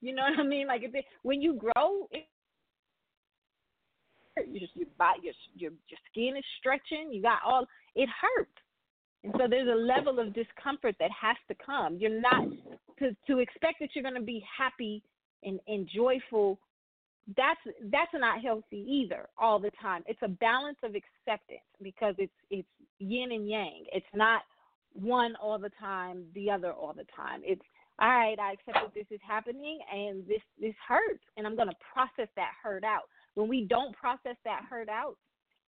[0.00, 0.66] You know what I mean?
[0.66, 2.26] Like it, when you grow, it,
[4.36, 7.12] you just your body, your your your skin is stretching.
[7.12, 8.50] You got all it hurts.
[9.22, 11.96] And so there's a level of discomfort that has to come.
[11.98, 12.44] You're not
[12.98, 15.02] to to expect that you're going to be happy
[15.42, 16.58] and, and joyful.
[17.36, 20.02] That's that's not healthy either all the time.
[20.06, 23.84] It's a balance of acceptance because it's it's yin and yang.
[23.92, 24.42] It's not
[24.92, 27.40] one all the time, the other all the time.
[27.44, 27.62] It's
[27.98, 28.38] all right.
[28.38, 32.28] I accept that this is happening and this this hurts, and I'm going to process
[32.36, 33.04] that hurt out.
[33.34, 35.16] When we don't process that hurt out,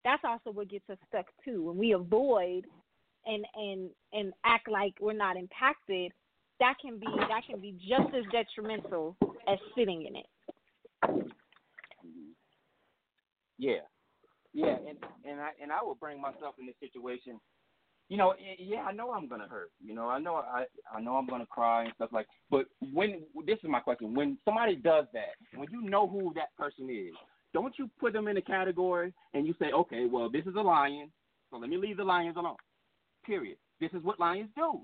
[0.03, 1.63] that's also what gets us stuck too.
[1.63, 2.65] When we avoid
[3.25, 6.11] and and and act like we're not impacted,
[6.59, 9.15] that can be that can be just as detrimental
[9.47, 10.25] as sitting in it.
[13.57, 13.81] Yeah,
[14.53, 17.39] yeah, and and I and I would bring myself in this situation.
[18.09, 19.71] You know, yeah, I know I'm gonna hurt.
[19.83, 20.65] You know, I know I
[20.95, 22.27] I know I'm gonna cry and stuff like.
[22.49, 26.55] But when this is my question: when somebody does that, when you know who that
[26.57, 27.13] person is,
[27.53, 30.61] don't you put them in a category and you say, okay, well, this is a
[30.61, 31.11] lion,
[31.49, 32.57] so let me leave the lions alone.
[33.25, 33.57] Period.
[33.79, 34.81] This is what lions do.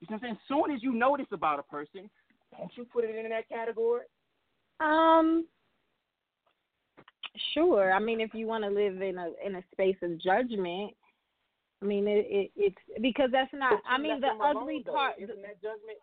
[0.00, 0.38] You see what I'm saying?
[0.48, 2.10] Soon as you notice about a person,
[2.56, 4.04] don't you put it in that category?
[4.80, 5.46] Um,
[7.54, 7.92] sure.
[7.92, 10.92] I mean, if you want to live in a in a space of judgment,
[11.82, 13.80] I mean, it, it it's because that's not.
[13.88, 15.14] I mean, the ugly part.
[15.18, 15.98] Isn't that judgment?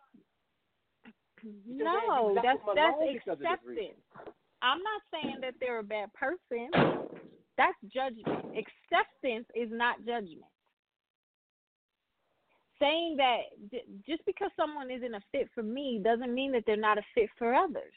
[1.66, 3.84] No, that's that's alone because of this reason.
[3.84, 4.34] acceptance.
[4.64, 6.70] I'm not saying that they're a bad person.
[7.58, 8.56] That's judgment.
[8.56, 10.48] Acceptance is not judgment.
[12.80, 13.40] Saying that
[14.06, 17.28] just because someone isn't a fit for me doesn't mean that they're not a fit
[17.38, 17.92] for others.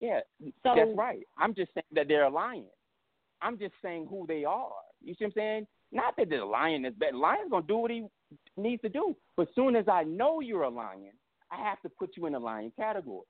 [0.00, 0.20] Yeah,
[0.62, 1.26] So- that's right.
[1.36, 2.70] I'm just saying that they're a lion.
[3.42, 4.72] I'm just saying who they are.
[5.02, 5.66] You see what I'm saying?
[5.92, 7.14] Not that the lion is bad.
[7.14, 8.06] Lion's gonna do what he
[8.56, 9.16] needs to do.
[9.36, 11.12] But as soon as I know you're a lion,
[11.50, 13.26] I have to put you in a lion category.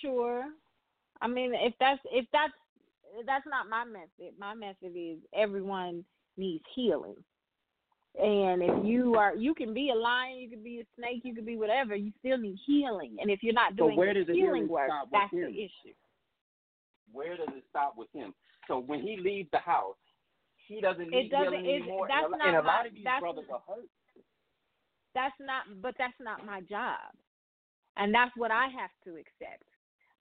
[0.00, 0.44] Sure.
[1.20, 2.52] I mean, if that's if that's
[3.26, 4.34] that's not my method.
[4.38, 6.04] My method is everyone
[6.36, 7.16] needs healing.
[8.20, 11.32] And if you are, you can be a lion, you can be a snake, you
[11.34, 11.94] can be whatever.
[11.94, 13.16] You still need healing.
[13.20, 15.94] And if you're not doing where does healing healing work, that's the issue.
[17.12, 18.34] Where does it stop with him?
[18.66, 19.96] So when he leaves the house,
[20.66, 22.08] he doesn't It need doesn't- healing it's- anymore.
[22.08, 23.88] that's and a, not and a my- lot of these brothers not- are hurt.
[25.14, 27.14] That's not, but that's not my job,
[27.96, 29.64] and that's what I have to accept.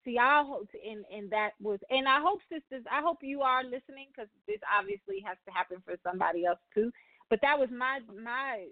[0.10, 3.62] See, I hope, and and that was, and I hope sisters, I hope you are
[3.64, 6.90] listening because this obviously has to happen for somebody else too.
[7.30, 8.66] But that was my my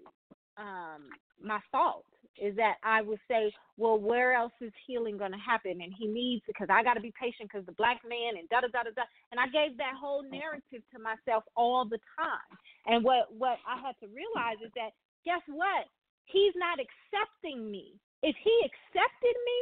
[0.58, 2.10] um my fault
[2.42, 5.78] is that I would say, well, where else is healing going to happen?
[5.78, 8.66] And he needs because I got to be patient because the black man and da
[8.66, 9.06] da da da da.
[9.30, 12.50] And I gave that whole narrative to myself all the time.
[12.90, 14.90] And what what I had to realize is that
[15.22, 15.86] guess what?
[16.26, 17.94] He's not accepting me.
[18.26, 19.60] If he accepted me,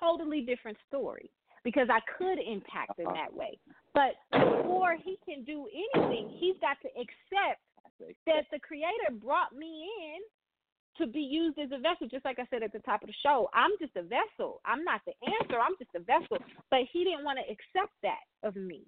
[0.00, 1.30] totally different story
[1.64, 3.16] because I could impact in uh-huh.
[3.16, 3.58] that way.
[3.92, 7.60] But before he can do anything, he's got to accept
[8.26, 10.20] that the creator brought me in
[10.98, 13.14] to be used as a vessel, just like I said at the top of the
[13.22, 13.48] show.
[13.52, 14.60] I'm just a vessel.
[14.64, 15.58] I'm not the answer.
[15.60, 16.38] I'm just a vessel.
[16.70, 18.82] But he didn't want to accept that of me.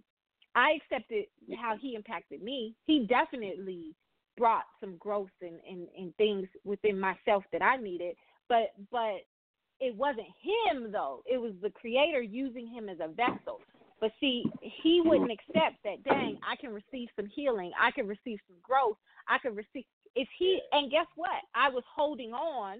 [0.55, 1.27] I accepted
[1.61, 2.75] how he impacted me.
[2.87, 3.95] He definitely
[4.37, 8.17] brought some growth and, and, and things within myself that I needed.
[8.49, 9.27] But but
[9.81, 11.23] it wasn't him though.
[11.27, 13.61] It was the creator using him as a vessel.
[14.01, 16.05] But see, he wouldn't accept that.
[16.05, 17.73] Dang, I can receive some healing.
[17.81, 18.97] I can receive some growth.
[19.29, 19.85] I can receive.
[20.15, 21.43] If he and guess what?
[21.55, 22.79] I was holding on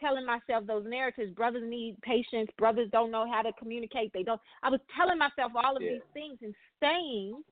[0.00, 1.32] telling myself those narratives.
[1.34, 2.50] Brothers need patience.
[2.58, 4.12] Brothers don't know how to communicate.
[4.12, 4.40] They don't.
[4.62, 5.92] I was telling myself all of Yeah.
[5.92, 7.42] these things and staying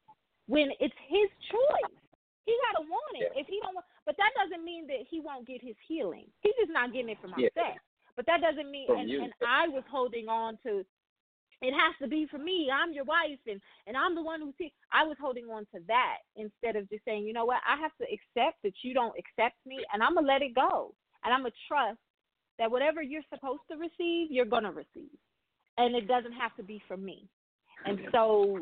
[0.46, 1.98] when it's his choice.
[2.44, 3.32] He gotta want it.
[3.34, 3.40] Yeah.
[3.40, 6.26] If he don't want, but that doesn't mean that he won't get his healing.
[6.40, 7.48] He's just not getting it from Yeah.
[7.54, 7.78] myself.
[8.16, 8.86] But that doesn't mean.
[8.90, 10.84] And, and I was holding on to.
[11.62, 12.68] It has to be for me.
[12.74, 14.70] I'm your wife, and and I'm the one who's here.
[14.92, 17.92] I was holding on to that instead of just saying, you know what, I have
[17.98, 20.92] to accept that you don't accept me, and I'm gonna let it go,
[21.24, 21.98] and I'm gonna trust
[22.58, 25.14] that whatever you're supposed to receive, you're gonna receive,
[25.78, 27.28] and it doesn't have to be for me.
[27.84, 28.58] And so,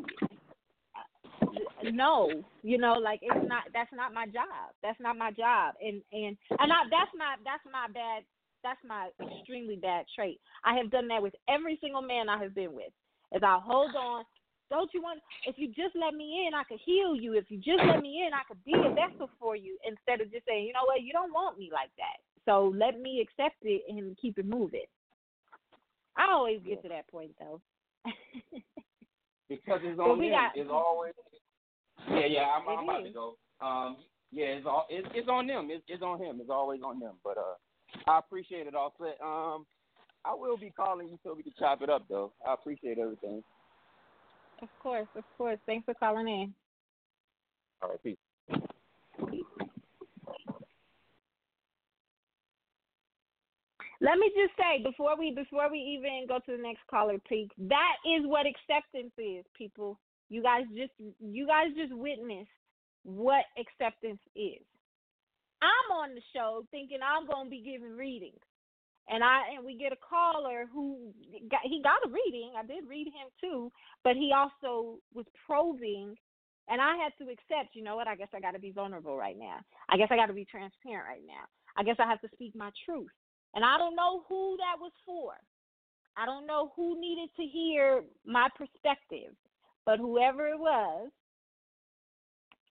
[0.95, 3.63] uh, no, you know, like it's not.
[3.73, 4.73] That's not my job.
[4.83, 8.23] That's not my job, and and and I, that's my that's my bad.
[8.63, 10.39] That's my extremely bad trait.
[10.63, 12.91] I have done that with every single man I have been with.
[13.33, 14.23] Is I hold on.
[14.69, 15.19] Don't you want?
[15.45, 17.33] If you just let me in, I could heal you.
[17.33, 19.77] If you just let me in, I could be a vessel for you.
[19.83, 22.21] Instead of just saying, you know what, you don't want me like that.
[22.45, 24.85] So let me accept it and keep it moving.
[26.15, 27.59] I always get to that point though.
[29.49, 30.31] because it's on them.
[30.31, 31.13] got- It's always.
[32.09, 32.47] Yeah, yeah.
[32.55, 33.35] I'm, I'm about to go.
[33.61, 33.97] Um,
[34.31, 34.85] yeah, it's all.
[34.89, 35.67] It's, it's on them.
[35.69, 36.39] It's, it's on him.
[36.39, 37.15] It's always on them.
[37.23, 37.55] But uh,
[38.07, 38.93] I appreciate it all.
[38.97, 39.17] Set.
[39.23, 39.65] Um,
[40.23, 42.31] I will be calling you so we can chop it up though.
[42.47, 43.43] I appreciate everything.
[44.61, 45.57] of course, of course.
[45.65, 46.53] Thanks for calling in.
[47.81, 48.17] All right, peace.
[54.01, 57.51] Let me just say before we before we even go to the next caller, Peak,
[57.69, 59.99] that is what acceptance is, people.
[60.29, 62.49] You guys just you guys just witnessed
[63.03, 64.61] what acceptance is.
[65.61, 68.41] I'm on the show thinking I'm gonna be giving readings.
[69.09, 71.13] And I and we get a caller who
[71.49, 72.53] got he got a reading.
[72.57, 73.71] I did read him too,
[74.03, 76.15] but he also was probing
[76.67, 79.37] and I had to accept, you know what, I guess I gotta be vulnerable right
[79.37, 79.59] now.
[79.89, 81.45] I guess I gotta be transparent right now.
[81.77, 83.11] I guess I have to speak my truth.
[83.53, 85.33] And I don't know who that was for.
[86.17, 89.33] I don't know who needed to hear my perspective,
[89.85, 91.09] but whoever it was,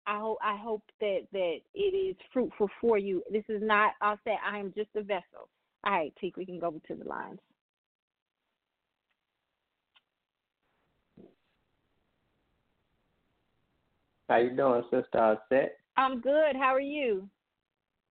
[0.10, 3.22] I hope I hope that that it is fruitful for you.
[3.32, 3.94] This is not.
[4.02, 5.48] I'll say I am just a vessel.
[5.84, 7.38] All right, Teak, we can go to the lines.
[14.28, 15.78] How you doing, Sister Set?
[15.96, 16.56] I'm good.
[16.56, 17.30] How are you?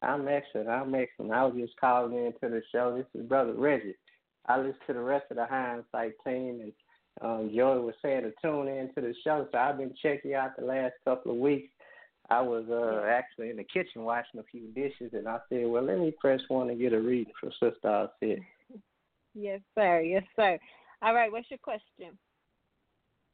[0.01, 0.69] I'm excellent.
[0.69, 1.33] I'm excellent.
[1.33, 2.97] I was just calling in to the show.
[2.97, 3.97] This is Brother Reggie.
[4.47, 6.73] I listen to the rest of the hindsight team, and
[7.21, 9.49] um, Joey was saying to tune in to the show.
[9.51, 11.73] So I've been checking out the last couple of weeks.
[12.31, 15.83] I was uh, actually in the kitchen washing a few dishes, and I said, "Well,
[15.83, 18.39] let me press one and get a reading from Sister Set."
[19.35, 20.01] Yes, sir.
[20.01, 20.59] Yes, sir.
[21.01, 21.31] All right.
[21.31, 22.19] What's your question?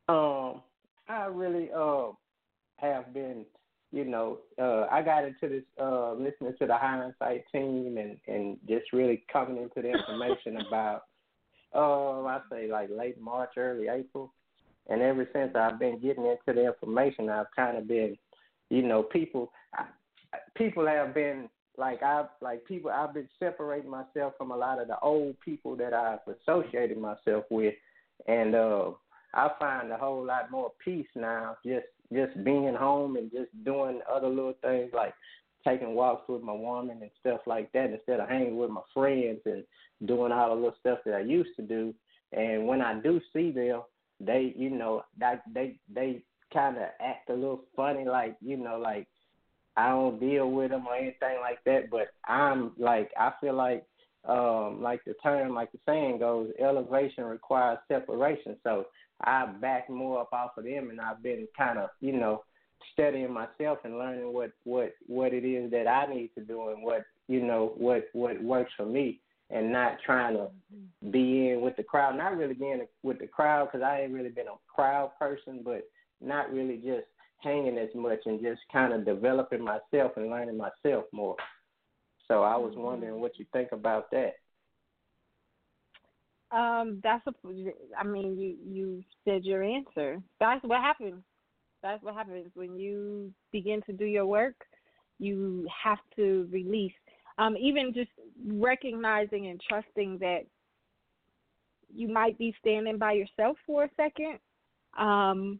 [0.08, 0.62] Um,
[1.08, 2.12] I really uh
[2.76, 3.46] have been,
[3.90, 8.58] you know, uh I got into this uh listening to the hindsight team and and
[8.68, 11.02] just really coming into the information about
[11.74, 14.32] uh I say like late March, early April.
[14.88, 18.18] And ever since I've been getting into the information, I've kind of been,
[18.74, 19.52] you know, people
[20.56, 24.88] people have been like I've like people I've been separating myself from a lot of
[24.88, 27.74] the old people that I've associated myself with
[28.26, 28.90] and uh
[29.34, 34.00] I find a whole lot more peace now just just being home and just doing
[34.12, 35.14] other little things like
[35.66, 39.40] taking walks with my woman and stuff like that instead of hanging with my friends
[39.46, 39.64] and
[40.06, 41.94] doing all the little stuff that I used to do.
[42.32, 43.82] And when I do see them,
[44.20, 46.22] they you know that they they
[46.54, 49.06] kind of act a little funny, like you know like
[49.76, 51.90] I don't deal with them or anything like that.
[51.90, 53.84] But I'm like I feel like
[54.26, 58.56] um like the term like the saying goes, elevation requires separation.
[58.62, 58.86] So
[59.22, 62.42] I back more up off of them, and I've been kind of, you know,
[62.92, 66.82] studying myself and learning what what what it is that I need to do and
[66.82, 69.20] what you know what what works for me,
[69.50, 70.48] and not trying to
[71.10, 72.16] be in with the crowd.
[72.16, 75.84] Not really being with the crowd because I ain't really been a crowd person, but
[76.20, 77.06] not really just
[77.42, 81.36] hanging as much and just kind of developing myself and learning myself more.
[82.28, 84.34] So I was wondering what you think about that.
[86.50, 87.32] Um, that's a.
[87.98, 90.22] I mean, you you said your answer.
[90.40, 91.22] That's what happens.
[91.82, 94.54] That's what happens when you begin to do your work.
[95.18, 96.92] You have to release.
[97.36, 98.10] Um, even just
[98.46, 100.46] recognizing and trusting that
[101.92, 104.38] you might be standing by yourself for a second.
[104.96, 105.58] Um,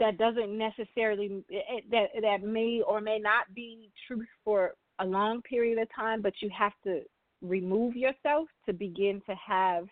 [0.00, 1.44] that doesn't necessarily
[1.90, 6.34] that that may or may not be truth for a long period of time, but
[6.40, 7.02] you have to
[7.42, 9.86] remove yourself to begin to have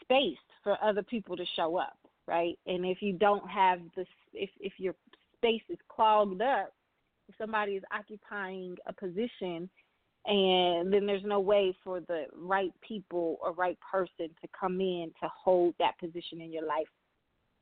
[0.00, 1.96] space for other people to show up,
[2.26, 2.58] right?
[2.66, 4.94] And if you don't have this, if if your
[5.36, 6.72] space is clogged up,
[7.28, 9.68] if somebody is occupying a position
[10.24, 15.10] and then there's no way for the right people or right person to come in
[15.20, 16.86] to hold that position in your life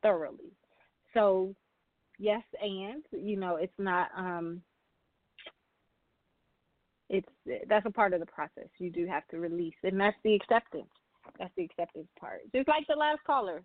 [0.02, 0.52] thoroughly.
[1.14, 1.54] So,
[2.18, 4.62] yes, and you know, it's not um
[7.08, 7.28] it's
[7.68, 8.68] that's a part of the process.
[8.78, 10.90] You do have to release, and that's the acceptance.
[11.38, 12.40] That's the acceptance part.
[12.54, 13.62] Just like the last caller,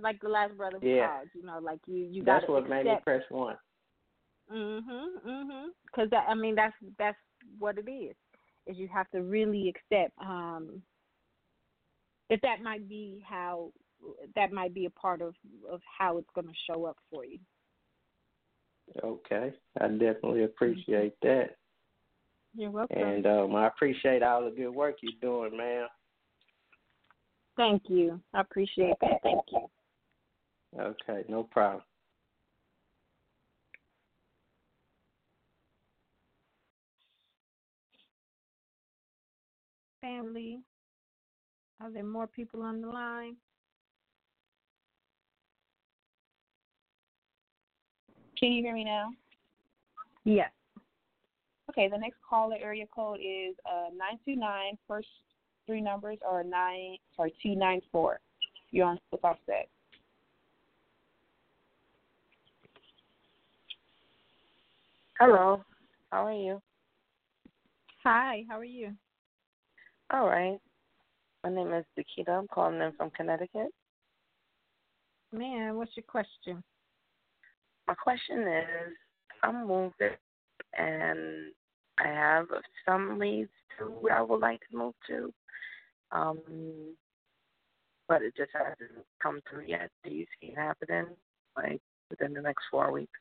[0.00, 1.08] like the last brother who Yeah.
[1.08, 1.28] called.
[1.34, 2.84] You know, like you you That's got to what accept.
[2.84, 3.56] made me press one.
[4.52, 5.66] Mhm, mhm.
[5.86, 7.18] Because that, I mean, that's that's
[7.58, 8.14] what it is.
[8.66, 10.82] Is you have to really accept um
[12.30, 13.70] that that might be how
[14.34, 15.34] that might be a part of
[15.70, 17.38] of how it's going to show up for you.
[19.02, 21.56] Okay, I definitely appreciate that,
[22.54, 22.96] You're welcome.
[22.98, 25.88] and um, I appreciate all the good work you're doing, ma'am.
[27.56, 28.20] Thank you.
[28.34, 29.20] I appreciate that.
[29.22, 29.66] Thank you.
[30.78, 31.82] Okay, no problem.
[40.00, 40.60] Family.
[41.80, 43.36] Are there more people on the line?
[48.38, 49.10] Can you hear me now?
[50.24, 50.50] Yes.
[51.70, 54.76] Okay, the next caller area code is uh nine two nine.
[54.86, 55.08] First
[55.66, 58.20] three numbers are nine sorry two nine four.
[58.70, 59.68] You're on with Aset.
[65.18, 65.62] Hello.
[66.10, 66.60] How are you?
[68.02, 68.44] Hi.
[68.48, 68.92] How are you?
[70.12, 70.58] All right.
[71.42, 72.30] My name is Dakita.
[72.30, 73.68] I'm calling in from Connecticut.
[75.32, 76.62] Man, what's your question?
[77.86, 78.96] My question is
[79.42, 80.16] I'm moving
[80.76, 81.52] and
[81.98, 82.46] I have
[82.86, 85.32] some leads to where I would like to move to.
[86.12, 86.38] Um
[88.08, 89.90] but it just hasn't come through yet.
[90.04, 91.06] Do you see it happening
[91.56, 91.80] like
[92.10, 93.12] within the next four weeks?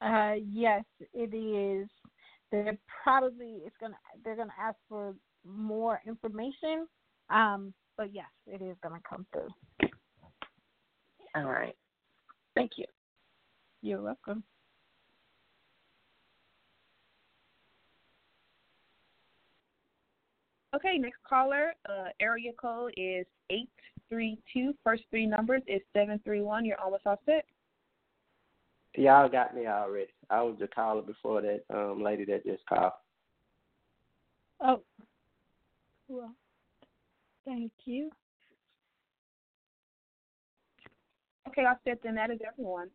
[0.00, 1.88] Uh, yes, it is.
[2.50, 5.14] They're probably it's gonna they're gonna ask for
[5.46, 6.86] more information.
[7.30, 9.48] Um, but yes, it is gonna come through.
[11.34, 11.74] All right.
[12.54, 12.86] Thank you.
[13.82, 14.44] You're welcome.
[20.74, 23.68] Okay, next caller, uh area code is eight
[24.08, 24.74] three two.
[24.82, 26.64] First three numbers is seven three one.
[26.64, 27.44] You're almost offset.
[28.96, 30.12] Y'all got me already.
[30.30, 32.92] I was the caller before that um lady that just called.
[34.60, 34.82] Oh,
[36.08, 36.34] well,
[37.44, 38.10] thank you.
[41.48, 42.88] Okay, offset then that is everyone.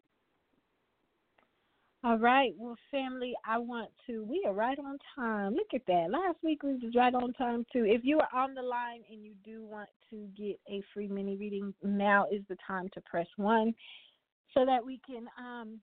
[2.01, 2.53] All right.
[2.57, 4.23] Well, family, I want to.
[4.23, 5.53] We are right on time.
[5.53, 6.09] Look at that.
[6.09, 7.83] Last week we was right on time too.
[7.85, 11.35] If you are on the line and you do want to get a free mini
[11.35, 13.75] reading, now is the time to press one,
[14.53, 15.79] so that we can um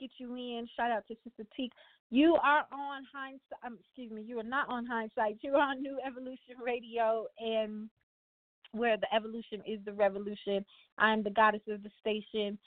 [0.00, 0.66] get you in.
[0.76, 1.70] Shout out to Sister Teak.
[2.10, 3.40] You are on hindsight.
[3.64, 4.22] Um, excuse me.
[4.22, 5.38] You are not on hindsight.
[5.40, 7.88] You are on New Evolution Radio and.
[8.74, 10.64] Where the evolution is the revolution.
[10.98, 12.58] I'm the goddess of the station.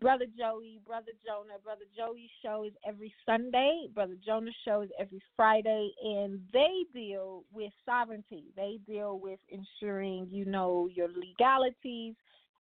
[0.00, 1.58] Brother Joey, Brother Jonah.
[1.62, 3.88] Brother Joey show is every Sunday.
[3.94, 8.44] Brother Jonah show is every Friday, and they deal with sovereignty.
[8.56, 12.14] They deal with ensuring you know your legalities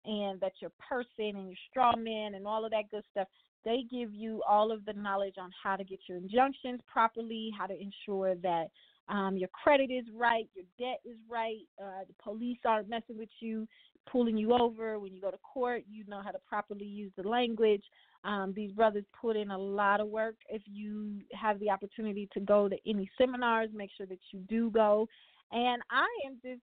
[0.04, 3.28] and that your person and your straw man and all of that good stuff.
[3.64, 7.66] They give you all of the knowledge on how to get your injunctions properly, how
[7.66, 8.68] to ensure that
[9.08, 13.30] um, your credit is right, your debt is right, uh, the police aren't messing with
[13.40, 13.66] you,
[14.10, 14.98] pulling you over.
[14.98, 17.84] When you go to court, you know how to properly use the language.
[18.24, 20.34] Um, these brothers put in a lot of work.
[20.48, 24.70] If you have the opportunity to go to any seminars, make sure that you do
[24.70, 25.08] go.
[25.52, 26.60] And I am just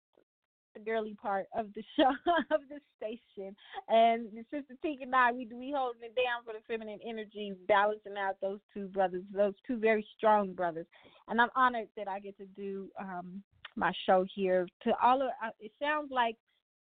[0.75, 2.09] the girly part of the show
[2.51, 3.55] of the station.
[3.87, 8.17] And Sister Tink and I, we we holding it down for the feminine energy, balancing
[8.17, 10.85] out those two brothers, those two very strong brothers.
[11.27, 13.41] And I'm honored that I get to do um
[13.75, 14.67] my show here.
[14.83, 16.35] To all of, uh, it sounds like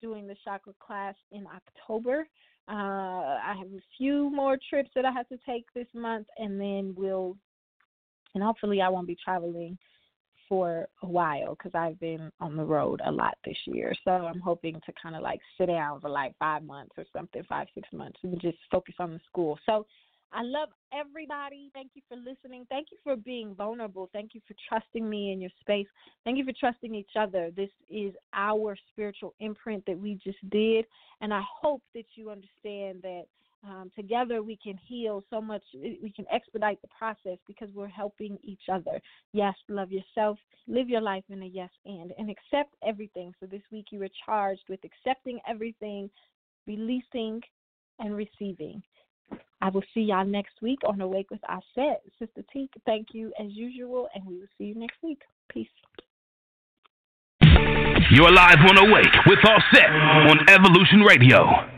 [0.00, 2.26] doing the chakra class in october.
[2.66, 6.58] Uh i have a few more trips that i have to take this month and
[6.58, 7.36] then we'll
[8.34, 9.76] and hopefully i won't be traveling
[10.48, 13.94] for a while because I've been on the road a lot this year.
[14.04, 17.42] So I'm hoping to kind of like sit down for like five months or something,
[17.48, 19.58] five, six months, and just focus on the school.
[19.66, 19.86] So
[20.32, 21.70] I love everybody.
[21.72, 22.66] Thank you for listening.
[22.68, 24.10] Thank you for being vulnerable.
[24.12, 25.86] Thank you for trusting me in your space.
[26.24, 27.50] Thank you for trusting each other.
[27.56, 30.84] This is our spiritual imprint that we just did.
[31.20, 33.24] And I hope that you understand that
[33.64, 38.38] um, together we can heal so much we can expedite the process because we're helping
[38.42, 39.00] each other
[39.32, 43.62] yes love yourself live your life in a yes and and accept everything so this
[43.72, 46.08] week you were charged with accepting everything
[46.66, 47.40] releasing
[47.98, 48.82] and receiving
[49.60, 51.96] I will see y'all next week on Awake with Aset.
[52.18, 55.20] Sister T, thank you as usual, and we will see you next week.
[55.50, 55.66] Peace.
[58.10, 59.90] You're live on Awake with Aset
[60.30, 61.77] on Evolution Radio.